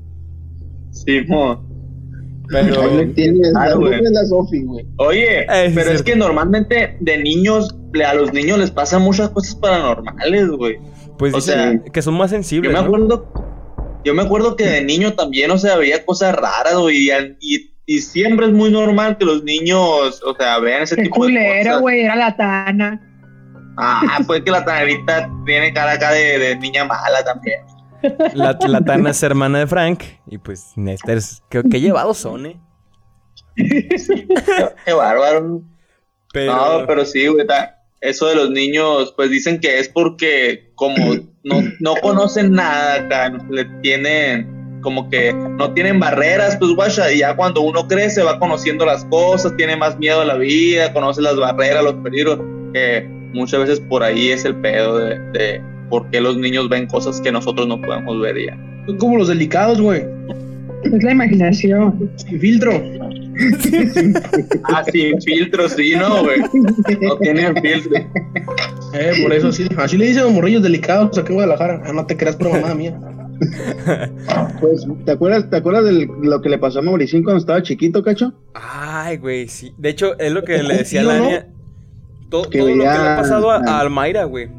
Sí, 0.91 1.22
mo. 1.28 1.64
Pero. 2.49 2.82
Tienes, 3.14 3.51
la 3.53 3.74
güey. 3.74 4.01
la 4.01 4.22
güey. 4.64 4.86
Oye, 4.97 5.45
pero 5.74 5.91
es 5.91 6.03
que 6.03 6.16
normalmente 6.16 6.97
de 6.99 7.18
niños, 7.18 7.76
a 8.08 8.14
los 8.14 8.34
niños 8.34 8.60
les 8.60 8.72
pasan 8.72 9.01
muchas 9.01 9.30
cosas 9.30 9.56
paranormales, 9.56 10.49
güey. 10.49 10.78
Pues 11.18 11.34
o 11.34 11.38
dicen 11.38 11.82
sea, 11.84 11.91
que 11.91 12.01
son 12.01 12.14
más 12.16 12.32
Yo 12.32 12.36
sensibles. 12.38 12.72
me 12.72 12.80
¿no? 12.80 12.86
acuerdo, 12.86 13.32
yo 14.03 14.14
me 14.14 14.22
acuerdo 14.22 14.56
que 14.56 14.66
de 14.66 14.84
niño 14.86 15.14
también, 15.14 15.49
o 15.51 15.58
sea, 15.58 15.78
veía 15.78 16.06
cosas 16.06 16.36
raras, 16.36 16.76
güey, 16.78 17.10
y, 17.10 17.12
y, 17.39 17.75
y 17.86 18.00
siempre 18.00 18.48
es 18.48 18.52
muy 18.52 18.72
normal 18.72 19.18
que 19.18 19.26
los 19.26 19.44
niños, 19.44 20.22
o 20.24 20.36
sea, 20.36 20.60
vean 20.60 20.84
ese 20.84 20.96
Qué 20.96 21.04
tipo 21.04 21.26
de 21.26 21.32
culero, 21.34 21.64
cosas. 21.66 21.82
güey, 21.82 22.02
era 22.02 22.16
la 22.16 22.36
Tana. 22.36 23.02
Ah, 23.78 24.20
pues 24.26 24.42
que 24.42 24.52
la 24.52 24.66
tanarita 24.66 25.30
tiene 25.46 25.74
cara 25.74 25.94
acá 25.94 26.12
de, 26.12 26.40
de 26.40 26.56
niña 26.58 26.86
mala 26.86 27.24
también. 27.24 27.62
La, 28.34 28.58
la 28.68 28.82
Tana 28.86 29.12
es 29.12 29.22
hermana 29.24 29.60
de 29.60 29.68
Frank. 29.68 30.04
Y 30.28 30.38
pues, 30.38 30.74
Néstor, 30.76 31.20
qué, 31.50 31.64
qué 31.70 31.80
llevados 31.80 32.18
son, 32.18 32.46
eh. 32.48 32.60
Qué 33.56 34.94
bárbaro. 34.94 35.62
Pero. 36.34 36.56
No, 36.56 36.88
pero 36.88 37.06
sí, 37.06 37.28
güey, 37.28 37.46
eso 38.02 38.28
de 38.28 38.36
los 38.36 38.50
niños, 38.52 39.14
pues 39.16 39.30
dicen 39.30 39.60
que 39.60 39.80
es 39.80 39.90
porque 39.90 40.72
como 40.76 40.96
no, 41.44 41.62
no 41.80 41.96
conocen 42.02 42.52
nada 42.52 42.96
acá, 42.96 43.30
no 43.30 43.44
le 43.50 43.66
tienen 43.82 44.55
como 44.86 45.10
que 45.10 45.34
no 45.34 45.74
tienen 45.74 46.00
barreras, 46.00 46.56
pues 46.58 46.72
guacha, 46.76 47.12
y 47.12 47.18
ya 47.20 47.36
cuando 47.36 47.62
uno 47.62 47.88
crece 47.88 48.22
va 48.22 48.38
conociendo 48.38 48.86
las 48.86 49.04
cosas, 49.06 49.58
tiene 49.58 49.76
más 49.76 49.98
miedo 49.98 50.22
a 50.22 50.26
la 50.26 50.36
vida, 50.38 50.94
conoce 50.94 51.24
las 51.24 51.36
barreras, 51.36 51.84
los 51.84 51.96
peligros, 51.96 52.40
que 52.72 53.04
muchas 53.34 53.62
veces 53.62 53.80
por 53.80 54.04
ahí 54.04 54.30
es 54.30 54.46
el 54.46 54.56
pedo 54.58 55.00
de, 55.00 55.20
de 55.32 55.62
por 55.90 56.08
qué 56.12 56.22
los 56.22 56.38
niños 56.38 56.70
ven 56.70 56.86
cosas 56.86 57.20
que 57.20 57.32
nosotros 57.32 57.68
no 57.68 57.82
podemos 57.82 58.22
ver 58.22 58.36
ya. 58.46 58.58
Son 58.86 58.98
como 59.00 59.18
los 59.18 59.28
delicados, 59.28 59.82
güey. 59.82 60.04
Es 60.84 61.04
la 61.04 61.12
imaginación. 61.12 62.12
Sin 62.18 62.40
filtro. 62.40 62.72
Ah, 64.66 64.84
sin 64.92 65.20
filtro, 65.20 65.68
sí, 65.68 65.96
no, 65.98 66.24
güey. 66.24 66.42
No 67.02 67.18
tienen 67.18 67.56
filtro. 67.56 67.98
Eh, 68.94 69.12
por 69.24 69.34
eso 69.34 69.52
sí. 69.52 69.68
Así 69.78 69.98
le 69.98 70.06
dicen 70.06 70.22
a 70.22 70.26
los 70.26 70.34
morrillos 70.34 70.62
delicados 70.62 71.18
aquí 71.18 71.30
en 71.30 71.34
Guadalajara. 71.34 71.82
Ah, 71.86 71.92
no 71.92 72.06
te 72.06 72.16
creas 72.16 72.36
por 72.36 72.52
mamada 72.52 72.76
mía. 72.76 72.98
Pues, 74.60 74.86
¿te 75.06 75.12
acuerdas, 75.12 75.50
¿te 75.50 75.58
acuerdas 75.58 75.86
de 75.86 76.08
lo 76.22 76.42
que 76.42 76.50
le 76.50 76.58
pasó 76.58 76.80
a 76.80 76.82
Mauricín 76.82 77.24
cuando 77.24 77.40
estaba 77.40 77.62
chiquito, 77.62 78.04
cacho? 78.04 78.34
Ay, 78.54 79.18
güey, 79.18 79.48
sí. 79.48 79.74
De 79.78 79.90
hecho, 79.90 80.18
es 80.20 80.32
lo 80.32 80.44
que 80.44 80.64
le 80.64 80.78
decía 80.78 81.02
a. 81.02 81.04
Lania. 81.04 81.48
Todo, 82.30 82.50
Que 82.50 82.60
todo 82.60 82.70
lo 82.70 82.74
que 82.76 82.80
le 82.80 82.88
ha 82.88 83.16
pasado 83.18 83.52
a, 83.52 83.58
a- 83.58 83.60
a 83.78 83.80
Almaira, 83.82 84.24
güey. 84.26 84.50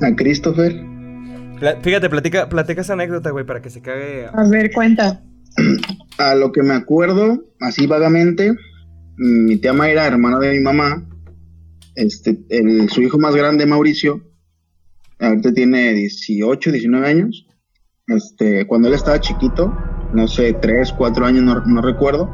A 0.00 0.14
Christopher. 0.16 0.74
Pla- 1.58 1.76
Fíjate, 1.82 2.08
platica, 2.08 2.48
platica 2.48 2.80
esa 2.82 2.92
anécdota, 2.94 3.30
güey, 3.30 3.44
para 3.44 3.60
que 3.60 3.70
se 3.70 3.80
cague. 3.82 4.26
A 4.32 4.48
ver, 4.48 4.70
cuenta. 4.72 5.22
A 6.18 6.34
lo 6.34 6.50
que 6.52 6.62
me 6.62 6.74
acuerdo, 6.74 7.44
así 7.60 7.86
vagamente, 7.86 8.54
mi 9.16 9.56
tía 9.58 9.72
Mayra, 9.74 10.06
hermana 10.06 10.38
de 10.38 10.52
mi 10.52 10.60
mamá, 10.60 11.06
este, 11.94 12.38
el, 12.48 12.88
su 12.88 13.02
hijo 13.02 13.18
más 13.18 13.34
grande, 13.36 13.66
Mauricio, 13.66 14.22
ahorita 15.18 15.52
tiene 15.52 15.92
18, 15.92 16.72
19 16.72 17.06
años. 17.06 17.45
Este, 18.08 18.64
cuando 18.68 18.86
él 18.86 18.94
estaba 18.94 19.20
chiquito, 19.20 19.76
no 20.12 20.28
sé, 20.28 20.52
3, 20.52 20.92
4 20.92 21.26
años, 21.26 21.42
no, 21.42 21.60
no 21.66 21.82
recuerdo, 21.82 22.30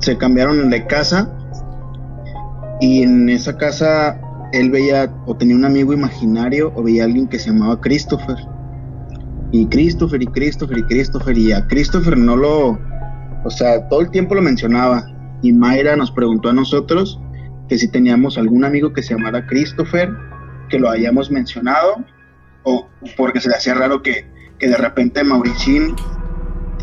se 0.00 0.18
cambiaron 0.18 0.68
de 0.68 0.86
casa 0.86 1.34
y 2.78 3.02
en 3.02 3.30
esa 3.30 3.56
casa 3.56 4.20
él 4.52 4.70
veía 4.70 5.14
o 5.24 5.34
tenía 5.34 5.56
un 5.56 5.64
amigo 5.64 5.94
imaginario 5.94 6.72
o 6.74 6.82
veía 6.82 7.04
a 7.04 7.06
alguien 7.06 7.26
que 7.26 7.38
se 7.38 7.50
llamaba 7.50 7.80
Christopher. 7.80 8.36
Y 9.50 9.66
Christopher 9.66 10.22
y 10.22 10.26
Christopher 10.26 10.78
y 10.78 10.82
Christopher 10.82 11.38
y 11.38 11.52
a 11.52 11.66
Christopher 11.66 12.18
no 12.18 12.36
lo, 12.36 12.78
o 13.44 13.50
sea, 13.50 13.88
todo 13.88 14.02
el 14.02 14.10
tiempo 14.10 14.34
lo 14.34 14.42
mencionaba. 14.42 15.06
Y 15.42 15.52
Mayra 15.52 15.96
nos 15.96 16.10
preguntó 16.10 16.50
a 16.50 16.52
nosotros 16.52 17.18
que 17.68 17.78
si 17.78 17.88
teníamos 17.88 18.36
algún 18.36 18.64
amigo 18.64 18.92
que 18.92 19.02
se 19.02 19.14
llamara 19.14 19.46
Christopher, 19.46 20.10
que 20.68 20.78
lo 20.78 20.90
hayamos 20.90 21.30
mencionado 21.30 22.04
o 22.64 22.86
porque 23.16 23.40
se 23.40 23.48
le 23.48 23.56
hacía 23.56 23.74
raro 23.74 24.02
que, 24.02 24.26
que 24.60 24.68
de 24.68 24.76
repente 24.76 25.24
Mauricín 25.24 25.96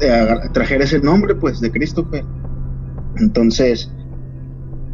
eh, 0.01 0.27
trajera 0.51 0.83
ese 0.83 0.99
nombre 0.99 1.35
pues 1.35 1.61
de 1.61 1.71
Christopher. 1.71 2.25
Entonces, 3.17 3.89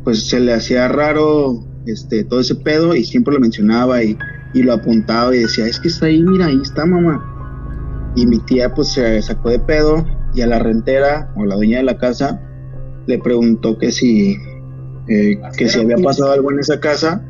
pues 0.03 0.27
se 0.27 0.39
le 0.39 0.53
hacía 0.53 0.87
raro 0.89 1.63
este 1.85 2.23
todo 2.23 2.39
ese 2.41 2.55
pedo 2.55 2.95
y 2.95 3.03
siempre 3.03 3.33
lo 3.33 3.39
mencionaba 3.39 4.03
y, 4.03 4.17
y 4.53 4.63
lo 4.63 4.73
apuntaba 4.73 5.35
y 5.35 5.39
decía, 5.39 5.65
es 5.65 5.79
que 5.79 5.87
está 5.87 6.05
ahí, 6.05 6.21
mira, 6.21 6.47
ahí 6.47 6.59
está 6.61 6.85
mamá. 6.85 8.11
Y 8.15 8.27
mi 8.27 8.39
tía 8.39 8.73
pues 8.73 8.89
se 8.89 9.21
sacó 9.21 9.49
de 9.49 9.59
pedo 9.59 10.05
y 10.35 10.41
a 10.41 10.47
la 10.47 10.59
rentera 10.59 11.31
o 11.35 11.45
la 11.45 11.55
dueña 11.55 11.77
de 11.77 11.83
la 11.83 11.97
casa 11.97 12.41
le 13.07 13.17
preguntó 13.17 13.77
que 13.77 13.91
si, 13.91 14.37
eh, 15.07 15.39
que 15.57 15.67
si 15.67 15.79
había 15.79 15.97
pasado 15.97 16.31
algo 16.31 16.51
en 16.51 16.59
esa 16.59 16.79
casa 16.79 17.25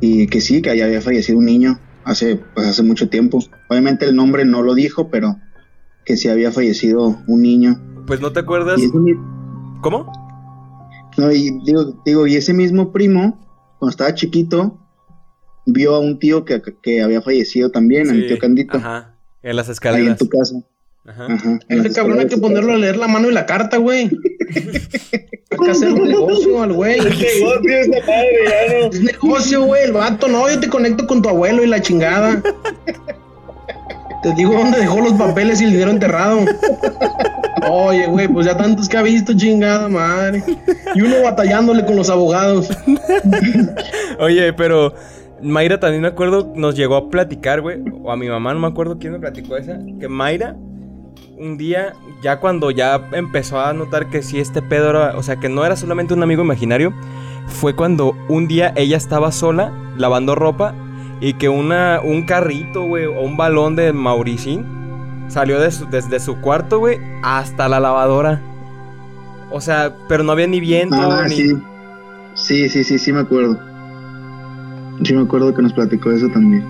y 0.00 0.26
que 0.26 0.40
sí, 0.40 0.60
que 0.60 0.70
allá 0.70 0.84
había 0.84 1.00
fallecido 1.00 1.38
un 1.38 1.46
niño 1.46 1.80
hace, 2.06 2.36
pues, 2.54 2.66
hace 2.68 2.82
mucho 2.82 3.08
tiempo. 3.10 3.40
Obviamente 3.68 4.06
el 4.06 4.16
nombre 4.16 4.44
no 4.46 4.62
lo 4.62 4.74
dijo, 4.74 5.10
pero 5.10 5.36
que 6.06 6.16
sí 6.16 6.28
había 6.28 6.50
fallecido 6.52 7.18
un 7.26 7.42
niño. 7.42 7.78
Pues 8.06 8.20
no 8.20 8.32
te 8.32 8.40
acuerdas. 8.40 8.80
Ese, 8.80 8.92
¿Cómo? 9.82 10.10
no, 11.18 11.32
y 11.32 11.50
digo, 11.64 12.00
digo, 12.04 12.26
y 12.26 12.36
ese 12.36 12.54
mismo 12.54 12.92
primo, 12.92 13.38
cuando 13.78 13.90
estaba 13.90 14.14
chiquito, 14.14 14.78
vio 15.66 15.94
a 15.96 16.00
un 16.00 16.18
tío 16.18 16.44
que, 16.44 16.62
que 16.82 17.02
había 17.02 17.20
fallecido 17.20 17.70
también, 17.70 18.08
a 18.08 18.12
mi 18.12 18.22
Sí, 18.22 18.28
tío 18.28 18.38
Candito, 18.38 18.78
Ajá. 18.78 19.14
En 19.42 19.56
las 19.56 19.66
ahí 19.66 19.70
en 19.70 19.72
escaleras. 19.72 20.18
tu 20.18 20.28
casa. 20.28 20.56
Ajá. 21.06 21.26
Ese 21.68 21.92
cabrón 21.92 22.20
hay 22.20 22.26
que 22.26 22.36
ponerlo 22.36 22.72
a 22.72 22.76
leer 22.76 22.96
la 22.96 23.08
mano 23.08 23.30
y 23.30 23.32
la 23.32 23.46
carta, 23.46 23.76
güey. 23.76 24.10
Hay 25.48 25.58
que 25.64 25.70
hacer 25.70 25.92
un 25.92 26.08
negocio 26.08 26.62
al 26.62 26.72
güey. 26.72 26.98
Es 26.98 29.00
negocio, 29.00 29.62
güey. 29.62 29.84
El 29.84 29.92
vato, 29.92 30.28
no, 30.28 30.50
yo 30.50 30.60
te 30.60 30.68
conecto 30.68 31.06
con 31.06 31.22
tu 31.22 31.28
abuelo 31.28 31.64
y 31.64 31.68
la 31.68 31.80
chingada. 31.80 32.42
Te 34.22 34.34
digo 34.34 34.52
dónde 34.52 34.80
dejó 34.80 35.00
los 35.00 35.14
papeles 35.14 35.60
y 35.60 35.64
el 35.64 35.70
dinero 35.70 35.92
enterrado. 35.92 36.40
Oye, 37.70 38.06
güey, 38.06 38.28
pues 38.28 38.46
ya 38.46 38.56
tantos 38.56 38.88
que 38.88 38.96
ha 38.96 39.02
visto, 39.02 39.32
chingada 39.34 39.88
madre. 39.88 40.42
Y 40.94 41.00
uno 41.00 41.22
batallándole 41.22 41.86
con 41.86 41.96
los 41.96 42.10
abogados. 42.10 42.68
Oye, 44.18 44.52
pero 44.52 44.94
Mayra 45.42 45.78
también 45.78 46.02
me 46.02 46.08
acuerdo, 46.08 46.52
nos 46.54 46.74
llegó 46.74 46.96
a 46.96 47.10
platicar, 47.10 47.60
güey, 47.60 47.82
o 48.02 48.10
a 48.10 48.16
mi 48.16 48.28
mamá, 48.28 48.54
no 48.54 48.60
me 48.60 48.68
acuerdo 48.68 48.98
quién 48.98 49.12
me 49.12 49.20
platicó 49.20 49.56
esa, 49.56 49.78
que 50.00 50.08
Mayra, 50.08 50.56
un 51.38 51.56
día, 51.56 51.94
ya 52.22 52.40
cuando 52.40 52.70
ya 52.70 53.08
empezó 53.12 53.60
a 53.60 53.72
notar 53.72 54.08
que 54.08 54.22
sí 54.22 54.40
este 54.40 54.62
pedo 54.62 54.90
era, 54.90 55.16
o 55.16 55.22
sea, 55.22 55.36
que 55.36 55.48
no 55.48 55.64
era 55.64 55.76
solamente 55.76 56.14
un 56.14 56.22
amigo 56.22 56.42
imaginario, 56.42 56.92
fue 57.46 57.74
cuando 57.76 58.14
un 58.28 58.48
día 58.48 58.72
ella 58.76 58.96
estaba 58.96 59.32
sola 59.32 59.72
lavando 59.96 60.34
ropa 60.34 60.74
y 61.20 61.34
que 61.34 61.48
una, 61.48 62.00
un 62.02 62.26
carrito, 62.26 62.82
güey, 62.84 63.06
o 63.06 63.20
un 63.20 63.36
balón 63.36 63.76
de 63.76 63.92
Mauricín 63.92 64.66
salió 65.28 65.60
de 65.60 65.70
su- 65.70 65.86
desde 65.86 66.20
su 66.20 66.40
cuarto, 66.40 66.78
güey, 66.78 66.98
hasta 67.22 67.68
la 67.68 67.80
lavadora. 67.80 68.40
O 69.50 69.60
sea, 69.60 69.94
pero 70.08 70.24
no 70.24 70.32
había 70.32 70.46
ni 70.46 70.60
viento, 70.60 70.96
Ah, 70.98 71.26
ni... 71.28 71.36
sí. 71.36 71.56
Sí, 72.34 72.68
sí, 72.68 72.84
sí, 72.84 72.98
sí 72.98 73.12
me 73.12 73.20
acuerdo. 73.20 73.58
Sí 75.04 75.14
me 75.14 75.22
acuerdo 75.22 75.54
que 75.54 75.62
nos 75.62 75.72
platicó 75.72 76.10
eso 76.10 76.28
también. 76.28 76.64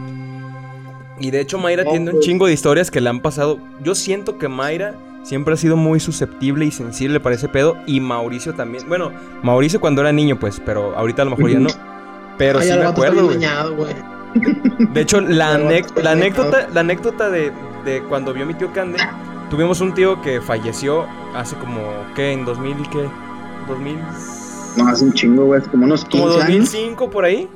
Y 1.19 1.31
de 1.31 1.41
hecho 1.41 1.59
Mayra 1.59 1.85
No, 1.85 1.91
tiene 1.91 2.07
un 2.11 2.17
pues. 2.17 2.27
chingo 2.27 2.47
de 2.47 2.53
historias 2.53 2.91
que 2.91 3.01
le 3.01 3.09
han 3.09 3.21
pasado. 3.21 3.59
Yo 3.83 3.95
siento 3.95 4.39
que 4.39 4.49
Mayra 4.49 4.95
siempre 5.23 5.55
ha 5.55 5.57
sido 5.57 5.77
muy 5.77 5.99
susceptible 6.01 6.65
y 6.65 6.71
sensible 6.71 7.21
para 7.21 7.35
ese 7.35 7.49
pedo. 7.49 7.77
Y 7.87 8.01
Mauricio 8.01 8.55
también. 8.55 8.89
Bueno, 8.89 9.13
Mauricio 9.43 9.81
cuando 9.81 10.03
era 10.03 10.13
niño, 10.13 10.39
pues, 10.39 10.61
pero 10.65 10.97
ahorita 10.97 11.23
a 11.23 11.25
lo 11.25 11.33
mejor 11.33 11.51
ya 11.51 11.59
no. 11.59 11.71
Pero 12.39 12.59
Ay, 12.59 12.69
sí 12.69 12.79
me 12.79 12.85
acuerdo, 12.85 13.27
güey. 13.27 13.95
De 14.93 15.01
hecho, 15.01 15.21
la, 15.23 15.59
está 15.71 16.03
la 16.03 16.11
anécdota, 16.11 16.69
la 16.73 16.81
anécdota 16.81 17.31
de, 17.31 17.51
de 17.87 18.03
cuando 18.03 18.35
vio 18.35 18.45
a 18.45 18.47
mi 18.47 18.53
tío 18.53 18.71
Cande, 18.75 18.99
tuvimos 19.49 19.81
un 19.81 19.95
tío 19.95 20.21
que 20.21 20.43
falleció 20.43 21.07
hace 21.35 21.57
como, 21.57 21.81
¿qué? 22.15 22.33
En 22.33 22.45
2000, 22.45 22.77
¿qué? 22.91 23.09
No, 24.77 24.89
hace 24.89 25.05
un 25.05 25.13
chingo, 25.15 25.47
güey, 25.47 25.63
como 25.63 25.85
unos 25.87 26.05
15 26.05 26.19
Como 26.19 26.35
años. 26.35 26.47
2005 26.49 27.11
por 27.11 27.25
ahí. 27.25 27.49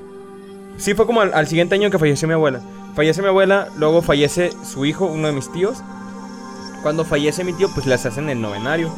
Sí, 0.78 0.94
fue 0.94 1.06
como 1.06 1.20
al, 1.20 1.32
al 1.34 1.46
siguiente 1.46 1.74
año 1.74 1.90
que 1.90 1.98
falleció 1.98 2.26
mi 2.26 2.34
abuela. 2.34 2.60
Fallece 2.94 3.22
mi 3.22 3.28
abuela, 3.28 3.68
luego 3.76 4.02
fallece 4.02 4.52
su 4.64 4.84
hijo, 4.84 5.06
uno 5.06 5.28
de 5.28 5.32
mis 5.32 5.50
tíos. 5.52 5.82
Cuando 6.82 7.04
fallece 7.04 7.44
mi 7.44 7.52
tío, 7.52 7.68
pues 7.74 7.86
les 7.86 8.04
hacen 8.04 8.28
el 8.30 8.40
novenario. 8.40 8.90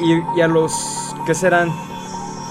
Y, 0.00 0.38
y 0.38 0.40
a 0.40 0.48
los, 0.48 1.14
¿qué 1.26 1.34
serán? 1.34 1.70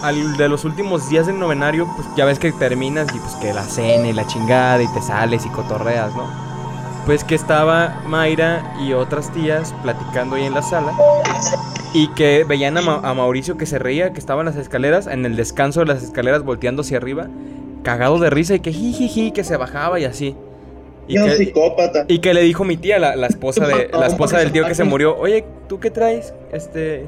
Al 0.01 0.38
de 0.38 0.49
los 0.49 0.66
últimos 0.66 1.09
días 1.09 1.28
del 1.28 1.39
novenario, 1.39 1.88
pues 1.95 2.07
ya 2.16 2.26
ves 2.26 2.38
que 2.38 2.51
terminas 2.51 3.07
y 3.16 3.20
pues 3.20 3.36
que 3.36 3.53
la 3.53 3.64
cena 3.64 4.07
y 4.07 4.14
la 4.14 4.28
chingada 4.28 4.82
y 4.84 4.88
te 4.88 5.01
sales 5.01 5.45
y 5.45 5.49
cotorreas, 5.49 6.14
¿no? 6.16 6.26
Pues 7.05 7.24
que 7.24 7.36
estaba 7.36 8.01
Mayra 8.05 8.76
y 8.82 8.93
otras 8.93 9.30
tías 9.32 9.74
platicando 9.82 10.36
ahí 10.36 10.43
en 10.43 10.53
la 10.53 10.61
sala. 10.61 10.93
Y 11.93 12.07
que 12.09 12.43
veían 12.43 12.78
a, 12.78 12.82
a 12.82 13.14
Mauricio 13.14 13.57
que 13.57 13.66
se 13.66 13.80
reía, 13.80 14.14
que 14.14 14.20
estaba 14.20 14.41
en 14.41 14.47
las 14.47 14.55
escaleras, 14.57 15.07
en 15.07 15.26
el 15.26 15.36
descanso 15.36 15.82
de 15.82 15.86
las 15.88 16.03
escaleras 16.03 16.43
volteando 16.43 16.82
hacia 16.82 16.97
arriba, 16.97 17.28
cagado 17.84 18.17
de 18.19 18.29
risa 18.29 18.55
y 18.55 18.59
que 18.59 18.71
jijiji, 18.71 19.31
que 19.31 19.43
se 19.43 19.57
bajaba 19.57 19.99
y 19.99 20.05
así. 20.05 20.36
Y 21.07 21.15
que, 21.15 21.31
psicópata. 21.36 22.05
y 22.07 22.19
que 22.19 22.34
le 22.34 22.41
dijo 22.41 22.63
mi 22.63 22.77
tía, 22.77 22.97
la, 22.97 23.15
la 23.17 23.27
esposa 23.27 23.67
de 23.67 23.89
la 23.91 24.07
esposa 24.07 24.38
del 24.39 24.51
tío 24.53 24.65
que 24.65 24.73
se 24.73 24.84
murió, 24.86 25.17
oye, 25.17 25.43
¿tú 25.67 25.79
qué 25.79 25.91
traes? 25.91 26.34
Este, 26.53 27.05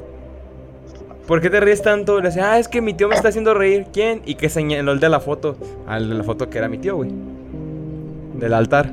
¿por 1.27 1.39
qué 1.41 1.49
te 1.49 1.61
ríes 1.61 1.81
tanto? 1.81 2.19
Le 2.19 2.27
decía, 2.27 2.51
ah, 2.51 2.59
es 2.59 2.67
que 2.67 2.81
mi 2.81 2.93
tío 2.93 3.07
me 3.07 3.15
está 3.15 3.29
haciendo 3.29 3.53
reír. 3.53 3.85
¿Quién? 3.93 4.21
Y 4.25 4.35
que 4.35 4.49
señaló 4.49 4.91
el 4.91 4.99
de 4.99 5.07
la 5.09 5.21
foto, 5.21 5.55
al 5.87 6.09
de 6.09 6.15
la 6.15 6.23
foto 6.25 6.49
que 6.49 6.57
era 6.57 6.67
mi 6.67 6.77
tío, 6.77 6.97
güey, 6.97 7.09
del 8.37 8.53
altar. 8.53 8.91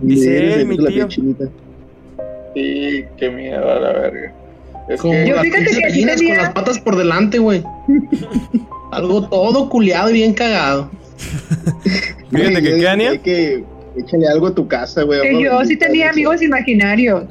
Dice 0.00 0.54
se 0.54 0.64
mi 0.64 0.78
tío. 0.78 1.06
Sí, 2.54 3.04
qué 3.16 3.30
miedo 3.30 3.70
a 3.70 3.78
la 3.78 3.92
verga. 3.92 4.32
Es 4.88 5.00
Como 5.02 5.12
que 5.12 5.28
Yo 5.28 5.34
las 5.36 5.44
fíjate 5.44 5.66
que 5.66 5.80
gallinas 5.82 6.16
tenía- 6.16 6.34
con 6.36 6.44
las 6.44 6.52
patas 6.54 6.78
por 6.80 6.96
delante, 6.96 7.38
güey. 7.38 7.62
Algo 8.90 9.28
todo 9.28 9.68
culiado 9.68 10.10
y 10.10 10.14
bien 10.14 10.32
cagado. 10.34 10.90
Fíjate 12.30 12.62
que, 12.62 12.68
es- 12.70 12.80
¿qué, 12.80 12.88
Ania? 12.88 13.10
Hay 13.10 13.18
que 13.18 13.64
échale 13.96 14.28
algo 14.28 14.46
a 14.48 14.54
tu 14.54 14.66
casa, 14.68 15.02
güey. 15.02 15.20
Que 15.22 15.42
yo 15.42 15.64
sí 15.64 15.76
tenía 15.76 16.10
amigos 16.10 16.42
imaginarios. 16.42 17.24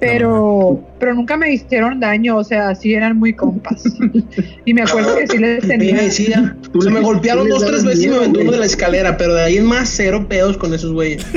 Pero, 0.00 0.80
pero 0.98 1.14
nunca 1.14 1.36
me 1.36 1.52
hicieron 1.52 2.00
daño, 2.00 2.36
o 2.36 2.42
sea, 2.42 2.74
sí 2.74 2.92
eran 2.92 3.16
muy 3.18 3.34
compas. 3.34 3.84
Y 4.64 4.74
me 4.74 4.82
acuerdo 4.82 5.16
que 5.16 5.28
sí 5.28 5.38
les 5.38 5.66
tenía. 5.66 5.94
me 5.94 6.02
decía, 6.02 6.56
Tú 6.72 6.82
se 6.82 6.88
le- 6.88 6.94
me 6.96 7.00
golpearon 7.02 7.48
dos, 7.48 7.64
tres 7.64 7.84
veces 7.84 8.04
y 8.04 8.08
me 8.08 8.14
miedo, 8.18 8.24
aventó 8.32 8.50
de 8.52 8.58
la 8.58 8.66
escalera, 8.66 9.16
pero 9.16 9.34
de 9.34 9.42
ahí 9.42 9.56
en 9.58 9.64
más 9.66 9.88
cero 9.90 10.26
pedos 10.28 10.56
con 10.56 10.74
esos 10.74 10.92
güeyes. 10.92 11.24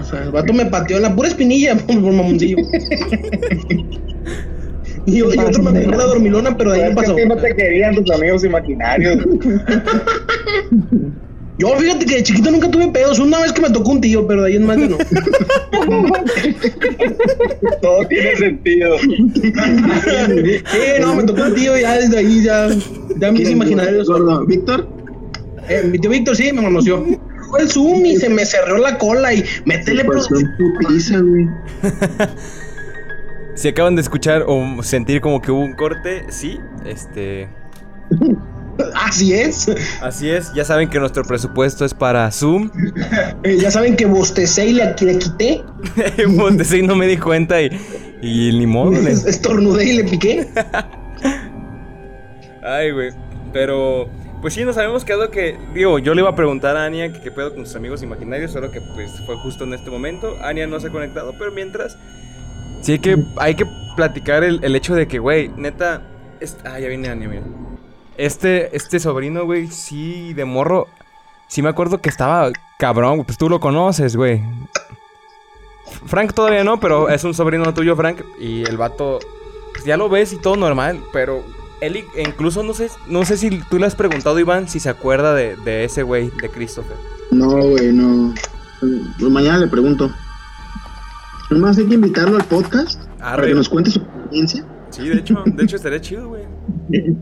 O 0.00 0.04
sea, 0.04 0.22
el 0.24 0.30
vato 0.32 0.52
me 0.52 0.66
pateó 0.66 0.96
en 0.96 1.02
la 1.04 1.14
pura 1.14 1.28
espinilla 1.28 1.76
por, 1.76 2.00
por 2.02 2.12
mamoncillo. 2.12 2.56
Y, 5.06 5.18
y 5.18 5.22
otro 5.22 5.62
me 5.62 5.70
agarró 5.70 5.96
la 5.98 6.04
dormilona, 6.04 6.56
pero 6.56 6.72
de 6.72 6.82
ahí 6.82 6.88
es 6.90 6.94
no 6.94 7.00
que 7.00 7.06
pasó. 7.06 7.14
ti 7.16 7.22
no 7.26 7.36
te 7.36 7.54
querían 7.56 7.94
tus 7.94 8.10
amigos 8.10 8.44
imaginarios. 8.44 9.18
Yo 11.58 11.68
fíjate 11.76 12.06
que 12.06 12.14
de 12.16 12.22
chiquito 12.22 12.50
nunca 12.50 12.70
tuve 12.70 12.88
pedos. 12.88 13.18
Una 13.18 13.40
vez 13.40 13.52
que 13.52 13.60
me 13.62 13.70
tocó 13.70 13.90
un 13.92 14.00
tío, 14.00 14.26
pero 14.26 14.42
de 14.42 14.48
ahí 14.50 14.56
en 14.56 14.66
más 14.66 14.78
ya 14.78 14.88
no. 14.88 14.96
Todo 17.82 18.06
tiene 18.08 18.34
sentido. 18.36 18.98
Sí, 18.98 19.22
no, 21.00 21.14
me 21.14 21.22
tocó 21.24 21.42
un 21.42 21.54
tío 21.54 21.76
y 21.78 21.82
ya 21.82 21.98
desde 21.98 22.18
ahí 22.18 22.42
ya, 22.42 22.68
ya 23.16 23.30
mis 23.30 23.42
¿Quién, 23.42 23.52
imaginarios. 23.52 24.08
gordo? 24.08 24.44
¿Víctor? 24.46 24.88
Eh, 25.68 25.84
mi 25.90 25.98
tío 25.98 26.10
Víctor 26.10 26.34
sí 26.34 26.50
me. 26.52 26.62
Fue 27.50 27.60
el 27.60 27.68
zoom 27.68 28.06
y 28.06 28.16
se 28.16 28.28
me 28.30 28.44
cerró 28.46 28.78
la 28.78 28.96
cola 28.98 29.32
y 29.34 29.44
métele 29.66 30.02
en 30.02 30.08
putiza, 30.08 31.20
güey. 31.20 31.46
Si 33.54 33.68
acaban 33.68 33.94
de 33.96 34.02
escuchar 34.02 34.44
o 34.46 34.82
sentir 34.82 35.20
como 35.20 35.40
que 35.42 35.50
hubo 35.52 35.60
un 35.60 35.74
corte, 35.74 36.24
sí, 36.30 36.58
este, 36.86 37.48
Así 38.94 39.34
es. 39.34 39.70
así 40.00 40.30
es. 40.30 40.52
Ya 40.54 40.64
saben 40.64 40.88
que 40.88 40.98
nuestro 40.98 41.22
presupuesto 41.24 41.84
es 41.84 41.92
para 41.94 42.30
Zoom. 42.30 42.70
Eh, 43.44 43.58
ya 43.60 43.70
saben 43.72 43.96
que 43.96 44.06
bostecé 44.06 44.66
y 44.68 44.72
le, 44.74 44.94
le 45.00 45.18
quité. 45.18 45.62
Montesí 46.28 46.80
no 46.82 46.94
me 46.96 47.06
di 47.08 47.16
cuenta 47.16 47.60
y, 47.60 47.70
y 48.22 48.56
ni 48.58 48.66
modo. 48.66 48.92
le- 49.02 49.10
Es- 49.12 49.26
Estornudé 49.26 49.84
y 49.84 49.92
le 49.96 50.04
piqué. 50.04 50.48
Ay, 52.62 52.92
güey. 52.92 53.10
Pero, 53.52 54.08
pues 54.40 54.54
sí, 54.54 54.64
nos 54.64 54.76
habíamos 54.78 55.04
quedado 55.04 55.30
que. 55.30 55.58
Digo, 55.74 55.98
yo 55.98 56.14
le 56.14 56.20
iba 56.20 56.30
a 56.30 56.36
preguntar 56.36 56.76
a 56.76 56.84
Ania 56.86 57.12
que 57.12 57.20
qué 57.20 57.30
pedo 57.30 57.52
con 57.54 57.66
sus 57.66 57.74
amigos 57.76 58.02
imaginarios, 58.02 58.52
solo 58.52 58.70
que 58.70 58.80
pues 58.94 59.10
fue 59.26 59.36
justo 59.38 59.64
en 59.64 59.74
este 59.74 59.90
momento. 59.90 60.36
Ania 60.42 60.66
no 60.66 60.78
se 60.80 60.86
ha 60.86 60.90
conectado, 60.90 61.34
pero 61.38 61.50
mientras. 61.52 61.98
Sí, 62.82 62.92
hay 62.92 62.98
que, 62.98 63.24
hay 63.38 63.54
que 63.54 63.64
platicar 63.96 64.44
el, 64.44 64.62
el 64.62 64.76
hecho 64.76 64.94
de 64.94 65.06
que, 65.08 65.18
güey, 65.18 65.48
neta. 65.56 66.02
ah, 66.64 66.78
ya 66.78 66.88
viene 66.88 67.08
Ania, 67.08 67.28
mira. 67.28 67.42
Este, 68.18 68.76
este 68.76 69.00
sobrino, 69.00 69.44
güey, 69.44 69.68
sí, 69.68 70.34
de 70.34 70.44
morro. 70.44 70.88
Sí 71.48 71.62
me 71.62 71.68
acuerdo 71.68 72.00
que 72.00 72.08
estaba 72.08 72.50
cabrón, 72.78 73.24
pues 73.24 73.38
tú 73.38 73.48
lo 73.48 73.60
conoces, 73.60 74.16
güey. 74.16 74.42
Frank 76.06 76.32
todavía 76.32 76.64
no, 76.64 76.80
pero 76.80 77.08
es 77.08 77.22
un 77.24 77.34
sobrino 77.34 77.72
tuyo, 77.74 77.94
Frank. 77.96 78.20
Y 78.40 78.62
el 78.68 78.76
vato, 78.76 79.18
pues 79.72 79.84
ya 79.84 79.96
lo 79.96 80.08
ves 80.08 80.32
y 80.32 80.36
todo 80.36 80.56
normal, 80.56 81.00
pero 81.12 81.44
él 81.80 81.96
i- 81.98 82.20
incluso 82.20 82.62
no 82.62 82.74
sé, 82.74 82.88
no 83.06 83.24
sé 83.24 83.36
si 83.36 83.50
tú 83.70 83.78
le 83.78 83.86
has 83.86 83.94
preguntado, 83.94 84.38
Iván, 84.38 84.68
si 84.68 84.80
se 84.80 84.88
acuerda 84.88 85.34
de, 85.34 85.56
de 85.56 85.84
ese 85.84 86.02
güey, 86.02 86.30
de 86.40 86.48
Christopher. 86.48 86.96
No, 87.30 87.48
güey, 87.50 87.92
no. 87.92 88.34
Pues 88.80 89.30
mañana 89.30 89.58
le 89.58 89.66
pregunto. 89.68 90.10
Nomás 91.52 91.78
hay 91.78 91.86
que 91.86 91.94
invitarlo 91.94 92.36
al 92.36 92.44
podcast 92.44 93.02
para 93.18 93.32
Arre. 93.34 93.48
que 93.48 93.54
nos 93.54 93.68
cuente 93.68 93.90
su 93.90 94.00
experiencia. 94.00 94.64
Sí, 94.90 95.08
de 95.08 95.16
hecho, 95.18 95.42
de 95.46 95.64
hecho 95.64 95.76
estaría 95.76 96.00
chido, 96.00 96.28
güey. 96.28 96.42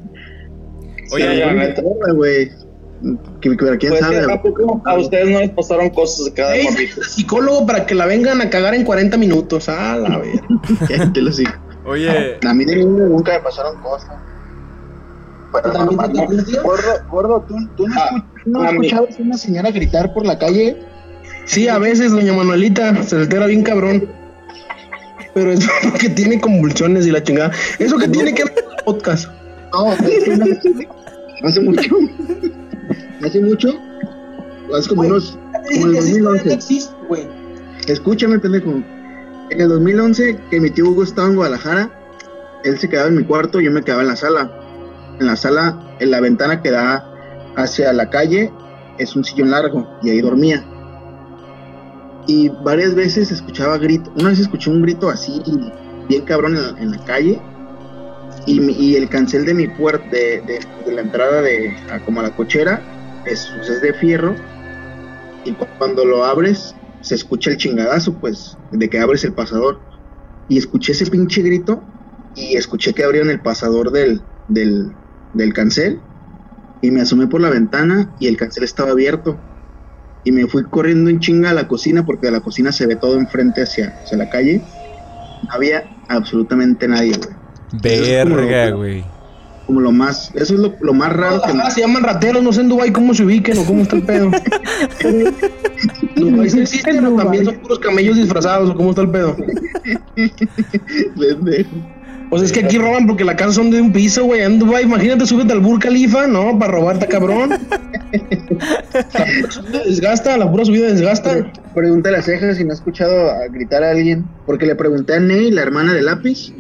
Oye, 1.13 1.31
Sí, 1.33 1.39
ya, 1.39 1.53
güey. 2.15 2.51
Que, 3.41 3.57
que- 3.57 3.79
quién 3.79 3.91
Pues, 3.93 4.01
sabe. 4.01 4.33
¿a 4.33 4.43
poco 4.43 4.83
a 4.85 4.99
ustedes 4.99 5.31
no 5.31 5.41
les 5.41 5.51
pasaron 5.51 5.89
cosas 5.91 6.27
de 6.27 6.33
cada 6.35 6.55
Ey, 6.55 6.65
morrito? 6.65 7.03
psicólogo 7.03 7.67
para 7.67 7.87
que 7.87 7.95
la 7.95 8.05
vengan 8.07 8.41
a 8.43 8.51
cagar 8.51 8.75
en 8.75 8.85
40 8.85 9.17
minutos. 9.17 9.69
A 9.71 9.97
la 9.97 10.19
ver. 10.19 10.41
Cállate 10.87 11.23
los 11.23 11.41
hijos. 11.41 11.55
oye, 11.87 12.39
A 12.47 12.53
mí 12.55 12.65
de 12.67 12.77
niño 12.77 13.07
nunca 13.09 13.33
me 13.33 13.41
pasaron 13.41 13.81
cosas. 13.81 14.11
Pero 15.53 15.73
¿También 15.73 16.13
te. 16.45 16.61
Gordo, 16.61 16.83
gordo, 17.11 17.45
¿tú, 17.49 17.55
tú 17.77 17.89
no, 17.89 17.95
Ah, 17.99 18.11
escuch- 18.45 18.71
escuchabas 18.71 19.19
a 19.19 19.23
una 19.23 19.37
señora 19.39 19.71
gritar 19.71 20.13
por 20.13 20.27
la 20.27 20.39
calle? 20.39 20.77
Sí, 21.47 21.67
a 21.69 21.79
veces, 21.79 22.13
doña 22.13 22.35
Manuelita 22.35 23.03
se 23.03 23.17
altera 23.17 23.47
bien 23.47 23.63
cabrón. 23.63 24.09
Pero 25.35 25.53
es 25.53 25.67
porque 25.83 26.09
tiene 26.11 26.41
convulsiones 26.41 27.07
y 27.07 27.11
la 27.11 27.23
chingada. 27.23 27.53
Eso 27.79 27.97
que 27.99 28.09
tiene 28.09 28.35
que 28.35 28.45
ver 28.45 28.55
con 28.55 28.73
el 28.73 28.85
podcast. 28.85 29.29
No, 29.73 29.93
es 29.93 30.25
que 30.25 30.37
no- 30.37 30.47
hace 31.49 31.61
mucho. 31.61 31.97
Hace 33.25 33.41
mucho. 33.41 33.69
Hace 34.77 34.89
como 34.89 35.03
unos. 35.03 35.39
Como 35.53 35.63
que 35.65 35.79
no 35.87 35.93
2011. 36.01 36.53
existe, 36.53 36.95
güey. 37.09 37.29
Escúchame, 37.87 38.39
pendejo. 38.39 38.83
En 39.51 39.61
el 39.61 39.69
2011, 39.69 40.39
que 40.51 40.61
mi 40.61 40.71
tío 40.71 40.89
Hugo 40.89 41.03
estaba 41.03 41.29
en 41.29 41.37
Guadalajara, 41.37 41.91
él 42.65 42.79
se 42.79 42.89
quedaba 42.89 43.09
en 43.09 43.17
mi 43.17 43.25
cuarto 43.25 43.61
y 43.61 43.65
yo 43.65 43.71
me 43.73 43.83
quedaba 43.83 44.03
en 44.03 44.09
la 44.09 44.17
sala. 44.17 44.51
En 45.19 45.27
la 45.27 45.37
sala, 45.37 45.97
en 45.99 46.11
la 46.11 46.21
ventana 46.21 46.63
que 46.63 46.71
da 46.71 47.05
hacia 47.57 47.93
la 47.93 48.09
calle, 48.11 48.53
es 48.99 49.17
un 49.17 49.25
sillón 49.25 49.51
largo 49.51 49.99
y 50.03 50.11
ahí 50.11 50.21
dormía. 50.21 50.65
Y 52.31 52.49
varias 52.49 52.95
veces 52.95 53.33
escuchaba 53.33 53.77
grito. 53.77 54.13
Una 54.15 54.29
vez 54.29 54.39
escuché 54.39 54.71
un 54.71 54.83
grito 54.83 55.11
así, 55.11 55.43
bien 56.09 56.25
cabrón 56.25 56.57
en 56.79 56.93
la, 56.93 57.05
calle. 57.05 57.43
Y, 58.47 58.95
el 58.95 59.09
cancel 59.09 59.45
de 59.45 59.53
mi 59.53 59.67
puerta, 59.67 60.07
de, 60.09 60.61
la 60.87 61.01
entrada 61.01 61.43
de 61.43 61.77
a 61.91 61.99
como 62.05 62.21
a 62.21 62.23
la 62.23 62.37
cochera, 62.37 62.81
es, 63.27 63.51
pues, 63.57 63.69
es 63.69 63.83
de 63.83 63.95
fierro. 63.95 64.37
Y 65.45 65.51
cu- 65.55 65.67
cuando 65.77 66.05
lo 66.05 66.25
abres, 66.25 66.73
se 67.01 67.17
escucha 67.17 67.51
el 67.51 67.57
chingadazo, 67.57 68.21
pues, 68.21 68.57
de 68.71 68.89
que 68.89 69.01
abres 69.01 69.25
el 69.25 69.33
pasador. 69.33 69.81
Y 70.47 70.57
escuché 70.57 70.93
ese 70.93 71.07
pinche 71.07 71.43
grito 71.43 71.83
y 72.37 72.57
escuché 72.57 72.95
que 72.95 73.03
abrieron 73.03 73.31
el 73.31 73.41
pasador 73.41 73.91
del, 73.91 74.23
del, 74.47 74.93
del 75.33 75.53
cancel. 75.53 76.01
Y 76.81 76.93
me 76.93 77.01
asomé 77.01 77.27
por 77.27 77.41
la 77.41 77.51
ventana 77.51 78.15
y 78.21 78.29
el 78.29 78.37
cancel 78.37 78.63
estaba 78.63 78.93
abierto. 78.93 79.50
Y 80.25 80.33
me 80.33 80.47
fui 80.47 80.65
corriendo 80.65 81.11
en 81.11 81.21
chinga 81.21 81.51
a 81.51 81.55
la 81.55 81.67
cocina 81.67 82.05
porque 82.05 82.27
de 82.27 82.33
la 82.33 82.41
cocina 82.41 82.73
se 82.73 82.87
ve 82.87 82.97
todo 82.97 83.19
enfrente 83.19 83.63
hacia, 83.63 83.99
hacia 84.03 84.19
la 84.19 84.29
calle. 84.29 84.61
No 85.45 85.55
había 85.55 85.85
absolutamente 86.09 86.87
nadie, 86.87 87.15
güey. 87.17 87.31
verga, 88.25 88.71
güey. 88.71 89.05
Como 89.67 89.81
lo 89.81 89.93
más, 89.93 90.33
eso 90.35 90.55
es 90.55 90.61
lo, 90.61 90.75
lo 90.81 90.93
más 90.93 91.13
raro 91.13 91.41
que 91.43 91.55
me... 91.55 91.63
Ah, 91.63 91.71
se 91.71 91.81
llaman 91.81 92.03
rateros, 92.03 92.43
no 92.43 92.53
sé 92.53 92.63
en 92.63 92.69
Dubai 92.69 92.93
cómo 92.93 93.15
se 93.15 93.23
ubiquen 93.23 93.57
o 93.59 93.65
cómo 93.65 93.83
está 93.83 93.97
el 93.97 94.03
pedo. 94.03 94.31
Dubái 96.17 96.51
sí 96.51 96.61
existen 96.61 97.07
o 97.07 97.17
también 97.17 97.45
son 97.45 97.61
puros 97.61 97.79
camellos 97.79 98.17
disfrazados 98.17 98.71
o 98.71 98.75
cómo 98.75 98.91
está 98.91 99.03
el 99.03 99.11
pedo. 99.11 99.37
Pues 102.31 102.43
es 102.43 102.53
que 102.53 102.61
aquí 102.61 102.79
roban 102.79 103.09
porque 103.09 103.25
las 103.25 103.35
casas 103.35 103.57
son 103.57 103.73
de 103.73 103.81
un 103.81 103.93
piso, 103.93 104.25
güey. 104.25 104.43
En 104.43 104.61
Dubai, 104.61 104.85
imagínate, 104.85 105.27
súbete 105.27 105.53
al 105.53 105.59
Burj 105.59 105.81
Khalifa, 105.81 106.29
¿no? 106.29 106.57
Para 106.61 106.73
robarte, 106.73 107.09
cabrón. 107.09 107.51
La 107.51 109.25
pura 109.25 109.51
subida 109.51 109.83
desgasta, 109.85 110.39
la 110.39 110.51
pura 110.51 110.65
subida 110.65 110.87
desgasta. 110.87 111.53
Pregúntale 111.75 112.19
a 112.19 112.23
Cejas 112.23 112.57
si 112.57 112.65
no 112.65 112.71
ha 112.71 112.75
escuchado 112.75 113.31
a 113.31 113.49
gritar 113.49 113.83
a 113.83 113.91
alguien. 113.91 114.25
Porque 114.47 114.65
le 114.65 114.77
pregunté 114.77 115.15
a 115.15 115.21
Ney, 115.21 115.51
la 115.51 115.63
hermana 115.63 115.93
de 115.93 116.03
lápiz. 116.03 116.53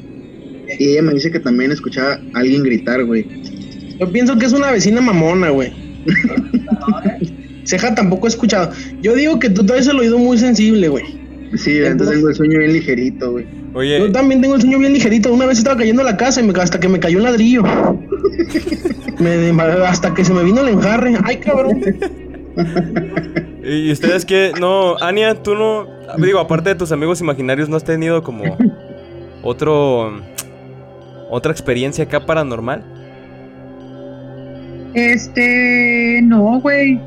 Y 0.76 0.88
ella 0.88 1.02
me 1.02 1.14
dice 1.14 1.30
que 1.30 1.38
también 1.38 1.70
escuchaba 1.70 2.18
a 2.34 2.38
alguien 2.38 2.64
gritar, 2.64 3.04
güey. 3.04 3.26
Yo 4.00 4.10
pienso 4.10 4.36
que 4.38 4.46
es 4.46 4.52
una 4.52 4.72
vecina 4.72 5.00
mamona, 5.00 5.50
güey. 5.50 5.72
Ceja 7.64 7.94
tampoco 7.94 8.26
he 8.26 8.30
escuchado. 8.30 8.72
Yo 9.02 9.14
digo 9.14 9.38
que 9.38 9.50
tú 9.50 9.64
traes 9.64 9.86
el 9.86 10.00
oído 10.00 10.18
muy 10.18 10.36
sensible, 10.36 10.88
güey. 10.88 11.19
Sí, 11.54 11.78
entonces 11.78 11.90
Entonces- 11.90 12.14
tengo 12.16 12.28
el 12.28 12.34
sueño 12.34 12.58
bien 12.60 12.72
ligerito, 12.72 13.32
güey. 13.32 13.46
Oye, 13.74 13.98
Yo 13.98 14.12
también 14.12 14.40
tengo 14.40 14.54
el 14.54 14.60
sueño 14.60 14.78
bien 14.78 14.92
ligerito. 14.92 15.32
Una 15.32 15.46
vez 15.46 15.58
estaba 15.58 15.76
cayendo 15.76 16.02
a 16.02 16.04
la 16.04 16.16
casa 16.16 16.40
y 16.40 16.44
me, 16.44 16.52
hasta 16.60 16.78
que 16.78 16.88
me 16.88 17.00
cayó 17.00 17.18
un 17.18 17.24
ladrillo. 17.24 17.62
Me- 19.18 19.50
hasta 19.86 20.14
que 20.14 20.24
se 20.24 20.32
me 20.32 20.42
vino 20.44 20.60
el 20.62 20.68
enjarre. 20.68 21.14
Ay, 21.24 21.36
cabrón. 21.38 21.82
¿y 23.62 23.92
ustedes 23.92 24.24
qué? 24.24 24.52
No, 24.58 24.96
Ania, 24.98 25.34
tú 25.42 25.54
no. 25.54 25.86
Digo, 26.18 26.38
aparte 26.38 26.70
de 26.70 26.74
tus 26.74 26.90
amigos 26.92 27.20
imaginarios, 27.20 27.68
¿no 27.68 27.76
has 27.76 27.84
tenido 27.84 28.22
como 28.22 28.56
otro. 29.42 30.20
otra 31.30 31.52
experiencia 31.52 32.04
acá 32.04 32.24
paranormal? 32.24 32.82
Este, 34.94 36.20
no, 36.22 36.60
güey. 36.60 37.00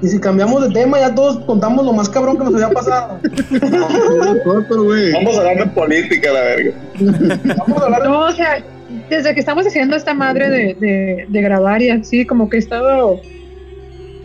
Y 0.00 0.08
si 0.08 0.20
cambiamos 0.20 0.62
de 0.62 0.72
tema, 0.72 1.00
ya 1.00 1.14
todos 1.14 1.40
contamos 1.40 1.84
lo 1.84 1.92
más 1.92 2.08
cabrón 2.08 2.38
que 2.38 2.44
nos 2.44 2.54
había 2.54 2.70
pasado. 2.70 3.20
Vamos 4.44 5.36
a 5.36 5.38
hablar 5.38 5.58
de 5.58 5.66
política, 5.66 6.32
la 6.32 6.40
verga. 6.40 6.72
Vamos 7.58 7.82
a 7.82 7.84
hablar 7.84 8.02
de 8.02 8.08
No, 8.08 8.20
o 8.20 8.32
sea, 8.32 8.62
desde 9.10 9.34
que 9.34 9.40
estamos 9.40 9.66
haciendo 9.66 9.96
esta 9.96 10.14
madre 10.14 10.50
de, 10.50 10.74
de, 10.74 11.26
de 11.28 11.42
grabar 11.42 11.82
y 11.82 11.90
así, 11.90 12.24
como 12.24 12.48
que 12.48 12.56
he 12.56 12.60
estado 12.60 13.20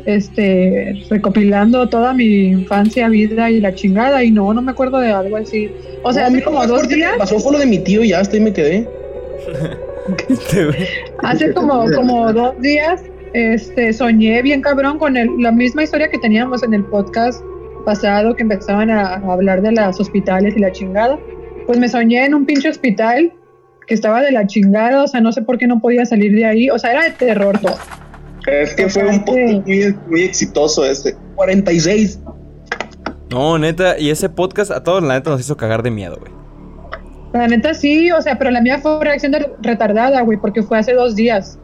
este 0.06 1.06
recopilando 1.10 1.88
toda 1.88 2.14
mi 2.14 2.48
infancia, 2.48 3.08
vida 3.10 3.50
y 3.50 3.60
la 3.60 3.74
chingada, 3.74 4.24
y 4.24 4.32
no, 4.32 4.54
no 4.54 4.62
me 4.62 4.72
acuerdo 4.72 5.00
de 5.00 5.12
algo 5.12 5.38
así. 5.38 5.72
O 6.04 6.12
sea, 6.12 6.24
No, 6.24 6.28
a 6.28 6.30
mí 6.32 6.36
hace 6.38 6.46
como 6.46 6.68
dos 6.68 6.88
días, 6.88 7.14
pasó 7.18 7.40
fue 7.40 7.54
lo 7.54 7.60
de 7.60 7.66
mi 7.66 7.80
tío 7.80 8.04
y 8.04 8.10
ya 8.10 8.20
hasta 8.20 8.36
ahí 8.36 8.42
me 8.42 8.54
quedé. 8.54 8.88
hace 11.24 11.54
como, 11.54 11.86
como 11.92 12.32
dos 12.34 12.60
días, 12.62 13.02
este, 13.34 13.92
soñé 13.94 14.42
bien 14.42 14.62
cabrón 14.62 14.98
con 15.00 15.18
el, 15.18 15.30
la 15.40 15.52
misma 15.52 15.84
historia 15.84 16.10
que 16.10 16.18
teníamos 16.20 16.64
en 16.64 16.74
el 16.74 16.84
podcast 16.86 17.44
pasado, 17.86 18.36
que 18.36 18.44
empezaban 18.44 18.90
a, 18.90 19.16
a 19.16 19.34
hablar 19.34 19.62
de 19.62 19.72
los 19.72 20.00
hospitales 20.00 20.56
y 20.56 20.60
la 20.60 20.72
chingada. 20.72 21.20
Pues 21.66 21.80
me 21.80 21.90
soñé 21.90 22.26
en 22.26 22.34
un 22.36 22.46
pinche 22.46 22.70
hospital 22.70 23.34
que 23.88 23.94
estaba 23.94 24.22
de 24.22 24.32
la 24.32 24.48
chingada, 24.48 25.04
o 25.04 25.08
sea, 25.08 25.20
no 25.22 25.32
sé 25.32 25.42
por 25.42 25.58
qué 25.58 25.68
no 25.68 25.80
podía 25.82 26.06
salir 26.06 26.34
de 26.34 26.46
ahí, 26.46 26.70
o 26.70 26.80
sea, 26.80 26.92
era 26.92 27.04
de 27.04 27.12
terror 27.12 27.60
todo. 27.60 27.76
Es 28.48 28.74
que 28.76 28.90
fue 28.90 29.06
un 29.06 29.24
podcast 29.24 29.66
muy, 29.68 29.96
muy 30.10 30.22
exitoso 30.24 30.86
ese. 30.86 31.16
46. 31.36 32.20
No, 33.30 33.58
neta, 33.58 33.98
y 33.98 34.10
ese 34.10 34.30
podcast 34.30 34.72
a 34.72 34.84
todos 34.84 35.02
la 35.04 35.16
neta 35.16 35.30
nos 35.32 35.42
hizo 35.42 35.58
cagar 35.58 35.82
de 35.82 35.92
miedo, 35.92 36.18
güey. 36.20 36.32
La 37.34 37.48
neta 37.48 37.74
sí, 37.74 38.12
o 38.12 38.22
sea, 38.22 38.38
pero 38.38 38.52
la 38.52 38.62
mía 38.62 38.78
fue 38.80 39.04
reacción 39.04 39.32
de- 39.32 39.50
retardada, 39.62 40.22
güey, 40.22 40.38
porque 40.38 40.62
fue 40.62 40.78
hace 40.78 40.94
dos 40.94 41.16
días. 41.16 41.58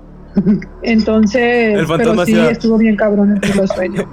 Entonces, 0.83 1.75
El 1.77 1.85
fantasma 1.87 2.25
pero 2.25 2.45
sí, 2.45 2.51
estuvo 2.51 2.77
bien 2.77 2.95
cabrón 2.95 3.33
entre 3.33 3.53
los 3.55 3.69
sueños. 3.69 4.05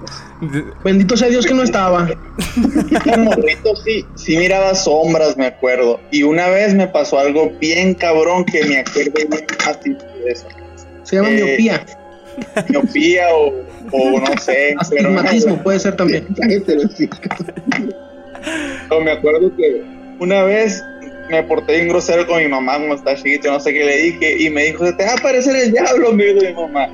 Bendito 0.85 1.17
sea 1.17 1.29
Dios 1.29 1.47
que 1.47 1.55
no 1.55 1.63
estaba. 1.63 2.05
Morrito 3.19 3.77
sí, 3.85 4.05
sí 4.15 4.37
miraba 4.37 4.75
sombras, 4.75 5.37
me 5.37 5.47
acuerdo. 5.47 6.01
Y 6.11 6.23
una 6.23 6.49
vez 6.49 6.75
me 6.75 6.87
pasó 6.87 7.19
algo 7.19 7.53
bien 7.61 7.95
cabrón 7.95 8.45
que 8.45 8.65
me 8.65 8.79
acuerdo 8.79 9.13
bien 9.15 9.29
fácil 9.59 9.97
de 9.97 10.31
eso. 10.31 10.47
Se 11.05 11.17
llama 11.17 11.31
Eh, 11.31 11.43
miopía. 11.45 11.87
Miopía 12.69 13.25
o, 13.35 13.55
o 13.93 14.21
no 14.21 14.27
sé. 14.39 14.75
pero 14.91 15.09
Astigmatismo 15.09 15.63
puede 15.63 15.79
ser 15.79 15.97
también. 15.97 16.27
No, 18.91 19.01
me 19.01 19.11
acuerdo 19.11 19.51
que 19.57 19.83
una 20.21 20.45
vez 20.45 20.85
me 21.29 21.43
porté 21.43 21.75
bien 21.75 21.89
grosero 21.89 22.27
con 22.27 22.39
mi 22.39 22.49
mamá 22.49 22.77
cuando 22.77 22.95
estaba 22.95 23.17
chiquito, 23.17 23.51
no 23.51 23.61
sé 23.61 23.73
qué 23.73 23.85
le 23.85 23.97
dije, 23.97 24.37
y 24.43 24.51
me 24.51 24.65
dijo, 24.65 24.87
se 24.87 24.93
te 24.93 25.05
va 25.05 25.13
a 25.13 25.15
aparecer 25.15 25.57
el 25.57 25.73
diablo, 25.73 26.13
me 26.13 26.25
dijo 26.25 26.41
mi 26.41 26.55
mamá. 26.73 26.89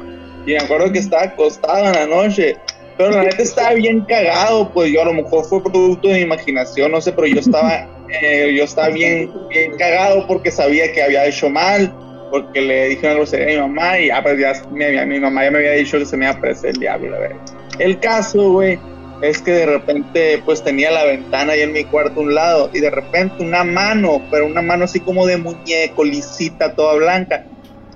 Y 0.47 0.53
me 0.53 0.59
acuerdo 0.59 0.93
que 0.93 0.99
estaba 0.99 1.25
acostado 1.25 1.87
en 1.87 1.93
la 1.93 2.07
noche, 2.07 2.57
pero 2.97 3.11
la 3.11 3.23
neta 3.23 3.43
estaba 3.43 3.75
bien 3.75 4.05
cagado, 4.05 4.73
pues 4.73 4.91
yo 4.93 5.03
a 5.03 5.07
lo 5.07 5.15
mejor 5.15 5.45
fue 5.45 5.63
producto 5.63 6.09
de 6.09 6.15
mi 6.15 6.21
imaginación, 6.21 6.93
no 6.93 7.01
sé, 7.01 7.13
pero 7.13 7.27
yo 7.27 7.41
estaba, 7.41 7.89
eh, 8.23 8.53
yo 8.57 8.65
estaba 8.65 8.89
bien, 8.89 9.31
bien 9.49 9.73
cagado 9.79 10.27
porque 10.27 10.51
sabía 10.51 10.93
que 10.93 11.03
había 11.03 11.27
hecho 11.27 11.49
mal, 11.49 11.95
porque 12.31 12.63
le 12.63 12.89
dije 12.89 13.07
una 13.07 13.17
grosería 13.17 13.63
a 13.63 13.67
mi 13.69 13.75
mamá, 13.75 13.99
y 13.99 14.11
ah, 14.11 14.23
pues 14.23 14.39
ya, 14.39 14.53
mi, 14.71 15.07
mi 15.07 15.21
mamá 15.21 15.45
ya 15.45 15.51
me 15.51 15.59
había 15.59 15.73
dicho 15.73 15.99
que 15.99 16.07
se 16.07 16.17
me 16.17 16.25
iba 16.25 16.35
a 16.35 16.37
aparecer 16.37 16.71
el 16.71 16.81
diablo, 16.81 17.11
la 17.11 17.19
verdad. 17.19 17.37
El 17.79 17.99
caso, 18.01 18.53
güey, 18.53 18.79
es 19.23 19.41
que 19.41 19.53
de 19.53 19.67
repente 19.67 20.43
pues 20.45 20.65
tenía 20.65 20.91
la 20.91 21.05
ventana 21.05 21.53
ahí 21.53 21.61
en 21.61 21.73
mi 21.73 21.85
cuarto 21.85 22.21
a 22.21 22.23
un 22.25 22.35
lado 22.35 22.71
y 22.75 22.81
de 22.81 22.91
repente 22.91 23.45
una 23.45 23.63
mano, 23.63 24.27
pero 24.31 24.47
una 24.47 24.63
mano 24.63 24.85
así 24.85 25.01
como 25.01 25.27
de 25.27 25.37
muñeco, 25.39 26.05
lisita, 26.05 26.75
toda 26.75 26.95
blanca, 26.95 27.47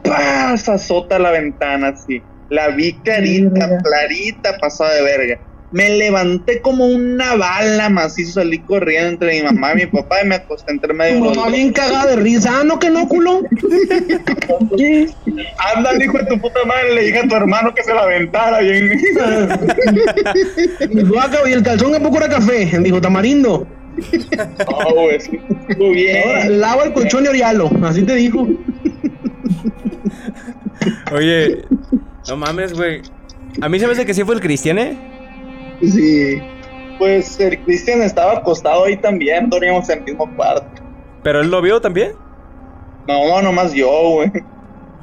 ¡paz! 0.04 0.68
azota 0.68 1.18
la 1.18 1.32
ventana 1.32 1.88
así. 1.88 2.24
La 2.48 2.68
vi 2.68 3.02
clarita, 3.02 3.68
clarita, 3.82 4.56
pasada 4.60 4.94
de 4.94 5.02
verga. 5.02 5.40
Me 5.72 5.90
levanté 5.98 6.60
como 6.62 6.86
una 6.86 7.34
bala 7.34 7.88
macizo, 7.88 8.34
salí 8.40 8.58
corriendo 8.60 9.08
entre 9.10 9.34
mi 9.34 9.42
mamá 9.42 9.72
y 9.72 9.76
mi 9.76 9.86
papá 9.92 10.22
y 10.22 10.26
me 10.28 10.36
acosté 10.36 10.70
entre 10.72 10.92
medio 10.94 11.14
de 11.14 11.20
Tu 11.20 11.34
mamá 11.34 11.50
bien 11.50 11.72
cagada 11.72 12.06
de 12.06 12.16
risa. 12.16 12.60
Ah, 12.60 12.64
no, 12.64 12.78
que 12.78 12.88
no, 12.90 13.08
culo. 13.08 13.40
Anda, 15.74 16.04
hijo 16.04 16.18
de 16.18 16.24
tu 16.26 16.40
puta 16.40 16.64
madre, 16.64 16.94
le 16.94 17.02
dije 17.04 17.18
a 17.18 17.28
tu 17.28 17.34
hermano 17.34 17.74
que 17.74 17.82
se 17.82 17.92
la 17.92 18.02
aventara 18.02 18.60
bien. 18.60 18.92
Y 18.92 18.96
dijo, 20.96 21.14
"Ah, 21.20 21.28
cabrón, 21.30 21.50
¿y 21.50 21.52
el 21.52 21.62
calzón 21.62 21.92
que 21.92 22.00
poco 22.00 22.16
era 22.18 22.28
café. 22.28 22.78
Dijo, 22.80 23.00
tamarindo. 23.00 23.66
No, 24.70 24.94
güey, 24.94 25.20
sí, 25.20 25.40
estuvo 25.68 25.90
bien. 25.90 26.22
Ahora, 26.26 26.48
lava 26.50 26.84
el 26.84 26.92
colchón 26.92 27.24
y 27.24 27.28
orialo. 27.28 27.70
Así 27.82 28.02
te 28.02 28.14
dijo. 28.14 28.46
Oye, 31.12 31.64
no 32.28 32.36
mames, 32.36 32.72
güey. 32.74 33.00
A 33.60 33.68
mí 33.68 33.80
se 33.80 33.86
me 33.86 33.92
hace 33.92 34.04
que 34.04 34.12
sí 34.14 34.22
fue 34.24 34.34
el 34.34 34.40
Cristian, 34.40 34.78
¿eh? 34.78 34.96
Sí. 35.82 36.40
Pues 36.98 37.38
el 37.40 37.62
Cristian 37.64 38.02
estaba 38.02 38.38
acostado 38.38 38.84
ahí 38.84 38.96
también, 38.96 39.50
dormíamos 39.50 39.88
en 39.90 39.98
el 39.98 40.04
mismo 40.04 40.34
cuarto. 40.36 40.82
¿Pero 41.22 41.40
él 41.40 41.50
lo 41.50 41.60
vio 41.60 41.80
también? 41.80 42.12
No, 43.06 43.42
nomás 43.42 43.72
yo, 43.72 43.90
güey. 44.14 44.32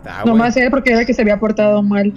Ah. 0.06 0.24
Nomás 0.26 0.58
él 0.58 0.70
porque 0.70 0.92
era 0.92 1.06
que 1.06 1.14
se 1.14 1.22
había 1.22 1.40
portado 1.40 1.82
mal. 1.82 2.14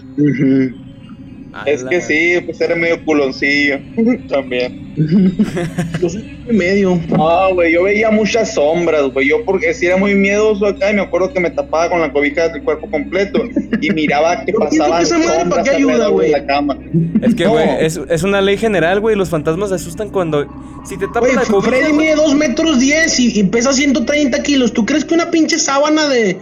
Es 1.64 1.84
que 1.84 2.00
sí, 2.00 2.40
pues 2.44 2.60
era 2.60 2.74
medio 2.76 3.04
culoncillo 3.04 3.78
también. 4.28 4.84
Yo 6.00 6.08
soy 6.08 6.24
medio. 6.50 7.00
No, 7.08 7.54
güey, 7.54 7.72
yo 7.72 7.82
veía 7.82 8.10
muchas 8.10 8.54
sombras, 8.54 9.02
güey. 9.12 9.28
Yo 9.28 9.44
porque 9.44 9.74
sí 9.74 9.86
era 9.86 9.96
muy 9.98 10.14
miedoso 10.14 10.66
acá 10.66 10.90
y 10.90 10.94
me 10.94 11.02
acuerdo 11.02 11.32
que 11.32 11.40
me 11.40 11.50
tapaba 11.50 11.90
con 11.90 12.00
la 12.00 12.10
cobija 12.12 12.48
del 12.48 12.62
cuerpo 12.62 12.90
completo 12.90 13.42
y 13.80 13.90
miraba 13.90 14.44
que 14.44 14.52
pasaban 14.58 15.04
que 15.04 15.10
madre, 15.12 15.26
¿para 15.26 15.40
sombras 15.40 15.64
qué 15.68 15.70
ayuda, 15.76 15.92
alrededor 15.92 16.12
güey? 16.12 16.30
de 16.32 16.38
la 16.40 16.46
cama. 16.46 16.78
Es 17.22 17.34
que, 17.34 17.44
No. 17.44 17.50
güey, 17.52 17.68
es, 17.80 18.00
es 18.08 18.22
una 18.22 18.40
ley 18.40 18.56
general, 18.56 19.00
güey. 19.00 19.16
Los 19.16 19.28
fantasmas 19.28 19.68
se 19.68 19.74
asustan 19.74 20.08
cuando. 20.10 20.46
Si 20.86 20.96
te 20.96 21.06
tapan 21.08 21.22
Güey, 21.24 21.34
la 21.34 21.42
cobija. 21.44 21.68
Freddy 21.76 21.92
mide 21.92 22.14
2 22.14 22.34
metros 22.34 22.78
10 22.80 23.20
y, 23.20 23.40
y 23.40 23.44
pesa 23.44 23.72
130 23.72 24.42
kilos. 24.42 24.72
¿Tú 24.72 24.86
crees 24.86 25.04
que 25.04 25.14
una 25.14 25.30
pinche 25.30 25.58
sábana 25.58 26.08
de, 26.08 26.38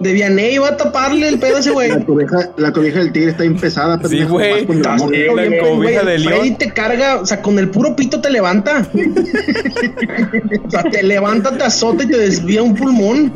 de 0.00 0.12
Vianney 0.12 0.58
va 0.58 0.68
a 0.68 0.76
taparle 0.76 1.28
el 1.28 1.38
pedo 1.38 1.56
a 1.56 1.60
ese 1.60 1.70
güey? 1.70 1.88
La 1.88 2.04
cobija, 2.04 2.50
la 2.56 2.72
cobija 2.72 2.98
del 3.00 3.12
tigre 3.12 3.30
está 3.30 3.44
empezada. 3.44 3.96
Sí, 3.96 4.02
pendejo, 4.02 4.32
güey. 4.34 4.66
Sí, 4.66 4.82
la 4.82 4.96
Oye, 5.04 5.58
cobija 5.58 6.00
Freddy 6.00 6.50
te 6.52 6.72
carga, 6.72 7.20
o 7.20 7.26
sea, 7.26 7.42
con 7.42 7.58
el 7.58 7.70
puro 7.70 7.96
pito 7.96 8.20
te 8.20 8.30
levanta. 8.30 8.86
o 10.66 10.70
sea, 10.70 10.82
te 10.84 11.02
levanta, 11.02 11.56
te 11.56 11.64
azota 11.64 12.04
y 12.04 12.08
te 12.08 12.18
desvía 12.18 12.62
un 12.62 12.74
pulmón. 12.74 13.32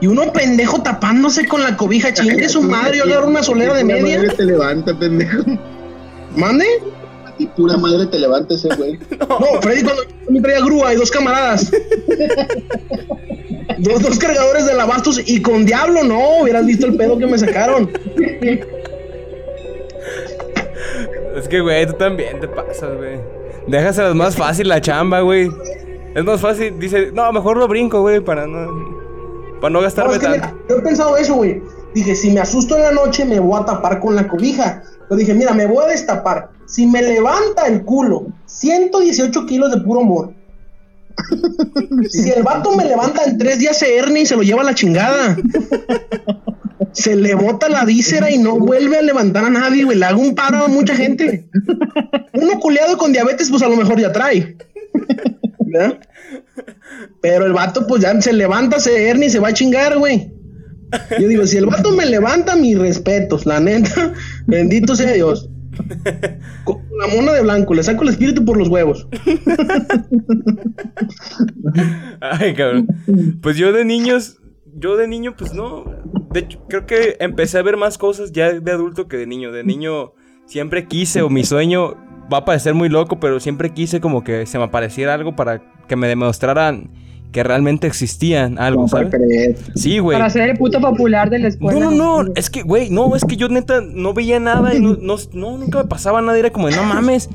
Y 0.00 0.06
uno 0.06 0.32
pendejo 0.32 0.82
tapándose 0.82 1.46
con 1.46 1.62
la 1.62 1.76
cobija, 1.76 2.12
chingue 2.12 2.48
su 2.48 2.62
madre, 2.62 2.98
yo 2.98 3.04
agarro 3.04 3.26
una 3.26 3.42
solera 3.42 3.74
de 3.74 3.84
media. 3.84 4.18
madre 4.18 4.34
te 4.34 4.44
levanta, 4.44 4.98
pendejo. 4.98 5.44
¿Mande? 6.36 6.64
Y 7.38 7.46
pura 7.46 7.76
madre 7.76 8.06
te 8.06 8.18
levanta 8.18 8.54
ese 8.54 8.68
güey. 8.76 8.98
No, 9.28 9.60
Freddy 9.62 9.82
cuando 9.82 10.02
yo 10.04 10.30
me 10.30 10.40
traía 10.40 10.60
grúa 10.60 10.92
y 10.92 10.96
dos 10.96 11.10
camaradas. 11.10 11.70
dos, 13.78 14.02
dos 14.02 14.18
cargadores 14.18 14.66
de 14.66 14.74
lavastos 14.74 15.20
y 15.26 15.42
con 15.42 15.64
diablo, 15.66 16.02
no, 16.04 16.38
hubieras 16.42 16.64
visto 16.66 16.86
el 16.86 16.96
pedo 16.96 17.18
que 17.18 17.26
me 17.26 17.38
sacaron. 17.38 17.90
Es 21.36 21.48
que, 21.48 21.60
güey, 21.60 21.86
tú 21.86 21.92
también 21.94 22.40
te 22.40 22.48
pasas, 22.48 22.96
güey. 22.96 23.20
Déjaselas 23.66 24.14
más 24.14 24.34
fácil 24.36 24.68
la 24.68 24.80
chamba, 24.80 25.20
güey. 25.20 25.50
Es 26.14 26.24
más 26.24 26.40
fácil. 26.40 26.78
Dice, 26.78 27.12
no, 27.12 27.30
mejor 27.32 27.56
lo 27.58 27.68
brinco, 27.68 28.00
güey, 28.00 28.20
para 28.20 28.46
no. 28.46 28.96
Para 29.60 29.70
no 29.70 29.78
No, 29.78 29.82
gastarme 29.82 30.14
es 30.14 30.18
que 30.20 30.26
tanto. 30.26 30.46
mira, 30.46 30.56
yo 30.68 30.76
he 30.78 30.82
pensado 30.82 31.16
eso, 31.16 31.34
güey. 31.34 31.62
Dije, 31.94 32.14
si 32.14 32.30
me 32.30 32.40
asusto 32.40 32.76
en 32.76 32.82
la 32.82 32.92
noche, 32.92 33.24
me 33.24 33.38
voy 33.40 33.60
a 33.60 33.64
tapar 33.64 34.00
con 34.00 34.14
la 34.16 34.26
cobija. 34.26 34.82
Pero 35.08 35.18
dije, 35.18 35.34
mira, 35.34 35.52
me 35.52 35.66
voy 35.66 35.84
a 35.84 35.88
destapar. 35.88 36.50
Si 36.66 36.86
me 36.86 37.02
levanta 37.02 37.66
el 37.66 37.84
culo, 37.84 38.26
118 38.46 39.46
kilos 39.46 39.70
de 39.70 39.80
puro 39.80 40.00
amor. 40.00 40.32
Si 42.10 42.30
el 42.30 42.42
vato 42.42 42.76
me 42.76 42.84
levanta 42.84 43.24
en 43.24 43.38
tres 43.38 43.58
días 43.58 43.78
se 43.78 43.96
hernia 43.96 44.22
y 44.22 44.26
se 44.26 44.36
lo 44.36 44.42
lleva 44.42 44.62
a 44.62 44.64
la 44.64 44.74
chingada. 44.74 45.36
Se 46.92 47.16
le 47.16 47.34
bota 47.34 47.68
la 47.68 47.84
víscera 47.84 48.30
y 48.30 48.38
no 48.38 48.58
vuelve 48.58 48.96
a 48.96 49.02
levantar 49.02 49.44
a 49.44 49.50
nadie, 49.50 49.84
güey. 49.84 49.98
Le 49.98 50.06
hago 50.06 50.20
un 50.20 50.34
paro 50.34 50.64
a 50.64 50.68
mucha 50.68 50.94
gente. 50.94 51.48
Uno 52.32 52.58
culeado 52.60 52.96
con 52.96 53.12
diabetes, 53.12 53.50
pues 53.50 53.62
a 53.62 53.68
lo 53.68 53.76
mejor 53.76 54.00
ya 54.00 54.12
trae. 54.12 54.56
Pero 57.20 57.46
el 57.46 57.52
vato, 57.52 57.86
pues 57.86 58.02
ya 58.02 58.20
se 58.20 58.32
levanta, 58.32 58.80
se 58.80 59.10
y 59.10 59.30
se 59.30 59.38
va 59.38 59.48
a 59.48 59.54
chingar, 59.54 59.98
güey. 59.98 60.32
Yo 61.20 61.28
digo, 61.28 61.46
si 61.46 61.58
el 61.58 61.66
vato 61.66 61.92
me 61.92 62.06
levanta, 62.06 62.56
mis 62.56 62.78
respetos, 62.78 63.44
la 63.44 63.60
neta, 63.60 64.14
bendito 64.46 64.96
sea 64.96 65.12
Dios. 65.12 65.50
Con 66.64 66.82
la 66.98 67.06
mona 67.14 67.32
de 67.32 67.42
blanco, 67.42 67.74
le 67.74 67.82
saco 67.82 68.02
el 68.02 68.10
espíritu 68.10 68.44
por 68.44 68.56
los 68.56 68.68
huevos. 68.68 69.06
Ay, 72.20 72.54
cabrón. 72.54 72.88
Pues 73.42 73.56
yo 73.56 73.72
de 73.72 73.84
niños, 73.84 74.40
yo 74.74 74.96
de 74.96 75.08
niño, 75.08 75.34
pues 75.36 75.52
no. 75.52 75.84
De 76.32 76.40
hecho, 76.40 76.60
creo 76.68 76.86
que 76.86 77.16
empecé 77.20 77.58
a 77.58 77.62
ver 77.62 77.76
más 77.76 77.98
cosas 77.98 78.32
ya 78.32 78.52
de 78.52 78.70
adulto 78.72 79.08
que 79.08 79.16
de 79.16 79.26
niño. 79.26 79.52
De 79.52 79.64
niño 79.64 80.12
siempre 80.46 80.86
quise, 80.86 81.22
o 81.22 81.30
mi 81.30 81.44
sueño 81.44 81.96
va 82.32 82.38
a 82.38 82.44
parecer 82.44 82.74
muy 82.74 82.88
loco, 82.88 83.20
pero 83.20 83.40
siempre 83.40 83.72
quise 83.72 84.00
como 84.00 84.24
que 84.24 84.46
se 84.46 84.58
me 84.58 84.64
apareciera 84.64 85.14
algo 85.14 85.36
para 85.36 85.62
que 85.86 85.96
me 85.96 86.08
demostraran 86.08 86.90
que 87.32 87.42
realmente 87.42 87.86
existían 87.86 88.58
algo, 88.58 88.88
¿sabes? 88.88 89.10
creer. 89.10 89.56
Sí, 89.74 89.98
güey. 89.98 90.16
Para 90.16 90.30
ser 90.30 90.48
el 90.48 90.56
puto 90.56 90.80
popular 90.80 91.28
de 91.30 91.38
la 91.38 91.48
escuela. 91.48 91.78
No, 91.78 91.90
no, 91.90 92.22
no, 92.22 92.32
es 92.34 92.48
que, 92.50 92.62
güey, 92.62 92.90
no, 92.90 93.14
es 93.14 93.24
que 93.24 93.36
yo 93.36 93.48
neta 93.48 93.80
no 93.82 94.14
veía 94.14 94.40
nada 94.40 94.74
y 94.74 94.80
no, 94.80 94.96
no, 95.00 95.16
no, 95.32 95.58
nunca 95.58 95.82
me 95.82 95.88
pasaba 95.88 96.22
nada, 96.22 96.38
era 96.38 96.50
como 96.50 96.68
de 96.68 96.76
no 96.76 96.84
mames. 96.84 97.28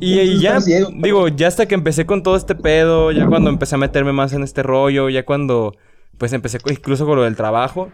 Y, 0.00 0.20
y 0.20 0.40
ya, 0.40 0.58
digo, 1.02 1.26
ya 1.28 1.48
hasta 1.48 1.66
que 1.66 1.74
empecé 1.74 2.06
con 2.06 2.22
todo 2.22 2.36
este 2.36 2.54
pedo, 2.54 3.10
ya 3.10 3.26
cuando 3.26 3.50
empecé 3.50 3.74
a 3.74 3.78
meterme 3.78 4.12
más 4.12 4.32
en 4.32 4.44
este 4.44 4.62
rollo, 4.62 5.08
ya 5.08 5.24
cuando, 5.24 5.74
pues 6.18 6.32
empecé 6.32 6.58
incluso 6.70 7.04
con 7.04 7.16
lo 7.16 7.24
del 7.24 7.34
trabajo, 7.34 7.88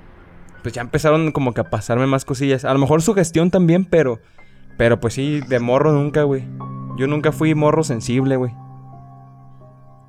pues 0.63 0.75
ya 0.75 0.83
empezaron 0.83 1.33
como 1.33 1.55
que 1.55 1.63
a 1.63 1.71
pasarme 1.71 2.07
más 2.07 2.27
cosillas. 2.27 2.67
A 2.67 2.75
lo 2.75 2.79
mejor 2.79 3.01
su 3.01 3.15
gestión 3.15 3.51
también, 3.51 3.87
pero, 3.87 4.19
pero 4.77 5.01
pues 5.01 5.15
sí, 5.15 5.41
de 5.49 5.61
morro 5.61 5.93
nunca, 5.93 6.25
güey. 6.25 6.45
Yo 6.99 7.07
nunca 7.07 7.33
fui 7.33 7.55
morro 7.55 7.85
sensible, 7.85 8.37
güey. 8.37 8.53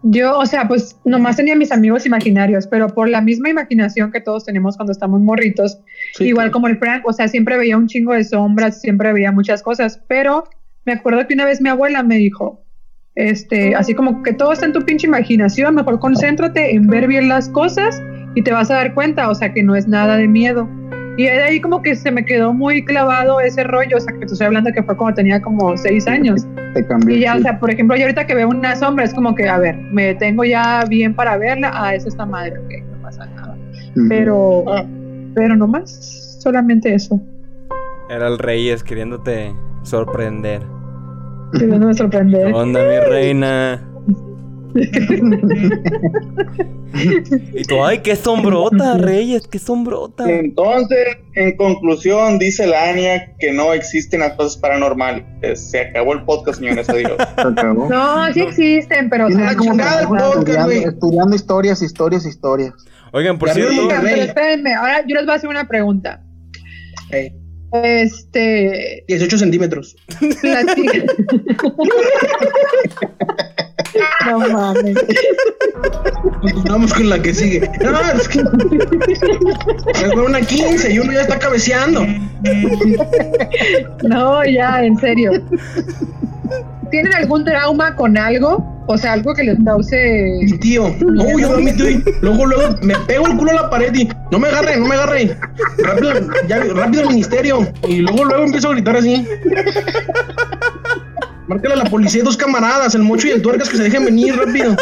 Yo, 0.07 0.37
o 0.37 0.45
sea, 0.45 0.67
pues 0.67 0.99
nomás 1.03 1.35
tenía 1.35 1.55
mis 1.55 1.71
amigos 1.71 2.05
imaginarios, 2.05 2.67
pero 2.67 2.87
por 2.89 3.09
la 3.09 3.21
misma 3.21 3.49
imaginación 3.49 4.11
que 4.11 4.21
todos 4.21 4.45
tenemos 4.45 4.77
cuando 4.77 4.91
estamos 4.91 5.19
morritos, 5.19 5.79
Sí, 6.13 6.25
igual 6.25 6.45
claro. 6.45 6.51
como 6.51 6.67
el 6.67 6.77
Frank, 6.77 7.01
o 7.07 7.11
sea, 7.11 7.27
siempre 7.27 7.57
veía 7.57 7.75
un 7.75 7.87
chingo 7.87 8.13
de 8.13 8.23
sombras, 8.23 8.81
siempre 8.81 9.11
veía 9.13 9.31
muchas 9.31 9.63
cosas, 9.63 9.99
pero 10.07 10.43
me 10.85 10.93
acuerdo 10.93 11.25
que 11.27 11.33
una 11.33 11.45
vez 11.45 11.59
mi 11.59 11.69
abuela 11.69 12.03
me 12.03 12.17
dijo, 12.17 12.63
este, 13.15 13.73
así 13.73 13.95
como 13.95 14.21
que 14.21 14.33
todo 14.33 14.53
está 14.53 14.67
en 14.67 14.73
tu 14.73 14.81
pinche 14.81 15.07
imaginación, 15.07 15.73
mejor 15.73 15.99
concéntrate 15.99 16.75
en 16.75 16.85
ver 16.85 17.07
bien 17.07 17.27
las 17.27 17.49
cosas 17.49 17.99
y 18.35 18.43
te 18.43 18.51
vas 18.51 18.69
a 18.69 18.75
dar 18.75 18.93
cuenta, 18.93 19.27
o 19.29 19.33
sea, 19.33 19.53
que 19.53 19.63
no 19.63 19.75
es 19.75 19.87
nada 19.87 20.17
de 20.17 20.27
miedo. 20.27 20.69
Y 21.17 21.23
de 21.23 21.43
ahí 21.43 21.61
como 21.61 21.81
que 21.81 21.95
se 21.95 22.11
me 22.11 22.25
quedó 22.25 22.53
muy 22.53 22.83
clavado 22.83 23.39
ese 23.39 23.63
rollo, 23.63 23.97
o 23.97 23.99
sea, 23.99 24.13
que 24.13 24.25
te 24.25 24.33
estoy 24.33 24.47
hablando 24.47 24.71
que 24.73 24.83
fue 24.83 24.97
cuando 24.97 25.15
tenía 25.15 25.41
como 25.41 25.75
seis 25.77 26.07
años. 26.07 26.45
Te 26.73 26.85
cambió. 26.85 27.15
Y 27.15 27.21
ya, 27.21 27.33
sí. 27.33 27.39
o 27.39 27.41
sea, 27.43 27.59
por 27.59 27.71
ejemplo, 27.71 27.95
yo 27.95 28.03
ahorita 28.03 28.27
que 28.27 28.35
veo 28.35 28.49
una 28.49 28.75
sombra, 28.75 29.05
es 29.05 29.13
como 29.13 29.33
que, 29.33 29.47
a 29.47 29.57
ver, 29.57 29.77
me 29.77 30.13
tengo 30.15 30.43
ya 30.43 30.83
bien 30.89 31.13
para 31.15 31.37
verla, 31.37 31.71
ah, 31.73 31.95
es 31.95 32.05
esta 32.05 32.25
madre, 32.25 32.57
ok, 32.59 32.71
no 32.91 33.01
pasa 33.01 33.25
nada. 33.27 33.55
Pero, 34.09 34.65
Ah. 34.67 34.83
pero 35.35 35.55
no 35.55 35.67
más, 35.67 36.37
solamente 36.41 36.93
eso. 36.93 37.21
Era 38.09 38.27
el 38.27 38.37
Reyes 38.37 38.83
queriéndote 38.83 39.53
sorprender. 39.83 40.61
Que 41.57 41.65
no 41.65 41.87
me 41.87 41.93
sorprende. 41.93 42.43
¿Qué 42.45 42.53
onda, 42.53 42.81
mi 42.81 42.99
reina? 43.09 43.81
Y 47.53 47.63
tú, 47.63 47.83
ay, 47.83 47.99
qué 47.99 48.15
sombrota, 48.17 48.97
Reyes, 48.97 49.47
qué 49.47 49.57
sombrota. 49.57 50.29
Entonces, 50.29 51.17
en 51.35 51.55
conclusión, 51.55 52.37
dice 52.39 52.67
la 52.67 52.89
Ania 52.89 53.35
que 53.39 53.53
no 53.53 53.73
existen 53.73 54.19
las 54.19 54.33
cosas 54.33 54.57
paranormales. 54.57 55.23
Se 55.53 55.79
acabó 55.79 56.11
el 56.13 56.23
podcast, 56.25 56.59
señores. 56.59 56.89
Adiós. 56.89 57.13
Se 57.35 57.41
acabó. 57.41 57.87
No, 57.89 58.33
sí 58.33 58.41
existen, 58.41 59.09
pero... 59.09 59.27
como 59.57 59.77
podcast, 59.77 60.71
estudiando, 60.71 61.35
historias, 61.35 61.81
historias, 61.81 62.25
historias. 62.25 62.73
Oigan, 63.13 63.39
por 63.39 63.49
cierto. 63.51 63.71
Oigan, 63.71 64.01
pero 64.03 64.21
espérenme, 64.21 64.73
ahora 64.73 65.05
yo 65.07 65.15
les 65.15 65.25
voy 65.25 65.33
a 65.33 65.35
hacer 65.37 65.49
una 65.49 65.67
pregunta. 65.67 66.21
Este, 67.83 69.03
18 69.07 69.37
centímetros. 69.37 69.95
no 74.25 74.39
mames. 74.39 74.97
Vamos 76.67 76.93
con 76.93 77.09
la 77.09 77.21
que 77.21 77.33
sigue. 77.33 77.69
No, 77.81 77.99
es 77.99 78.27
que. 78.27 78.39
Es 79.93 80.11
con 80.13 80.25
una 80.25 80.41
15 80.41 80.93
y 80.93 80.99
uno 80.99 81.13
ya 81.13 81.21
está 81.21 81.39
cabeceando. 81.39 82.05
No, 84.03 84.43
ya, 84.45 84.83
en 84.83 84.97
serio. 84.97 85.31
¿Tienen 86.91 87.13
algún 87.13 87.43
trauma 87.43 87.95
con 87.95 88.17
algo? 88.17 88.75
O 88.87 88.97
sea, 88.97 89.13
algo 89.13 89.33
que 89.33 89.43
les 89.43 89.57
cause... 89.65 90.39
Mi 90.43 90.57
tío. 90.59 90.95
No, 90.99 91.39
yo 91.39 91.57
mi 91.57 91.73
tío. 91.73 91.89
y 91.89 92.03
Luego, 92.21 92.45
luego 92.45 92.77
me 92.83 92.95
pego 93.07 93.25
el 93.25 93.35
culo 93.35 93.51
a 93.51 93.55
la 93.55 93.69
pared 93.69 93.93
y 93.95 94.07
no 94.31 94.37
me 94.37 94.47
agarren, 94.47 94.81
no 94.81 94.87
me 94.87 94.95
agarren. 94.95 95.35
Rápido, 95.79 96.13
ya, 96.47 96.59
rápido 96.59 97.01
al 97.01 97.09
ministerio. 97.09 97.67
Y 97.87 98.01
luego, 98.01 98.25
luego 98.25 98.43
empiezo 98.43 98.69
a 98.69 98.73
gritar 98.73 98.97
así. 98.97 99.27
Márcale 101.47 101.73
a 101.75 101.77
la 101.77 101.85
policía 101.85 102.23
dos 102.23 102.37
camaradas, 102.37 102.95
el 102.95 103.03
mocho 103.03 103.27
y 103.27 103.31
el 103.31 103.41
tuercas 103.41 103.69
que 103.69 103.77
se 103.77 103.83
dejen 103.83 104.05
venir 104.05 104.35
rápido. 104.35 104.75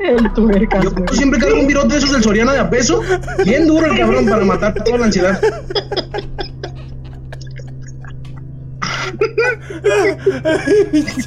El 0.00 0.32
tuercas, 0.32 0.84
Yo 0.84 0.92
siempre 1.12 1.40
cargo 1.40 1.60
un 1.60 1.66
virote 1.66 1.94
de 1.94 1.98
esos 1.98 2.12
del 2.12 2.22
Soriana 2.22 2.52
de 2.52 2.60
a 2.60 2.70
peso. 2.70 3.00
Bien 3.44 3.66
duro 3.66 3.86
el 3.86 3.98
cabrón 3.98 4.26
para 4.26 4.44
matar 4.44 4.74
toda 4.84 4.98
la 4.98 5.06
ansiedad. 5.06 5.40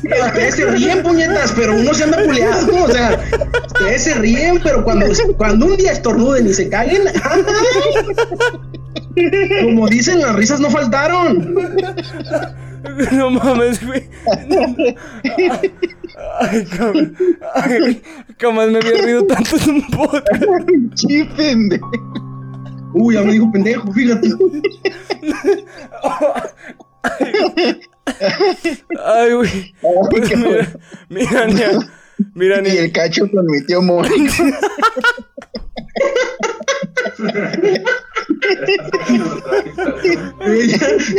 Ustedes 0.06 0.56
se 0.56 0.66
ríen, 0.66 1.04
puñetas, 1.04 1.54
pero 1.56 1.76
uno 1.76 1.94
se 1.94 2.04
anda 2.04 2.24
puleando. 2.24 2.84
O 2.84 2.90
sea, 2.90 3.20
ustedes 3.68 4.04
se 4.04 4.14
ríen, 4.16 4.60
pero 4.64 4.84
cuando, 4.84 5.06
cuando 5.38 5.66
un 5.66 5.78
día 5.78 5.92
estornuden 5.92 6.48
y 6.48 6.54
se 6.54 6.70
caguen, 6.70 7.04
como 9.64 9.88
dicen, 9.88 10.22
las 10.22 10.36
risas 10.36 10.60
no 10.60 10.70
faltaron. 10.70 11.56
no 13.12 13.30
mames, 13.32 13.86
güey. 13.86 14.10
Ay, 16.40 16.66
cabrón. 16.66 17.16
Ay, 17.56 18.02
jamás 18.40 18.70
me 18.70 18.78
había 18.80 19.02
reído 19.02 19.26
tanto 19.26 19.56
en 19.58 19.70
un 19.72 19.88
podcast. 19.88 20.44
Sí, 20.96 21.24
pendejo. 21.36 21.92
Uy, 22.94 23.16
ya 23.16 23.22
me 23.22 23.34
dijo 23.34 23.52
pendejo, 23.52 23.92
fíjate. 23.94 24.30
Ay, 29.06 29.34
güey. 29.34 29.74
Pues 30.10 30.36
mira, 30.38 30.68
mira, 31.10 31.48
mira, 31.48 31.70
mira, 32.36 32.58
Y 32.60 32.62
ni- 32.64 32.78
el 32.78 32.92
cacho 32.92 33.30
con 33.32 33.46
mi 33.46 33.64
tío 33.66 33.82
Mónico. 33.82 34.44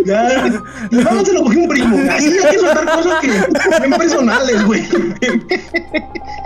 ya, 0.04 0.28
ya. 0.28 0.62
Vamos, 1.04 1.24
se 1.26 1.32
lo 1.32 1.42
cogí 1.42 1.56
un 1.58 1.68
primo. 1.68 1.96
Así 2.10 2.38
hay 2.38 2.50
que 2.52 2.58
soltar 2.58 2.84
cosas 2.86 3.20
que 3.20 3.28
bien 3.80 3.98
personales, 3.98 4.64
güey. 4.64 4.82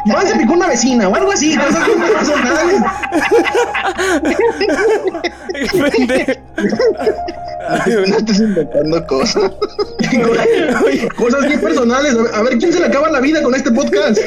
Iván 0.06 0.26
se 0.26 0.36
picó 0.36 0.52
una 0.54 0.68
vecina 0.68 1.08
o 1.08 1.14
algo 1.14 1.32
así, 1.32 1.56
cosas 1.56 1.86
bien 1.86 2.00
personales. 2.00 2.82
pendejo. 5.90 6.32
Ay, 7.68 7.94
güey. 7.94 8.10
No 8.10 8.16
estés 8.18 8.40
inventando 8.40 9.06
cosas. 9.06 9.50
Cosas 11.16 11.46
bien 11.46 11.60
personales. 11.60 12.16
A 12.32 12.42
ver 12.42 12.58
quién 12.58 12.72
se 12.72 12.80
le 12.80 12.86
acaba 12.86 13.10
la 13.10 13.20
vida 13.20 13.42
con 13.42 13.54
este 13.54 13.70
podcast. 13.70 14.18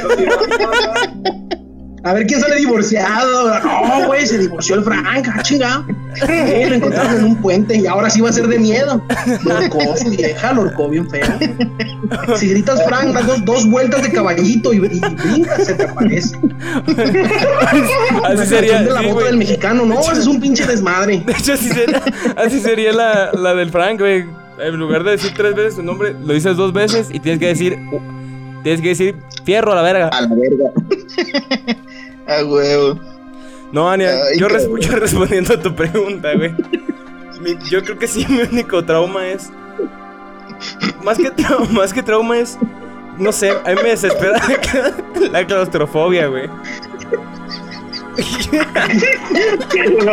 A 2.03 2.13
ver 2.13 2.25
quién 2.27 2.39
sale 2.39 2.55
divorciado. 2.55 3.59
No, 3.63 4.07
güey, 4.07 4.25
se 4.25 4.37
divorció 4.37 4.75
el 4.75 4.83
Frank, 4.83 5.27
ah, 5.33 5.41
chinga. 5.43 5.85
Eh, 6.27 6.65
lo 6.69 6.75
encontraron 6.75 7.17
en 7.17 7.23
un 7.23 7.35
puente 7.41 7.77
y 7.77 7.85
ahora 7.87 8.09
sí 8.09 8.21
va 8.21 8.29
a 8.29 8.33
ser 8.33 8.47
de 8.47 8.57
miedo. 8.59 9.03
Lo 9.43 9.55
ahorcó 9.55 9.97
su 9.97 10.09
vieja, 10.09 10.53
lo 10.53 10.61
ahorcó 10.61 10.89
bien 10.89 11.09
feo. 11.09 11.25
Si 12.35 12.49
gritas 12.49 12.83
Frank, 12.85 13.13
das 13.13 13.27
dos, 13.27 13.45
dos 13.45 13.69
vueltas 13.69 14.01
de 14.03 14.11
caballito 14.11 14.73
y, 14.73 14.77
y 14.77 14.79
brincas, 14.79 15.65
se 15.65 15.73
te 15.75 15.83
aparece. 15.83 16.35
Así 18.23 18.35
La 18.37 18.45
sería. 18.45 18.81
de 18.81 18.91
la 18.91 19.01
sí, 19.01 19.07
bota 19.07 19.25
del 19.25 19.37
mexicano, 19.37 19.85
no, 19.85 19.99
ese 19.99 20.19
es 20.21 20.27
un 20.27 20.39
pinche 20.39 20.65
desmadre. 20.65 21.21
De 21.25 21.33
hecho, 21.33 21.53
así 21.53 21.69
sería, 21.69 22.01
así 22.37 22.59
sería 22.59 22.91
la, 22.93 23.31
la 23.33 23.53
del 23.53 23.69
Frank, 23.69 23.99
güey. 23.99 24.25
En 24.59 24.75
lugar 24.77 25.03
de 25.03 25.11
decir 25.11 25.31
tres 25.35 25.55
veces 25.55 25.75
su 25.75 25.83
nombre, 25.83 26.13
lo 26.13 26.33
dices 26.33 26.57
dos 26.57 26.73
veces 26.73 27.07
y 27.11 27.19
tienes 27.19 27.39
que 27.39 27.47
decir. 27.47 27.77
tienes 28.63 28.81
que 28.81 28.89
decir 28.89 29.15
fierro 29.45 29.71
a 29.71 29.75
la 29.75 29.81
verga. 29.81 30.07
A 30.09 30.21
la 30.21 30.35
verga. 30.35 30.71
A 32.29 32.43
huevo. 32.45 32.99
No, 33.71 33.89
Ania, 33.89 34.11
Ay, 34.31 34.39
yo, 34.39 34.47
res- 34.47 34.67
yo 34.79 34.91
respondiendo 34.95 35.53
a 35.53 35.59
tu 35.59 35.73
pregunta, 35.75 36.33
güey. 36.35 36.53
Mi- 37.41 37.57
yo 37.69 37.83
creo 37.83 37.97
que 37.97 38.07
sí, 38.07 38.25
mi 38.29 38.41
único 38.41 38.83
trauma 38.85 39.27
es. 39.27 39.49
Más 41.03 41.17
que, 41.17 41.31
más 41.71 41.93
que 41.93 42.03
trauma 42.03 42.37
es. 42.39 42.57
No 43.17 43.31
sé, 43.33 43.49
a 43.51 43.69
mí 43.69 43.75
me 43.83 43.89
desespera 43.89 44.39
la 45.31 45.45
claustrofobia, 45.45 46.27
güey. 46.27 46.47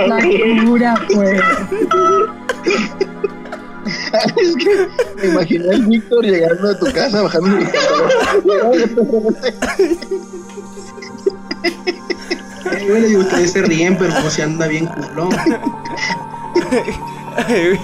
La 0.09 0.19
cura, 0.65 0.95
pues. 1.13 1.41
Es 4.37 4.57
que 4.57 4.89
me 5.23 5.29
imaginé 5.29 5.71
al 5.75 5.87
Víctor 5.87 6.25
llegando 6.25 6.71
a 6.71 6.79
tu 6.79 6.87
casa 6.93 7.23
bajando 7.23 7.59
el 7.59 7.67
pantalón. 12.71 12.89
güey, 12.89 13.03
le 13.03 13.09
digo, 13.09 13.21
ustedes 13.23 13.53
se 13.53 13.63
ríen, 13.63 13.97
pero 13.99 14.13
no 14.21 14.31
se 14.31 14.43
anda 14.43 14.67
bien 14.67 14.87
culo. 14.87 15.29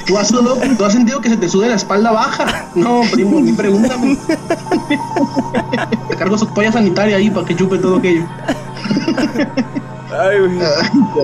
¿Tú 0.07 0.17
has, 0.19 0.29
sudado- 0.29 0.57
¿Tú 0.79 0.85
has 0.85 0.93
sentido 0.93 1.21
que 1.21 1.29
se 1.29 1.37
te 1.37 1.49
sube 1.49 1.69
la 1.69 1.75
espalda 1.75 2.11
baja? 2.13 2.67
No, 2.75 3.03
primo, 3.13 3.41
ni 3.41 3.53
pregúntame. 3.53 4.17
Te 6.09 6.17
cargo 6.17 6.39
su 6.39 6.47
toalla 6.47 6.73
sanitaria 6.73 7.17
ahí 7.17 7.31
para 7.31 7.47
que 7.47 7.55
chupe 7.57 7.79
todo 7.79 7.97
aquello. 7.99 8.25
Ay, 10.19 10.39
güey. 10.41 10.59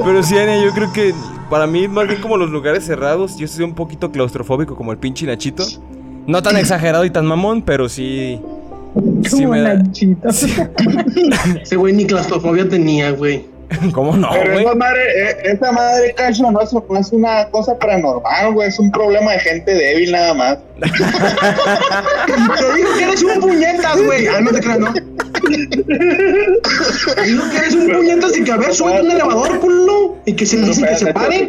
Pero 0.04 0.22
sí, 0.22 0.36
Ania, 0.38 0.62
yo 0.62 0.72
creo 0.72 0.92
que 0.92 1.14
para 1.50 1.66
mí, 1.66 1.88
más 1.88 2.06
bien 2.06 2.20
como 2.20 2.36
los 2.36 2.50
lugares 2.50 2.84
cerrados, 2.84 3.36
yo 3.38 3.48
soy 3.48 3.64
un 3.64 3.74
poquito 3.74 4.10
claustrofóbico 4.12 4.76
como 4.76 4.92
el 4.92 4.98
pinche 4.98 5.26
Nachito. 5.26 5.64
No 6.26 6.42
tan 6.42 6.56
exagerado 6.58 7.04
y 7.06 7.10
tan 7.10 7.24
mamón, 7.24 7.62
pero 7.62 7.88
sí. 7.88 8.40
Sí 9.24 9.30
Como 9.42 9.48
me 9.50 9.60
da. 9.60 9.74
Nachito. 9.74 10.28
Ese 11.62 11.76
güey 11.76 11.92
ni 11.94 12.06
claustrofobia 12.06 12.68
tenía, 12.68 13.10
güey. 13.12 13.44
¿Cómo 13.92 14.16
no, 14.16 14.30
Pero 14.32 14.52
güey? 14.54 14.64
esa 14.64 14.74
madre, 14.74 15.00
eh, 15.30 15.36
esa 15.44 15.72
madre, 15.72 16.14
Cacho, 16.16 16.50
no 16.50 16.58
es, 16.62 16.72
no 16.72 16.98
es 16.98 17.12
una 17.12 17.50
cosa 17.50 17.78
paranormal, 17.78 18.54
güey. 18.54 18.68
Es 18.68 18.78
un 18.78 18.90
problema 18.90 19.32
de 19.32 19.40
gente 19.40 19.74
débil 19.74 20.10
nada 20.10 20.32
más. 20.32 20.58
Te 20.80 20.86
digo 22.76 22.88
que 22.96 23.04
eres 23.04 23.22
un 23.22 23.40
puñetas, 23.40 24.02
güey. 24.02 24.26
Ah, 24.26 24.40
no 24.40 24.50
te 24.52 24.60
creas, 24.60 24.78
¿no? 24.78 24.94
Te 24.94 25.02
digo 27.24 27.42
que 27.50 27.56
eres 27.58 27.74
un 27.74 27.88
puñetas 27.92 28.36
y 28.38 28.44
que 28.44 28.52
a 28.52 28.56
ver, 28.56 28.72
sube 28.74 29.00
un 29.02 29.10
elevador, 29.10 29.60
culo. 29.60 30.16
Y 30.24 30.32
que 30.32 30.46
se 30.46 30.56
No, 30.56 30.66
dice 30.68 30.86
que 30.88 30.96
se 30.96 31.12
pare. 31.12 31.46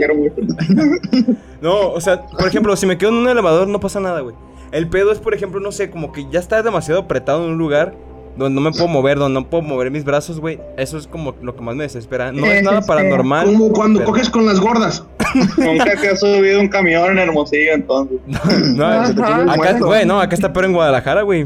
No, 1.61 1.91
o 1.91 2.01
sea, 2.01 2.21
por 2.25 2.47
ejemplo, 2.47 2.75
si 2.75 2.85
me 2.85 2.97
quedo 2.97 3.11
en 3.11 3.15
un 3.15 3.29
elevador 3.29 3.67
no 3.69 3.79
pasa 3.79 4.01
nada, 4.01 4.19
güey. 4.19 4.35
El 4.71 4.87
pedo 4.87 5.11
es, 5.11 5.19
por 5.19 5.33
ejemplo, 5.33 5.59
no 5.59 5.71
sé, 5.71 5.89
como 5.89 6.11
que 6.11 6.25
ya 6.29 6.39
está 6.39 6.61
demasiado 6.61 7.01
apretado 7.01 7.45
en 7.45 7.51
un 7.53 7.57
lugar 7.57 7.93
donde 8.37 8.55
no 8.55 8.61
me 8.61 8.71
puedo 8.71 8.87
mover, 8.87 9.17
donde 9.17 9.39
no 9.41 9.49
puedo 9.49 9.63
mover 9.63 9.91
mis 9.91 10.05
brazos, 10.05 10.39
güey. 10.39 10.59
Eso 10.77 10.97
es 10.97 11.07
como 11.07 11.35
lo 11.41 11.55
que 11.55 11.61
más 11.61 11.75
me 11.75 11.83
desespera. 11.83 12.31
No 12.31 12.45
es 12.45 12.63
nada 12.63 12.77
Desespera. 12.77 12.99
paranormal. 12.99 13.45
Como 13.47 13.71
cuando 13.73 13.99
pero- 13.99 14.11
coges 14.11 14.29
con 14.29 14.45
las 14.45 14.59
gordas. 14.59 15.03
Nunca 15.57 15.95
te 15.99 16.09
has 16.09 16.19
subido 16.19 16.59
un 16.61 16.67
camión 16.69 17.11
en 17.11 17.19
Hermosillo, 17.19 17.73
entonces. 17.73 18.17
No, 18.75 19.05
el 19.05 19.49
acá, 19.49 19.77
güey, 19.79 20.05
no, 20.05 20.21
acá 20.21 20.35
está 20.35 20.53
peor 20.53 20.65
en 20.65 20.73
Guadalajara, 20.73 21.23
güey. 21.23 21.43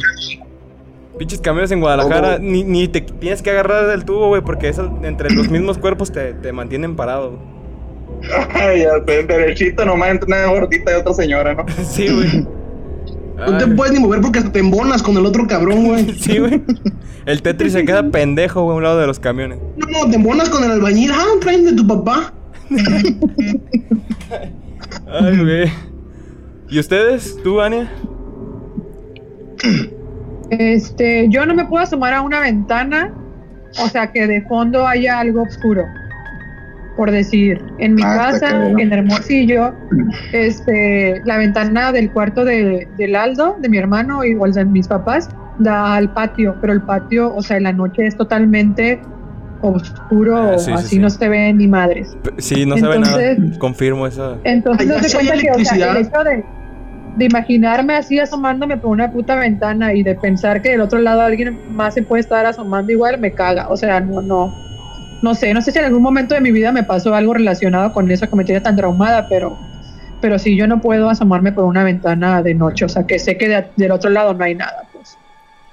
Pinches 1.18 1.40
camiones 1.42 1.72
en 1.72 1.80
Guadalajara, 1.80 2.40
ni, 2.40 2.64
ni 2.64 2.88
te 2.88 3.02
tienes 3.02 3.42
que 3.42 3.52
agarrar 3.52 3.88
del 3.88 4.04
tubo, 4.04 4.28
güey, 4.30 4.42
porque 4.42 4.68
eso, 4.70 5.00
entre 5.04 5.30
los 5.32 5.48
mismos 5.50 5.78
cuerpos 5.78 6.12
te, 6.12 6.34
te 6.34 6.52
mantienen 6.52 6.96
parado. 6.96 7.38
Ay, 8.54 8.82
ya 8.84 9.00
derechito, 9.00 9.84
nomás 9.86 10.10
entre 10.12 10.28
una 10.28 10.46
gordita 10.48 10.92
y 10.92 10.96
otra 10.96 11.14
señora, 11.14 11.54
¿no? 11.56 11.66
Sí, 11.84 12.08
güey. 12.08 12.48
No 13.38 13.58
te 13.58 13.68
puedes 13.68 13.94
ni 13.94 14.00
mover 14.00 14.22
porque 14.22 14.40
hasta 14.40 14.52
te 14.52 14.60
embonas 14.60 15.02
con 15.02 15.18
el 15.18 15.26
otro 15.26 15.48
cabrón, 15.48 15.86
güey. 15.86 16.14
Sí, 16.20 16.38
güey. 16.40 16.62
El 17.26 17.42
Tetris 17.42 17.74
se 17.74 17.86
queda 17.86 18.04
pendejo, 18.12 18.64
güey, 18.64 18.76
a 18.76 18.78
un 18.78 18.84
lado 18.84 19.00
de 19.00 19.08
los 19.08 19.20
camiones. 19.20 19.60
No, 19.78 19.88
no, 19.88 20.10
te 20.10 20.16
embonas 20.16 20.50
con 20.50 20.64
el 20.64 20.72
albañil. 20.72 21.12
Ah, 21.12 21.26
traen 21.42 21.66
de 21.66 21.74
tu 21.74 21.86
papá. 21.88 22.34
Ay, 25.08 25.38
güey. 25.38 25.72
¿Y 26.70 26.80
ustedes? 26.80 27.38
¿Tú, 27.44 27.62
Ania? 27.62 27.92
Este, 30.50 31.28
yo 31.30 31.46
no 31.46 31.54
me 31.54 31.66
puedo 31.66 31.84
asomar 31.84 32.14
a 32.14 32.22
una 32.22 32.40
ventana, 32.40 33.14
o 33.84 33.88
sea, 33.88 34.12
que 34.12 34.28
de 34.28 34.42
fondo 34.44 34.88
haya 34.88 35.20
algo 35.20 35.44
oscuro. 35.44 35.84
Por 36.96 37.10
decir, 37.12 37.60
en 37.80 37.96
mi 37.96 38.04
Ah, 38.06 38.30
casa, 38.32 38.68
en 38.68 38.94
Hermosillo, 38.94 39.74
este, 40.32 41.22
la 41.26 41.38
ventana 41.38 41.92
del 41.92 42.12
cuarto 42.12 42.46
de, 42.46 42.88
del 42.98 43.16
Aldo, 43.16 43.56
de 43.60 43.70
mi 43.70 43.78
hermano, 43.78 44.24
igual 44.24 44.54
de 44.54 44.64
mis 44.66 44.88
papás, 44.88 45.30
da 45.60 45.96
al 45.96 46.14
patio, 46.14 46.56
pero 46.62 46.74
el 46.74 46.82
patio, 46.82 47.34
o 47.36 47.42
sea, 47.42 47.58
en 47.58 47.64
la 47.64 47.74
noche 47.74 48.06
es 48.06 48.16
totalmente 48.18 49.00
oscuro, 49.62 50.38
Ah, 50.38 50.58
sí, 50.60 50.66
sí, 50.66 50.72
así 50.74 50.88
sí. 50.90 51.00
no 51.00 51.10
se 51.10 51.30
ve 51.30 51.54
ni 51.54 51.68
madres. 51.68 52.16
P- 52.22 52.32
Sí, 52.42 52.66
no 52.66 52.78
sabe 52.78 52.96
Entonces- 52.98 53.40
nada. 53.40 53.60
Confirmo 53.60 54.06
eso. 54.08 54.38
Entonces, 54.44 54.88
no 54.88 55.00
se 55.00 55.16
cuenta 55.16 55.38
que, 55.38 55.50
o 55.52 55.66
sea, 55.66 55.92
el 55.92 55.98
hecho 56.06 56.24
de, 56.24 56.44
de 57.18 57.26
imaginarme 57.26 57.96
así 57.96 58.20
asomándome 58.20 58.78
por 58.78 58.92
una 58.92 59.12
puta 59.12 59.36
ventana 59.36 59.94
y 59.94 60.04
de 60.04 60.16
pensar 60.16 60.62
que 60.62 60.72
del 60.72 60.82
otro 60.82 61.00
lado 61.00 61.22
alguien 61.22 61.58
más 61.72 61.94
se 61.94 62.04
puede 62.04 62.22
estar 62.22 62.46
asomando 62.46 62.92
igual, 62.92 63.20
me 63.20 63.32
caga. 63.32 63.70
O 63.70 63.78
sea, 63.78 64.00
no, 64.02 64.22
no, 64.22 64.54
no 65.24 65.34
sé, 65.34 65.54
no 65.54 65.62
sé 65.62 65.72
si 65.72 65.80
en 65.80 65.86
algún 65.86 66.04
momento 66.04 66.36
de 66.36 66.42
mi 66.42 66.52
vida 66.52 66.72
me 66.72 66.84
pasó 66.84 67.16
algo 67.16 67.34
relacionado 67.34 67.94
con 67.94 68.12
eso 68.12 68.30
que 68.30 68.36
me 68.36 68.44
tiene 68.44 68.60
tan 68.62 68.76
traumada, 68.76 69.28
pero, 69.30 69.58
pero 70.22 70.38
sí, 70.38 70.56
yo 70.56 70.68
no 70.68 70.82
puedo 70.82 71.10
asomarme 71.10 71.52
por 71.54 71.64
una 71.64 71.84
ventana 71.84 72.44
de 72.44 72.54
noche, 72.54 72.86
o 72.86 72.90
sea, 72.90 73.08
que 73.08 73.18
sé 73.18 73.38
que 73.38 73.48
de- 73.48 73.66
del 73.78 73.92
otro 73.92 74.10
lado 74.10 74.34
no 74.34 74.44
hay 74.44 74.54
nada, 74.56 74.84
pues. 74.92 75.18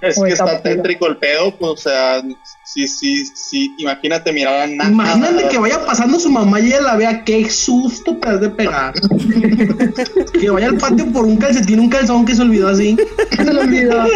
Es 0.03 0.17
O 0.17 0.23
que 0.25 0.33
está 0.33 0.63
tétrico 0.63 1.07
el 1.09 1.19
pedo, 1.19 1.55
pues, 1.59 1.73
o 1.73 1.77
sea, 1.77 2.23
sí, 2.65 2.89
sí, 2.89 3.27
sí, 3.27 3.75
imagínate 3.77 4.33
mirar 4.33 4.61
a 4.63 4.67
nada. 4.67 4.89
Imagínate 4.89 5.49
que 5.49 5.59
vaya 5.59 5.85
pasando 5.85 6.19
su 6.19 6.31
mamá 6.31 6.59
y 6.59 6.69
ella 6.69 6.81
la 6.81 6.97
vea. 6.97 7.23
Qué 7.23 7.51
susto 7.51 8.17
te 8.17 8.29
has 8.31 8.41
de 8.41 8.49
pegar. 8.49 8.95
que 10.41 10.49
vaya 10.49 10.69
al 10.69 10.79
patio 10.79 11.05
por 11.13 11.27
un 11.27 11.37
calcetín, 11.37 11.81
un 11.81 11.91
calzón 11.91 12.25
que 12.25 12.35
se 12.35 12.41
olvidó 12.41 12.69
así. 12.69 12.97
Se 13.37 13.51
olvidó. 13.51 14.07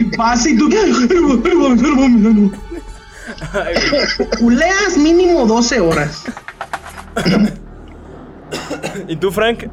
Y 0.00 0.04
pasa 0.16 0.48
y 0.48 0.56
tú. 0.56 0.70
Culeas 4.38 4.96
mínimo 4.98 5.46
12 5.46 5.80
horas. 5.80 6.24
¿Y 9.08 9.16
tú, 9.16 9.30
Frank? 9.30 9.64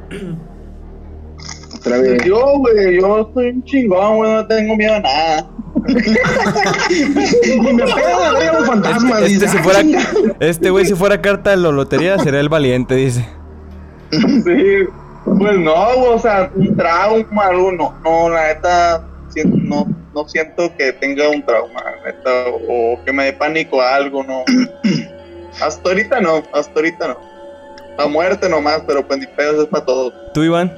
Otra 1.75 1.97
vez. 1.97 2.23
Yo, 2.25 2.57
güey, 2.59 2.99
yo 2.99 3.29
soy 3.33 3.49
un 3.49 3.63
chingón, 3.63 4.17
güey, 4.17 4.31
no 4.33 4.47
tengo 4.47 4.75
miedo 4.75 4.93
a 4.95 4.99
nada. 4.99 5.49
Y 5.85 7.59
me 7.73 7.83
pega 7.83 8.31
de 8.33 8.39
ver 8.39 8.53
los 8.53 8.65
fantasmas. 8.67 9.21
Este, 9.23 9.29
dice, 9.33 9.47
si 9.49 9.57
"Ah, 9.57 9.63
fuera, 9.63 9.81
chinga". 9.81 9.99
este 10.39 10.69
güey, 10.69 10.85
si 10.85 10.93
fuera 10.95 11.21
carta 11.21 11.49
de 11.51 11.57
la 11.57 11.71
lotería, 11.71 12.17
sería 12.19 12.39
el 12.39 12.49
valiente, 12.49 12.95
dice. 12.95 13.27
Sí, 14.11 14.87
pues 15.25 15.59
no, 15.59 15.73
güey, 15.97 16.13
o 16.13 16.19
sea, 16.19 16.51
un 16.55 16.75
trauma, 16.77 17.45
algo, 17.47 17.71
no, 17.71 17.93
no, 18.03 18.29
la 18.29 18.47
neta, 18.47 19.03
no, 19.45 19.88
no 20.13 20.27
siento 20.27 20.75
que 20.77 20.93
tenga 20.93 21.29
un 21.29 21.43
trauma, 21.45 21.81
neta, 22.05 22.45
o 22.69 22.99
que 23.03 23.11
me 23.11 23.25
dé 23.25 23.34
pánico 23.34 23.81
a 23.81 23.95
algo, 23.95 24.23
no. 24.23 24.43
Hasta 25.61 25.89
ahorita 25.89 26.19
no, 26.19 26.43
hasta 26.51 26.73
ahorita 26.73 27.09
no. 27.09 27.17
La 27.97 28.07
muerte 28.07 28.49
nomás, 28.49 28.81
pero 28.88 29.05
pues 29.07 29.19
ni 29.19 29.27
pedos 29.27 29.63
es 29.63 29.67
para 29.67 29.86
todos. 29.86 30.13
¿Tú, 30.34 30.41
Iván? 30.43 30.73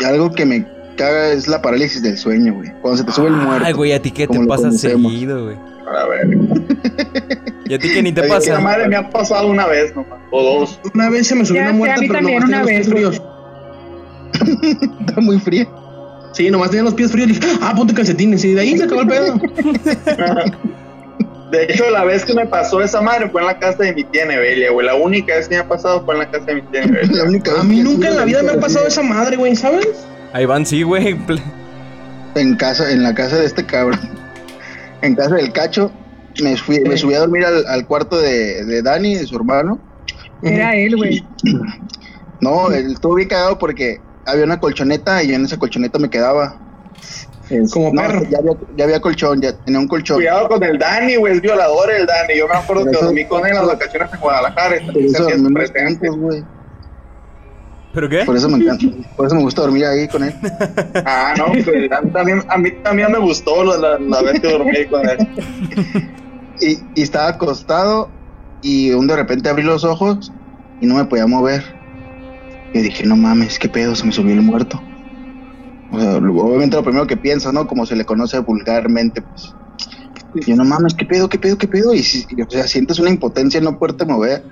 Y 0.00 0.04
algo 0.04 0.32
que 0.32 0.44
me 0.44 0.66
caga 0.96 1.28
es 1.28 1.46
la 1.46 1.62
parálisis 1.62 2.02
del 2.02 2.18
sueño, 2.18 2.54
güey. 2.54 2.72
Cuando 2.82 2.98
se 2.98 3.04
te 3.04 3.12
sube 3.12 3.28
el 3.28 3.34
muerto. 3.34 3.64
Ay, 3.64 3.72
güey, 3.72 3.92
¿a 3.92 4.02
ti 4.02 4.10
qué 4.10 4.26
te 4.26 4.46
pasa 4.46 4.72
seguido, 4.72 5.44
güey? 5.44 5.56
A 5.86 6.06
ver, 6.06 6.26
¿Y 7.66 7.74
a 7.74 7.78
ti 7.78 7.88
qué 7.92 8.02
ni 8.02 8.12
te 8.12 8.22
Oye, 8.22 8.30
pasa? 8.30 8.60
madre 8.60 8.88
me 8.88 8.96
ha 8.96 9.08
pasado 9.10 9.46
una 9.46 9.66
vez 9.66 9.94
nomás, 9.94 10.18
o 10.30 10.42
dos. 10.42 10.80
Una 10.94 11.10
vez 11.10 11.26
se 11.26 11.34
me 11.34 11.44
subió 11.44 11.60
Ya, 11.62 11.68
una 11.68 11.78
muerta, 11.78 12.00
pero 12.00 12.20
nomás 12.20 12.44
una 12.44 12.62
vez, 12.64 12.88
fríos. 12.88 13.22
Está 15.00 15.20
muy 15.20 15.38
fría. 15.38 15.68
Sí, 16.32 16.50
nomás 16.50 16.70
tenía 16.70 16.84
los 16.84 16.94
pies 16.94 17.12
fríos. 17.12 17.28
Dije, 17.28 17.40
ah, 17.60 17.74
ponte 17.76 17.94
calcetines. 17.94 18.44
Y 18.44 18.54
de 18.54 18.60
ahí 18.60 18.76
se 18.76 18.84
acabó 18.84 19.02
el 19.02 19.08
pedo. 19.08 19.34
De 21.52 21.64
hecho, 21.64 21.90
la 21.90 22.04
vez 22.04 22.24
que 22.24 22.32
me 22.32 22.46
pasó 22.46 22.80
esa 22.80 23.02
madre 23.02 23.28
fue 23.28 23.42
en 23.42 23.46
la 23.46 23.58
casa 23.58 23.82
de 23.82 23.92
mi 23.92 24.04
tía 24.04 24.24
Nevelia, 24.24 24.70
güey. 24.72 24.86
La 24.86 24.94
única 24.94 25.34
vez 25.34 25.48
que 25.48 25.56
me 25.56 25.60
ha 25.60 25.68
pasado 25.68 26.02
fue 26.02 26.14
en 26.14 26.20
la 26.20 26.30
casa 26.30 26.46
de 26.46 26.54
mi 26.54 26.62
tía 26.62 26.80
Nevelia. 26.86 27.18
La 27.18 27.24
única 27.24 27.60
A 27.60 27.62
mí 27.62 27.80
nunca 27.80 28.08
en 28.08 28.16
la 28.16 28.24
vida 28.24 28.42
me 28.42 28.52
ha 28.52 28.60
pasado 28.60 28.86
esa 28.86 29.02
madre, 29.02 29.36
güey, 29.36 29.54
¿sabes? 29.54 29.86
A 30.32 30.40
Iván 30.40 30.64
sí, 30.64 30.82
güey. 30.82 31.14
En 32.36 32.56
casa, 32.56 32.90
en 32.90 33.02
la 33.02 33.14
casa 33.14 33.36
de 33.36 33.44
este 33.44 33.66
cabrón. 33.66 34.00
En 35.02 35.14
casa 35.14 35.34
del 35.34 35.52
cacho. 35.52 35.92
Me, 36.42 36.56
fui, 36.56 36.80
me 36.80 36.96
subí 36.96 37.12
a 37.12 37.18
dormir 37.18 37.44
al, 37.44 37.66
al 37.66 37.86
cuarto 37.86 38.18
de, 38.18 38.64
de 38.64 38.80
Dani, 38.80 39.16
de 39.16 39.26
su 39.26 39.36
hermano. 39.36 39.78
Era 40.42 40.74
él, 40.74 40.96
güey. 40.96 41.22
No, 42.40 42.70
él 42.70 42.92
estuvo 42.92 43.16
bien 43.16 43.28
cagado 43.28 43.58
porque 43.58 44.00
había 44.26 44.44
una 44.44 44.58
colchoneta 44.60 45.22
y 45.22 45.28
yo 45.28 45.34
en 45.36 45.44
esa 45.44 45.58
colchoneta 45.58 45.98
me 45.98 46.08
quedaba. 46.10 46.56
Es- 47.50 47.70
Como 47.72 47.92
no, 47.92 48.02
perro. 48.02 48.22
Ya 48.30 48.38
había, 48.38 48.52
ya 48.76 48.84
había 48.84 49.00
colchón, 49.00 49.40
ya 49.42 49.52
tenía 49.56 49.80
un 49.80 49.88
colchón. 49.88 50.16
Cuidado 50.16 50.48
con 50.48 50.62
el 50.62 50.78
Dani, 50.78 51.16
güey, 51.16 51.34
es 51.34 51.40
violador 51.42 51.90
el 51.90 52.06
Dani. 52.06 52.36
Yo 52.38 52.48
me 52.48 52.54
acuerdo 52.54 52.84
que 52.86 52.92
dormí 52.92 53.24
con 53.26 53.40
él 53.44 53.48
en 53.50 53.56
las 53.58 53.66
vacaciones 53.66 54.12
en 54.14 54.20
Guadalajara. 54.20 54.76
güey. 56.16 56.44
¿Pero 57.94 58.08
qué? 58.08 58.24
Por 58.24 58.36
eso 58.36 58.48
me 58.48 58.56
encanta. 58.64 58.86
Por 59.16 59.26
eso 59.26 59.34
me 59.34 59.42
gusta 59.42 59.60
dormir 59.62 59.84
ahí 59.84 60.08
con 60.08 60.22
él. 60.24 60.34
Ah, 61.04 61.34
no, 61.36 61.46
pues, 61.46 61.66
a, 61.92 62.00
mí 62.00 62.10
también, 62.10 62.42
a 62.48 62.56
mí 62.56 62.70
también 62.82 63.12
me 63.12 63.18
gustó 63.18 63.64
la, 63.64 63.76
la, 63.76 63.98
la 63.98 64.22
vez 64.22 64.40
que 64.40 64.50
dormí 64.50 64.74
ahí 64.76 64.86
con 64.86 65.06
él. 65.08 65.18
Y, 66.60 66.78
y 66.94 67.02
estaba 67.02 67.28
acostado 67.28 68.08
y 68.62 68.92
un 68.92 69.06
de 69.08 69.16
repente 69.16 69.48
abrí 69.50 69.62
los 69.62 69.84
ojos 69.84 70.32
y 70.80 70.86
no 70.86 70.94
me 70.94 71.04
podía 71.04 71.26
mover. 71.26 71.62
Y 72.74 72.80
dije, 72.80 73.04
no 73.04 73.16
mames, 73.16 73.58
qué 73.58 73.68
pedo, 73.68 73.94
se 73.94 74.04
me 74.06 74.12
subió 74.12 74.32
el 74.34 74.42
muerto. 74.42 74.80
O 75.92 76.00
sea, 76.00 76.18
lo- 76.20 76.34
obviamente 76.36 76.76
lo 76.76 76.82
primero 76.82 77.06
que 77.06 77.16
pienso, 77.16 77.52
¿no? 77.52 77.66
Como 77.66 77.84
se 77.84 77.96
le 77.96 78.04
conoce 78.04 78.38
vulgarmente, 78.38 79.20
pues. 79.22 79.54
Y 80.34 80.50
yo, 80.50 80.56
no 80.56 80.64
mames, 80.64 80.94
qué 80.94 81.04
pedo, 81.04 81.28
qué 81.28 81.38
pedo, 81.38 81.58
qué 81.58 81.68
pedo. 81.68 81.92
Y, 81.92 82.02
si- 82.02 82.26
y, 82.34 82.40
o 82.40 82.48
sea, 82.50 82.66
sientes 82.66 82.98
una 82.98 83.10
impotencia 83.10 83.58
en 83.58 83.64
no 83.64 83.78
poderte 83.78 84.06
mover. 84.06 84.42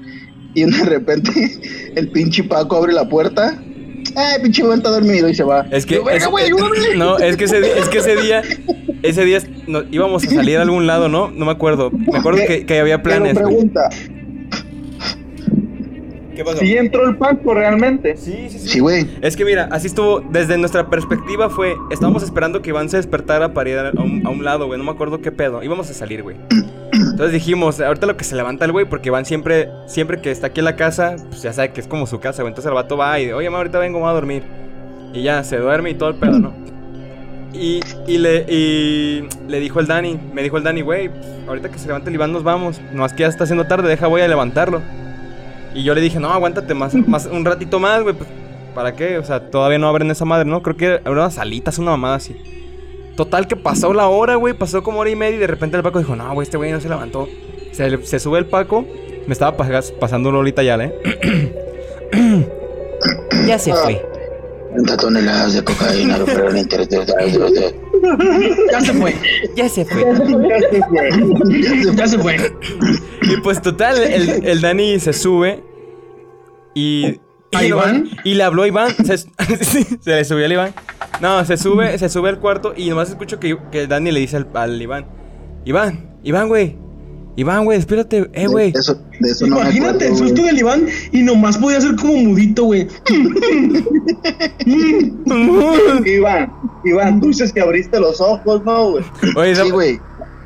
Y 0.55 0.65
de 0.65 0.85
repente 0.85 1.31
el 1.97 2.11
pinche 2.11 2.45
Paco 2.45 2.77
abre 2.77 2.93
la 2.93 3.09
puerta 3.09 3.57
Ay, 4.17 4.43
pinche 4.43 4.63
güey 4.63 4.77
está 4.79 4.89
dormido 4.91 5.29
y 5.29 5.35
se 5.35 5.45
va. 5.45 5.67
Es 5.71 5.87
que. 5.87 5.97
No, 6.97 7.19
es 7.19 7.37
que 7.37 7.45
ese, 7.45 7.79
es 7.79 7.89
que 7.89 7.99
ese 7.99 8.17
día. 8.17 8.43
Ese 9.03 9.25
día 9.25 9.39
no- 9.69 9.83
íbamos 9.91 10.25
a 10.25 10.31
salir 10.31 10.59
a 10.59 10.63
algún 10.63 10.87
lado, 10.87 11.09
¿no? 11.09 11.31
No 11.31 11.45
me 11.47 11.53
acuerdo. 11.53 11.91
Me 11.93 12.19
acuerdo 12.19 12.41
que, 12.47 12.67
que 12.67 12.81
había 12.81 13.03
planes. 13.03 13.35
Pero 13.35 13.49
güey. 13.51 13.71
¿Qué 16.41 16.45
pasó? 16.45 16.59
¿sí 16.61 16.75
entró 16.75 17.07
el 17.07 17.17
Paco 17.19 17.53
realmente? 17.53 18.17
Sí, 18.17 18.49
sí, 18.49 18.59
sí. 18.59 18.69
Sí, 18.69 18.81
güey. 18.81 19.07
Es 19.21 19.37
que 19.37 19.45
mira, 19.45 19.69
así 19.71 19.89
estuvo, 19.89 20.21
desde 20.21 20.57
nuestra 20.57 20.89
perspectiva 20.89 21.51
fue, 21.51 21.77
estábamos 21.91 22.23
esperando 22.23 22.63
que 22.63 22.71
Iván 22.71 22.89
se 22.89 22.97
despertara 22.97 23.53
para 23.53 23.69
ir 23.69 23.79
a 23.79 23.91
un, 24.01 24.27
a 24.27 24.31
un 24.31 24.43
lado, 24.43 24.67
güey, 24.67 24.79
no 24.79 24.85
me 24.85 24.91
acuerdo 24.91 25.21
qué 25.21 25.33
pedo, 25.33 25.63
íbamos 25.63 25.91
a 25.91 25.93
salir, 25.93 26.23
güey. 26.23 26.39
Entonces 26.93 27.33
dijimos, 27.33 27.79
ahorita 27.79 28.07
lo 28.07 28.17
que 28.17 28.25
se 28.25 28.37
levanta 28.37 28.65
el 28.65 28.73
güey, 28.73 28.87
porque 28.87 29.11
Iván 29.11 29.27
siempre, 29.27 29.69
siempre 29.87 30.23
que 30.23 30.31
está 30.31 30.47
aquí 30.47 30.61
en 30.61 30.65
la 30.65 30.77
casa, 30.77 31.17
pues 31.29 31.43
ya 31.43 31.53
sabe 31.53 31.73
que 31.73 31.83
es 31.83 31.87
como 31.87 32.07
su 32.07 32.21
casa, 32.21 32.41
güey, 32.41 32.53
entonces 32.53 32.71
el 32.71 32.75
vato 32.75 32.97
va 32.97 33.21
y, 33.21 33.31
oye, 33.33 33.51
ma, 33.51 33.59
ahorita 33.59 33.79
vengo, 33.79 33.99
voy 33.99 34.09
a 34.09 34.13
dormir. 34.13 34.43
Y 35.13 35.23
ya, 35.23 35.45
se 35.45 35.59
duerme 35.59 35.91
y 35.91 35.95
todo 35.95 36.09
el 36.09 36.15
pedo, 36.15 36.39
¿no? 36.39 36.55
Y, 37.53 37.81
y 38.07 38.17
le, 38.17 38.47
y 38.49 39.29
le 39.47 39.61
dijo 39.61 39.79
el 39.79 39.87
Dani, 39.87 40.19
me 40.33 40.43
dijo 40.43 40.57
el 40.57 40.63
Dani, 40.63 40.81
güey, 40.81 41.11
pues, 41.11 41.27
ahorita 41.47 41.69
que 41.69 41.79
se 41.79 41.87
levante 41.87 42.09
el 42.09 42.15
Iván 42.15 42.33
nos 42.33 42.45
vamos, 42.45 42.81
no 42.95 43.05
es 43.05 43.13
que 43.13 43.25
ya 43.25 43.29
está 43.29 43.45
haciendo 43.45 43.67
tarde, 43.67 43.91
deja, 43.91 44.07
voy 44.07 44.23
a 44.23 44.29
levantarlo. 44.29 44.81
Y 45.75 45.83
yo 45.85 45.95
le 45.95 46.01
dije, 46.01 46.19
no, 46.19 46.33
aguántate 46.33 46.75
más, 46.75 46.95
más 46.95 47.27
un 47.27 47.45
ratito 47.45 47.79
más, 47.79 48.03
güey, 48.03 48.15
pues, 48.15 48.29
¿para 48.75 48.95
qué? 48.97 49.19
O 49.19 49.25
sea, 49.25 49.51
todavía 49.51 49.79
no 49.79 49.89
abren 49.89 50.11
esa 50.11 50.25
madre, 50.25 50.45
¿no? 50.45 50.63
Creo 50.63 50.77
que 50.77 50.87
eran 50.87 51.13
unas 51.13 51.35
salitas, 51.35 51.79
una 51.79 51.93
mamada 51.93 52.17
así. 52.17 52.37
Total 53.17 53.47
que 53.47 53.57
pasó 53.57 53.93
la 53.93 54.09
hora, 54.09 54.37
güey, 54.37 54.55
pasó 54.55 54.83
como 54.83 55.01
hora 55.01 55.11
y 55.11 55.17
media 55.17 55.37
y 55.37 55.41
de 55.41 55.47
repente 55.47 55.77
el 55.77 55.83
Paco 55.83 55.99
dijo, 55.99 56.17
no, 56.17 56.33
güey, 56.35 56.45
este 56.45 56.57
güey 56.57 56.73
no 56.73 56.81
se 56.81 56.89
levantó. 56.89 57.29
Se, 57.73 58.05
se 58.05 58.19
sube 58.19 58.39
el 58.39 58.47
Paco, 58.47 58.85
me 59.27 59.33
estaba 59.33 59.57
pas- 59.57 59.93
pasando 59.93 60.31
un 60.31 60.37
Lolita 60.37 60.63
ya, 60.63 60.77
¿eh? 60.77 60.95
ya 63.47 63.59
se 63.59 63.73
fue. 63.75 64.05
30 64.73 64.97
toneladas 64.97 65.53
de 65.55 65.65
cocaína 65.65 66.19
de... 66.19 66.25
Ya 68.71 68.81
se 68.81 68.93
fue. 68.95 69.15
Ya 69.57 69.69
se 69.69 69.85
fue. 69.85 70.05
Ya 71.97 72.07
se 72.07 72.19
fue. 72.19 72.37
Y 73.23 73.37
pues 73.43 73.61
total, 73.63 73.99
el, 73.99 74.47
el 74.47 74.61
Dani 74.61 74.99
se 75.01 75.13
sube 75.13 75.63
y... 76.75 77.21
¿A 77.53 77.65
Iván? 77.65 78.09
Y 78.23 78.35
le 78.35 78.45
habló 78.45 78.63
a 78.63 78.69
Iván. 78.69 78.95
Se, 79.05 79.19
se 80.01 80.11
le 80.11 80.25
subió 80.25 80.45
al 80.45 80.53
Iván. 80.53 80.75
No, 81.21 81.45
se 81.45 81.57
sube, 81.57 81.99
se 81.99 82.09
sube 82.09 82.29
al 82.29 82.39
cuarto 82.39 82.73
y 82.77 82.89
nomás 82.89 83.11
escucho 83.11 83.41
que, 83.41 83.59
que 83.73 83.83
el 83.83 83.89
Dani 83.89 84.13
le 84.13 84.21
dice 84.21 84.37
al, 84.37 84.49
al 84.55 84.81
Iván. 84.81 85.07
Iván, 85.65 86.17
Iván, 86.23 86.49
güey. 86.49 86.77
Iván, 87.37 87.65
güey, 87.65 87.79
espérate. 87.79 88.29
Eh, 88.35 88.47
güey. 88.49 88.73
De 88.73 88.81
eso, 88.81 89.01
de 89.21 89.31
eso 89.31 89.47
no 89.47 89.57
me 89.57 89.63
Imagínate 89.63 90.05
acuerdo, 90.05 90.13
el 90.13 90.17
susto 90.19 90.35
güey. 90.43 90.47
del 90.47 90.59
Iván 90.59 90.87
y 91.13 91.23
nomás 91.23 91.57
podía 91.59 91.81
ser 91.81 91.95
como 91.97 92.15
mudito, 92.15 92.65
güey. 92.65 92.87
Iván, 96.07 96.53
Iván, 96.85 97.21
tú 97.21 97.29
dices 97.29 97.53
que 97.53 97.61
abriste 97.61 97.99
los 98.01 98.21
ojos, 98.21 98.65
¿no, 98.65 98.93
güey? 98.93 99.05
Oye, 99.37 99.55
Sí, 99.57 99.71
güey. 99.71 100.01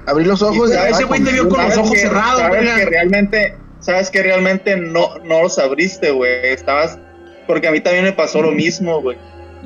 Abrí 0.07 0.25
los 0.25 0.43
ojos. 0.43 0.71
Y 0.71 0.75
y- 0.75 0.91
ese 0.93 1.05
güey 1.05 1.23
te 1.23 1.33
vio 1.33 1.49
con 1.49 1.59
los 1.59 1.75
Sabes 1.75 1.79
ojos 1.79 1.91
que- 1.93 1.99
cerrados, 2.01 2.41
Sabes 2.41 2.61
verga. 2.61 2.77
que 2.77 2.85
realmente, 2.87 3.55
sabes 3.81 4.11
que 4.11 4.23
realmente 4.23 4.77
no, 4.77 5.19
no 5.25 5.43
los 5.43 5.59
abriste, 5.59 6.11
güey. 6.11 6.31
Estabas, 6.53 6.99
porque 7.47 7.69
a 7.69 7.73
mí 7.73 7.81
también 7.81 8.05
me 8.05 8.13
pasó 8.13 8.43
lo 8.43 8.53
mismo, 8.53 9.01
güey. 9.01 9.17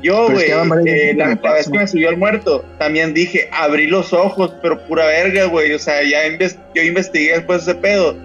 Yo, 0.01 0.27
güey, 0.33 0.47
eh, 0.87 1.13
la, 1.15 1.25
vez 1.53 1.69
que 1.69 1.77
me 1.79 1.87
subió 1.87 2.09
el 2.09 2.17
muerto, 2.17 2.63
también 2.77 3.13
dije, 3.13 3.49
abrí 3.51 3.87
los 3.87 4.13
ojos, 4.13 4.53
pero 4.61 4.79
pura 4.87 5.05
verga, 5.05 5.45
güey. 5.45 5.73
O 5.73 5.79
sea, 5.79 6.01
ya 6.03 6.25
inves- 6.27 6.57
yo 6.73 6.81
investigué 6.83 7.33
después 7.33 7.63
ese 7.63 7.75
pedo. 7.75 8.15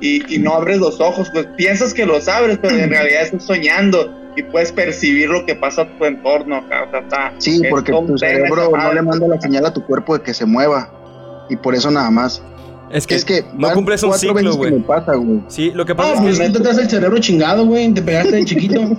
Y, 0.00 0.34
y 0.34 0.38
no 0.38 0.54
abres 0.54 0.78
los 0.78 1.00
ojos, 1.00 1.30
pues 1.32 1.46
piensas 1.56 1.94
que 1.94 2.04
los 2.04 2.28
abres, 2.28 2.58
pero 2.60 2.76
en 2.76 2.90
realidad 2.90 3.22
estás 3.22 3.44
soñando 3.44 4.12
y 4.36 4.42
puedes 4.42 4.72
percibir 4.72 5.28
lo 5.28 5.46
que 5.46 5.54
pasa 5.54 5.82
a 5.82 5.98
tu 5.98 6.04
entorno. 6.04 6.58
o 6.58 6.68
sea, 6.68 7.00
está- 7.00 7.32
Sí, 7.38 7.62
porque 7.70 7.92
tu 7.92 8.18
cerebro 8.18 8.70
no 8.76 8.92
le 8.94 9.02
manda 9.02 9.28
la 9.28 9.40
señal 9.40 9.66
a 9.66 9.72
tu 9.72 9.84
cuerpo 9.86 10.18
de 10.18 10.24
que 10.24 10.34
se 10.34 10.44
mueva. 10.44 10.90
Y 11.48 11.56
por 11.56 11.74
eso 11.74 11.90
nada 11.90 12.10
más. 12.10 12.42
Es 12.94 13.06
que, 13.06 13.14
es 13.16 13.24
que 13.24 13.44
no 13.58 13.70
cumples 13.72 14.02
un 14.02 14.14
ciclo, 14.14 14.56
güey. 14.56 14.72
me 14.72 14.80
pasa, 14.80 15.14
güey. 15.14 15.40
Sí, 15.48 15.70
lo 15.74 15.84
que 15.84 15.92
Ah, 15.92 15.96
pasa 15.96 16.22
pues 16.22 16.38
es 16.38 16.46
tú 16.46 16.52
que. 16.52 16.58
te 16.58 16.64
traes 16.64 16.78
el 16.78 16.90
cerebro 16.90 17.18
chingado, 17.18 17.66
güey. 17.66 17.92
Te 17.92 18.02
pegaste 18.02 18.36
de 18.36 18.44
chiquito. 18.44 18.80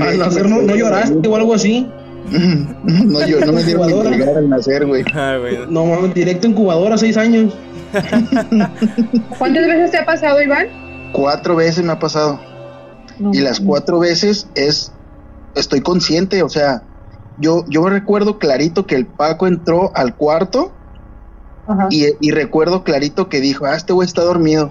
Al 0.00 0.18
nacer 0.18 0.48
no, 0.48 0.62
no 0.62 0.74
lloraste 0.76 1.28
o 1.28 1.36
algo 1.36 1.54
así. 1.54 1.88
no, 2.30 3.26
yo 3.26 3.40
no 3.44 3.52
me 3.52 3.62
dieron 3.62 3.88
Incubadora. 3.88 4.38
al 4.38 4.48
nacer, 4.48 4.86
güey. 4.86 5.04
Ah, 5.14 5.36
güey. 5.40 5.58
No 5.68 5.86
mames, 5.86 6.14
directo 6.14 6.46
incubadora, 6.46 6.98
seis 6.98 7.16
años. 7.16 7.54
¿Cuántas 9.38 9.66
veces 9.66 9.90
te 9.90 9.98
ha 9.98 10.04
pasado, 10.04 10.42
Iván? 10.42 10.66
Cuatro 11.12 11.56
veces 11.56 11.84
me 11.84 11.92
ha 11.92 11.98
pasado. 11.98 12.40
No. 13.18 13.30
Y 13.32 13.40
las 13.40 13.60
cuatro 13.60 13.98
veces 14.00 14.48
es, 14.54 14.92
estoy 15.54 15.80
consciente, 15.80 16.42
o 16.42 16.48
sea, 16.48 16.82
yo, 17.38 17.64
yo 17.68 17.88
recuerdo 17.88 18.38
clarito 18.38 18.86
que 18.86 18.96
el 18.96 19.06
Paco 19.06 19.46
entró 19.46 19.92
al 19.94 20.14
cuarto 20.16 20.72
Ajá. 21.66 21.88
y, 21.90 22.06
y 22.20 22.30
recuerdo 22.30 22.84
clarito 22.84 23.28
que 23.28 23.40
dijo, 23.40 23.66
ah, 23.66 23.76
este 23.76 23.92
güey 23.92 24.06
está 24.06 24.22
dormido. 24.22 24.70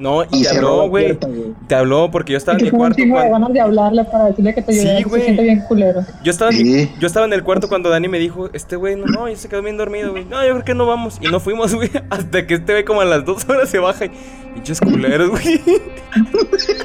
No, 0.00 0.22
y 0.22 0.26
Y 0.30 0.42
te 0.44 0.50
habló, 0.50 0.88
güey. 0.88 1.18
Te 1.66 1.74
habló 1.74 2.08
porque 2.12 2.30
yo 2.30 2.38
estaba 2.38 2.56
en 2.56 2.66
mi 2.66 2.70
un 2.70 2.78
cuarto. 2.78 3.02
de 3.02 3.08
ganas 3.08 3.52
de 3.52 3.60
hablarle 3.60 4.04
para 4.04 4.26
decirle 4.26 4.54
que 4.54 4.62
te 4.62 4.72
Sí, 4.72 4.86
ayude. 4.88 5.02
güey. 5.02 5.20
Se 5.22 5.26
siente 5.26 5.42
bien 5.42 5.60
culero. 5.66 6.02
Yo 6.22 6.30
estaba, 6.30 6.52
Sí. 6.52 6.88
yo 7.00 7.06
estaba 7.08 7.26
en 7.26 7.32
el 7.32 7.42
cuarto 7.42 7.68
cuando 7.68 7.90
Dani 7.90 8.06
me 8.06 8.20
dijo, 8.20 8.48
este 8.52 8.76
güey, 8.76 8.94
no, 8.94 9.06
no, 9.06 9.28
ya 9.28 9.34
se 9.34 9.48
quedó 9.48 9.60
bien 9.60 9.76
dormido, 9.76 10.12
güey. 10.12 10.24
No, 10.24 10.40
yo 10.46 10.52
creo 10.52 10.64
que 10.64 10.74
no 10.74 10.86
vamos. 10.86 11.18
Y 11.20 11.26
no 11.26 11.40
fuimos, 11.40 11.74
güey. 11.74 11.90
Hasta 12.10 12.46
que 12.46 12.54
este 12.54 12.74
güey 12.74 12.84
como 12.84 13.00
a 13.00 13.06
las 13.06 13.24
dos 13.24 13.44
horas 13.48 13.68
se 13.70 13.80
baja 13.80 14.04
y... 14.04 14.10
Pinches 14.54 14.80
culeros, 14.80 15.30
güey. 15.30 15.60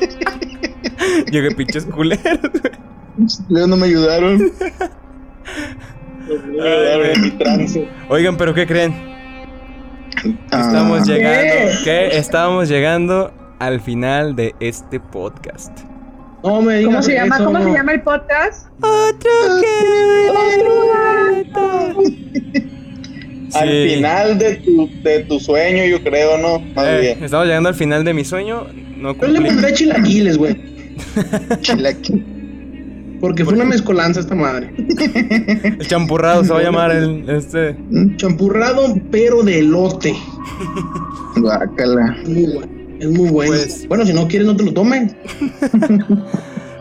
Llegué, 1.32 1.52
pinches 1.52 1.86
culeros, 1.86 2.40
güey. 2.42 2.74
Luego 3.50 3.68
no 3.68 3.78
me 3.78 3.86
ayudaron. 3.88 4.52
En 6.30 7.22
mi 7.22 7.32
trance. 7.32 7.88
Oigan, 8.10 8.38
pero 8.38 8.54
¿qué 8.54 8.66
creen? 8.66 8.94
Ah, 10.52 10.62
Estamos 10.62 11.08
¿Qué? 11.08 11.14
llegando... 11.14 11.72
¿Qué? 11.84 12.08
Estamos 12.18 12.70
llegando 12.70 13.34
al 13.60 13.80
final 13.82 14.36
de 14.36 14.54
este 14.60 15.00
podcast. 15.00 15.78
No 16.44 16.62
me 16.62 16.78
digas 16.80 16.92
¿Cómo 16.92 17.04
se 17.04 17.14
llama? 17.14 17.36
eso, 17.36 17.46
¿Cómo 17.46 17.60
se 17.60 17.66
no. 17.66 17.74
llama 17.74 17.92
el 17.94 18.02
podcast? 18.02 18.68
Otro 18.82 19.32
Al 23.54 23.70
final 23.70 24.38
de 24.40 24.56
tu, 24.56 24.90
de 25.04 25.20
tu 25.26 25.40
sueño, 25.40 25.86
yo 25.86 26.02
creo, 26.04 26.38
¿no? 26.38 26.60
Más 26.76 26.88
Eh, 26.88 27.00
bien. 27.02 27.24
estamos 27.24 27.46
llegando 27.46 27.70
al 27.70 27.76
final 27.76 28.04
de 28.04 28.14
mi 28.14 28.26
sueño. 28.26 28.68
No 28.98 29.16
Yo 29.20 29.28
le 29.28 29.42
pondré 29.42 29.74
chilaquiles, 29.74 30.38
güey. 30.38 30.56
chilaquil. 31.62 32.26
Porque 33.24 33.46
fue 33.46 33.54
una 33.54 33.64
mezcolanza 33.64 34.20
esta 34.20 34.36
madre. 34.36 34.74
El 35.80 35.88
champurrado 35.88 36.44
se 36.44 36.52
va 36.52 36.60
a 36.60 36.64
llamar 36.64 36.92
el 36.92 37.30
este. 37.30 37.78
Champurrado, 38.18 38.98
pero 39.12 39.44
de 39.44 39.60
elote. 39.60 40.14
Guácala. 41.38 42.18
Es 42.22 42.28
muy 42.28 42.44
bueno. 42.54 42.68
Es 43.00 43.08
muy 43.10 43.30
bueno. 43.30 43.52
Pues- 43.54 43.88
Bueno, 43.88 44.06
si 44.06 44.12
no 44.14 44.28
quieres, 44.28 44.46
no 44.46 44.58
te 44.58 44.64
lo 44.64 44.74
tomen. 44.74 45.16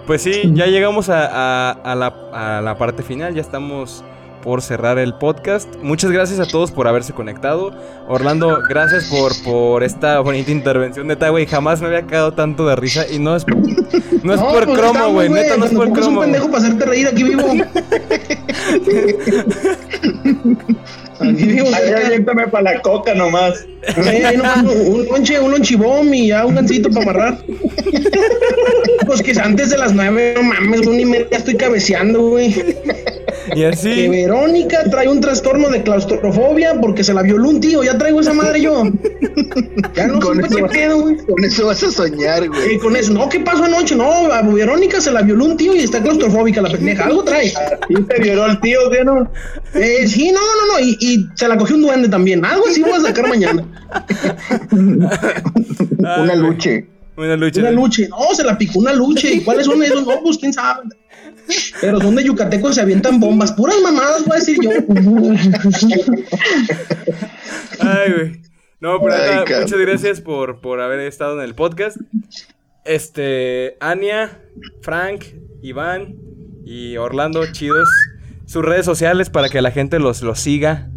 Pues 0.04 0.20
sí, 0.22 0.32
ya 0.54 0.66
llegamos 0.66 1.08
a, 1.10 1.26
a- 1.26 1.70
a 1.70 1.94
la, 1.94 2.06
a 2.32 2.60
la 2.60 2.76
parte 2.76 3.04
final, 3.04 3.36
ya 3.36 3.40
estamos 3.40 4.04
por 4.42 4.60
cerrar 4.60 4.98
el 4.98 5.14
podcast. 5.14 5.68
Muchas 5.80 6.10
gracias 6.10 6.40
a 6.40 6.46
todos 6.46 6.70
por 6.70 6.88
haberse 6.88 7.12
conectado. 7.12 7.72
Orlando, 8.08 8.58
gracias 8.68 9.04
por, 9.04 9.32
por 9.42 9.82
esta 9.82 10.20
bonita 10.20 10.50
intervención. 10.50 11.06
Neta, 11.06 11.30
güey, 11.30 11.46
jamás 11.46 11.80
me 11.80 11.86
había 11.86 12.02
quedado 12.02 12.32
tanto 12.32 12.66
de 12.66 12.76
risa 12.76 13.06
y 13.10 13.18
no 13.18 13.36
es, 13.36 13.46
no 14.22 14.34
es 14.34 14.40
por 14.40 14.66
pues 14.66 14.78
cromo, 14.78 15.10
güey. 15.12 15.30
Neta, 15.30 15.56
no 15.56 15.64
es 15.64 15.72
por 15.72 15.84
es 15.84 15.90
un 15.90 15.94
cromo. 15.94 16.20
pendejo 16.20 16.50
para 16.50 16.64
hacerte 16.64 16.84
reír 16.84 17.06
aquí 17.06 17.22
vivo. 17.22 17.42
aquí 21.20 21.44
vivo. 21.44 21.68
Ahí 21.72 22.20
para 22.20 22.62
la 22.62 22.82
coca 22.82 23.14
nomás. 23.14 23.64
Eh, 23.96 24.24
ahí 24.26 24.36
nomás 24.36 24.58
un, 24.58 24.94
un 24.94 25.06
lonche, 25.06 25.40
un 25.40 25.52
lonchibom 25.52 26.12
y 26.12 26.28
ya 26.28 26.44
un 26.44 26.56
gancito 26.56 26.90
para 26.90 27.02
amarrar. 27.02 27.38
Pues 29.06 29.22
que 29.22 29.32
antes 29.40 29.70
de 29.70 29.78
las 29.78 29.92
nueve, 29.92 30.34
no 30.36 30.42
mames, 30.42 30.86
una 30.86 31.00
y 31.00 31.04
media 31.04 31.26
estoy 31.30 31.56
cabeceando, 31.56 32.22
güey. 32.22 32.76
Y 33.54 33.60
Que 33.94 34.08
Verónica 34.08 34.84
trae 34.90 35.08
un 35.08 35.20
trastorno 35.20 35.68
de 35.68 35.82
claustrofobia 35.82 36.74
porque 36.80 37.04
se 37.04 37.12
la 37.14 37.22
violó 37.22 37.50
un 37.50 37.60
tío. 37.60 37.82
Ya 37.82 37.98
traigo 37.98 38.20
esa 38.20 38.32
madre 38.32 38.60
yo. 38.60 38.84
Ya 39.94 40.06
no 40.06 40.20
Con 40.20 40.40
eso 40.42 40.56
qué 40.56 40.62
vas- 40.62 40.72
pedo, 40.72 41.00
güey. 41.02 41.16
Con 41.18 41.44
eso 41.44 41.66
vas 41.66 41.82
a 41.82 41.90
soñar, 41.90 42.48
güey. 42.48 42.74
Y 42.74 42.78
con 42.78 42.96
eso, 42.96 43.12
no, 43.12 43.28
¿qué 43.28 43.40
pasó 43.40 43.64
anoche? 43.64 43.94
No, 43.94 44.10
a 44.32 44.40
Verónica 44.42 45.00
se 45.00 45.12
la 45.12 45.20
violó 45.22 45.44
un 45.46 45.56
tío 45.56 45.74
y 45.74 45.80
está 45.80 46.02
claustrofóbica 46.02 46.62
la 46.62 46.70
pendeja. 46.70 47.04
Algo 47.04 47.22
trae. 47.24 47.48
¿Sí 47.50 47.94
te 48.08 48.20
violó 48.22 48.46
el 48.46 48.60
tío, 48.60 48.78
qué 48.90 49.04
no? 49.04 49.30
Eh, 49.74 50.06
sí, 50.08 50.30
no, 50.32 50.40
no, 50.40 50.72
no. 50.74 50.80
Y, 50.80 50.96
y 51.00 51.26
se 51.34 51.46
la 51.48 51.56
cogió 51.58 51.76
un 51.76 51.82
duende 51.82 52.08
también. 52.08 52.44
Algo 52.44 52.66
así 52.68 52.80
voy 52.82 52.92
a 52.92 53.00
sacar 53.00 53.28
mañana. 53.28 53.64
Una 55.98 56.34
luche. 56.34 56.86
Una 57.16 57.36
lucha. 57.36 57.60
Una 57.60 57.70
luche. 57.70 58.08
No, 58.08 58.34
se 58.34 58.44
la 58.44 58.56
picó 58.56 58.78
una 58.78 58.92
luche. 58.92 59.34
¿Y 59.34 59.40
cuáles 59.42 59.66
son 59.66 59.82
esos? 59.82 60.06
No, 60.06 60.22
pues 60.22 60.38
quién 60.38 60.52
sabe. 60.52 60.88
Pero 61.80 62.00
son 62.00 62.14
de 62.14 62.24
yucatecos, 62.24 62.74
se 62.74 62.80
avientan 62.80 63.20
bombas. 63.20 63.52
Puras 63.52 63.76
mamadas, 63.82 64.24
voy 64.24 64.36
a 64.36 64.40
decir 64.40 64.56
yo. 64.62 64.70
Ay, 67.80 68.12
güey. 68.12 68.42
No, 68.80 69.00
pero 69.00 69.14
Ay, 69.14 69.44
cabrón. 69.44 69.62
muchas 69.62 69.78
gracias 69.78 70.20
por, 70.20 70.60
por 70.60 70.80
haber 70.80 71.00
estado 71.00 71.38
en 71.38 71.44
el 71.44 71.54
podcast. 71.54 71.98
Este, 72.84 73.76
Ania, 73.80 74.40
Frank, 74.80 75.24
Iván 75.62 76.16
y 76.64 76.96
Orlando, 76.96 77.44
chidos. 77.52 77.88
Sus 78.46 78.64
redes 78.64 78.84
sociales 78.84 79.30
para 79.30 79.48
que 79.48 79.62
la 79.62 79.70
gente 79.70 79.98
los, 79.98 80.22
los 80.22 80.40
siga. 80.40 80.90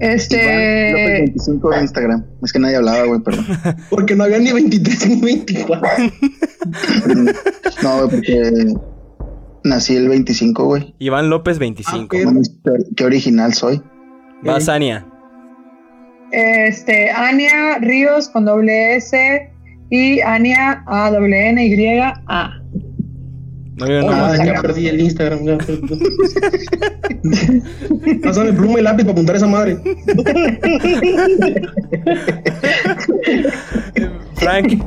Este. 0.00 0.92
López 0.92 1.18
25 1.20 1.70
de 1.70 1.80
Instagram. 1.80 2.24
Es 2.42 2.52
que 2.52 2.58
nadie 2.58 2.76
hablaba, 2.76 3.04
güey, 3.04 3.20
perdón. 3.20 3.46
Porque 3.90 4.14
no 4.14 4.24
había 4.24 4.38
ni 4.38 4.52
23 4.52 5.08
ni 5.08 5.20
24. 5.20 5.88
No, 7.82 8.06
güey, 8.06 8.10
porque 8.10 8.74
nací 9.64 9.96
el 9.96 10.08
25, 10.08 10.64
güey. 10.64 10.94
Iván 10.98 11.30
López 11.30 11.58
25. 11.58 12.16
Ah, 12.16 12.72
Qué 12.96 13.04
original 13.04 13.54
soy. 13.54 13.82
Vas, 14.42 14.68
Ania. 14.68 15.06
Este, 16.30 17.10
Ania 17.10 17.78
Ríos 17.80 18.28
con 18.28 18.44
doble 18.44 18.96
S 18.96 19.50
y 19.90 20.20
Ania 20.20 20.84
A 20.86 21.10
W 21.10 21.48
N 21.48 21.66
Y 21.66 21.98
A. 21.98 22.57
No 23.78 23.86
veo 23.86 24.04
Oh, 24.06 24.10
nada. 24.10 24.44
ya 24.44 24.60
perdí 24.60 24.88
el 24.88 25.00
Instagram. 25.00 25.44
Ya 25.44 25.56
perdí. 25.58 26.00
Pásame 28.22 28.52
pluma 28.52 28.78
y 28.80 28.82
lápiz 28.82 29.04
para 29.04 29.12
apuntar 29.12 29.36
esa 29.36 29.46
madre. 29.46 29.76
Frank. 34.36 34.82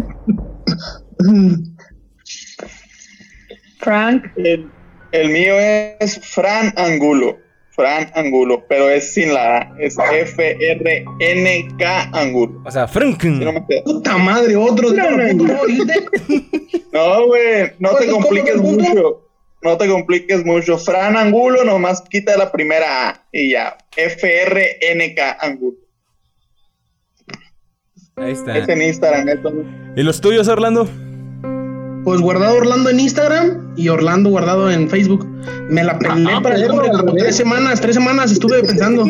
Frank. 3.80 4.26
El, 4.38 4.70
el 5.12 5.30
mío 5.30 5.54
es 6.00 6.20
Fran 6.24 6.74
Angulo. 6.78 7.38
Fran 7.82 8.12
Angulo, 8.14 8.64
pero 8.70 8.92
es 8.92 9.12
sin 9.14 9.34
la 9.34 9.58
A. 9.58 9.74
Es 9.80 9.98
F-R-N-K 9.98 12.10
Angulo. 12.14 12.62
O 12.64 12.70
sea, 12.70 12.88
Frank. 12.88 13.20
Si 13.24 13.30
no 13.30 13.54
me 13.54 13.66
queda- 13.68 13.84
Puta 13.84 14.18
madre, 14.20 14.56
otro. 14.56 14.90
No, 16.94 17.26
güey, 17.26 17.72
no 17.80 17.90
te 17.96 18.06
¿Cuál- 18.06 18.10
compliques 18.12 18.58
mucho. 18.58 19.28
No 19.64 19.78
te 19.78 19.88
compliques 19.88 20.46
mucho. 20.46 20.78
Fran 20.78 21.16
Angulo, 21.18 21.64
nomás 21.64 22.02
quita 22.02 22.38
la 22.38 22.52
primera 22.52 23.10
A 23.10 23.26
y 23.32 23.52
ya. 23.54 23.78
F-R-N-K 23.96 25.38
Angulo. 25.40 25.78
Ahí 28.18 28.32
Es 28.34 28.40
está. 28.40 28.74
en 28.74 28.82
Instagram, 28.82 29.30
esto. 29.30 29.52
¿Y 29.96 30.04
los 30.04 30.20
tuyos, 30.22 30.48
Orlando? 30.48 30.88
Pues 32.04 32.20
guardado 32.20 32.56
Orlando 32.58 32.90
en 32.90 33.00
Instagram 33.00 33.74
y 33.76 33.90
Orlando 33.90 34.30
guardado 34.32 34.72
en 34.72 34.90
Facebook. 34.90 35.28
Me 35.70 35.84
la 35.84 35.98
peleé 36.00 36.34
Ah, 36.34 36.42
para 36.42 36.56
pues, 36.56 36.68
como 36.68 36.82
revés. 36.82 37.14
tres 37.24 37.36
semanas, 37.36 37.80
tres 37.80 37.96
semanas 37.96 38.32
estuve 38.32 38.62
pensando, 38.64 39.06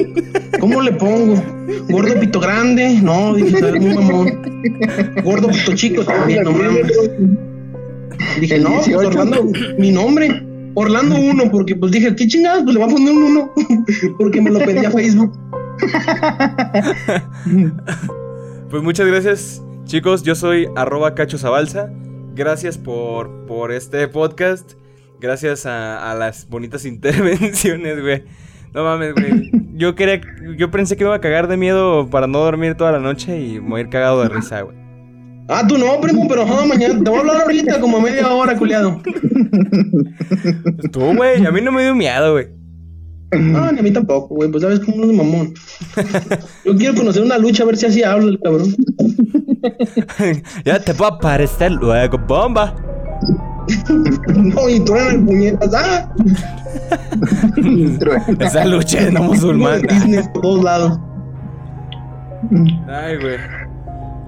¿cómo 0.59 0.81
le 0.81 0.91
pongo? 0.93 1.41
¿Gordo 1.89 2.19
pito 2.19 2.39
grande? 2.39 2.99
No, 3.01 3.33
dije, 3.33 3.59
¿sabes? 3.59 3.81
Muy 3.81 3.93
mamón. 3.95 4.41
¿Gordo 5.23 5.47
pito 5.47 5.73
chico? 5.73 6.03
También, 6.03 6.43
no 6.43 6.51
mames. 6.51 6.91
Dije, 8.39 8.59
no, 8.59 8.73
pues 8.73 8.85
18. 8.87 9.07
Orlando, 9.07 9.45
mi 9.77 9.91
nombre. 9.91 10.45
Orlando 10.73 11.15
1, 11.15 11.51
porque 11.51 11.75
pues 11.75 11.91
dije, 11.91 12.15
¿qué 12.15 12.27
chingados? 12.27 12.63
Pues 12.63 12.75
le 12.75 12.81
voy 12.81 12.89
a 12.89 12.93
poner 12.93 13.13
un 13.13 13.23
1, 13.23 13.51
porque 14.17 14.41
me 14.41 14.51
lo 14.51 14.59
pedí 14.59 14.85
a 14.85 14.91
Facebook. 14.91 15.31
Pues 18.69 18.83
muchas 18.83 19.05
gracias, 19.07 19.61
chicos. 19.83 20.23
Yo 20.23 20.33
soy 20.33 20.65
arroba 20.77 21.13
Cacho 21.13 21.37
Zabalza. 21.37 21.89
Gracias 22.43 22.79
por, 22.79 23.45
por 23.45 23.71
este 23.71 24.07
podcast. 24.07 24.71
Gracias 25.19 25.67
a, 25.67 26.09
a 26.09 26.15
las 26.15 26.49
bonitas 26.49 26.85
intervenciones, 26.87 28.01
güey. 28.01 28.23
No 28.73 28.83
mames, 28.83 29.13
güey. 29.13 29.51
Yo 29.75 29.93
quería, 29.93 30.21
yo 30.57 30.71
pensé 30.71 30.97
que 30.97 31.03
iba 31.03 31.13
a 31.13 31.21
cagar 31.21 31.47
de 31.47 31.55
miedo 31.55 32.09
para 32.09 32.25
no 32.25 32.39
dormir 32.39 32.73
toda 32.73 32.93
la 32.93 32.99
noche 32.99 33.39
y 33.39 33.59
morir 33.59 33.89
cagado 33.89 34.23
de 34.23 34.29
risa, 34.29 34.61
güey. 34.61 34.75
Ah, 35.49 35.67
tú 35.67 35.77
no, 35.77 36.01
primo, 36.01 36.27
pero 36.27 36.43
no, 36.43 36.65
mañana. 36.65 36.95
Te 37.03 37.09
voy 37.11 37.17
a 37.17 37.21
hablar 37.21 37.41
ahorita, 37.43 37.79
como 37.79 37.97
a 37.97 38.01
media 38.01 38.27
hora, 38.33 38.57
culiado. 38.57 38.99
Tú, 40.91 41.15
güey, 41.15 41.45
a 41.45 41.51
mí 41.51 41.61
no 41.61 41.71
me 41.71 41.83
dio 41.83 41.93
miedo, 41.93 42.31
güey. 42.31 42.47
No, 43.31 43.71
ni 43.71 43.79
a 43.79 43.81
mí 43.81 43.91
tampoco, 43.91 44.35
güey. 44.35 44.49
Pues 44.49 44.63
sabes 44.63 44.79
cómo 44.81 45.03
es 45.03 45.09
de 45.09 45.15
mamón. 45.15 45.53
Yo 46.65 46.75
quiero 46.75 46.95
conocer 46.95 47.23
una 47.23 47.37
lucha, 47.37 47.63
a 47.63 47.65
ver 47.65 47.77
si 47.77 47.85
así 47.85 48.03
habla 48.03 48.29
el 48.29 48.39
cabrón. 48.39 48.75
ya 50.65 50.79
te 50.79 50.93
puedo 50.93 51.13
aparecer 51.13 51.71
luego, 51.71 52.17
bomba. 52.17 52.75
No, 54.35 54.67
y 54.67 54.79
truenan 54.81 55.25
puñetas. 55.25 55.71
¡Ah! 55.73 56.13
Esa 58.39 58.65
lucha 58.65 59.05
de 59.05 59.11
no 59.11 59.23
musulmán. 59.23 59.81
Disney 59.83 60.23
por 60.33 60.41
todos 60.41 60.63
lados. 60.63 60.99
Ay, 62.89 63.17
güey. 63.17 63.37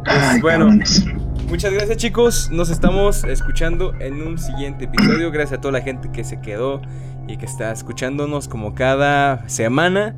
Ay, 0.06 0.40
bueno. 0.40 0.66
cabrones. 0.66 1.06
Muchas 1.50 1.74
gracias 1.74 1.98
chicos, 1.98 2.50
nos 2.52 2.70
estamos 2.70 3.24
escuchando 3.26 3.94
en 4.00 4.22
un 4.24 4.38
siguiente 4.38 4.86
episodio. 4.86 5.30
Gracias 5.30 5.60
a 5.60 5.62
toda 5.62 5.74
la 5.74 5.82
gente 5.82 6.10
que 6.12 6.24
se 6.24 6.40
quedó 6.42 6.82
y 7.28 7.38
que 7.38 7.46
está 7.46 7.72
escuchándonos 7.72 8.48
como 8.48 8.76
cada 8.76 9.48
semana. 9.48 10.16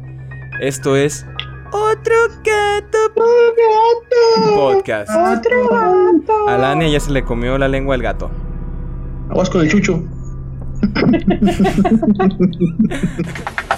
Esto 0.62 0.96
es 0.96 1.26
otro 1.72 2.16
gato 2.44 2.98
podcast. 4.56 5.12
Otro 5.12 5.70
gato. 5.70 6.48
A 6.48 6.58
Lania 6.58 6.88
ya 6.88 7.00
se 7.00 7.12
le 7.12 7.24
comió 7.24 7.58
la 7.58 7.68
lengua 7.68 7.96
al 7.96 8.02
gato. 8.02 8.32
Aguas 9.30 9.50
con 9.50 9.62
el 9.62 9.70
chucho. 9.70 10.04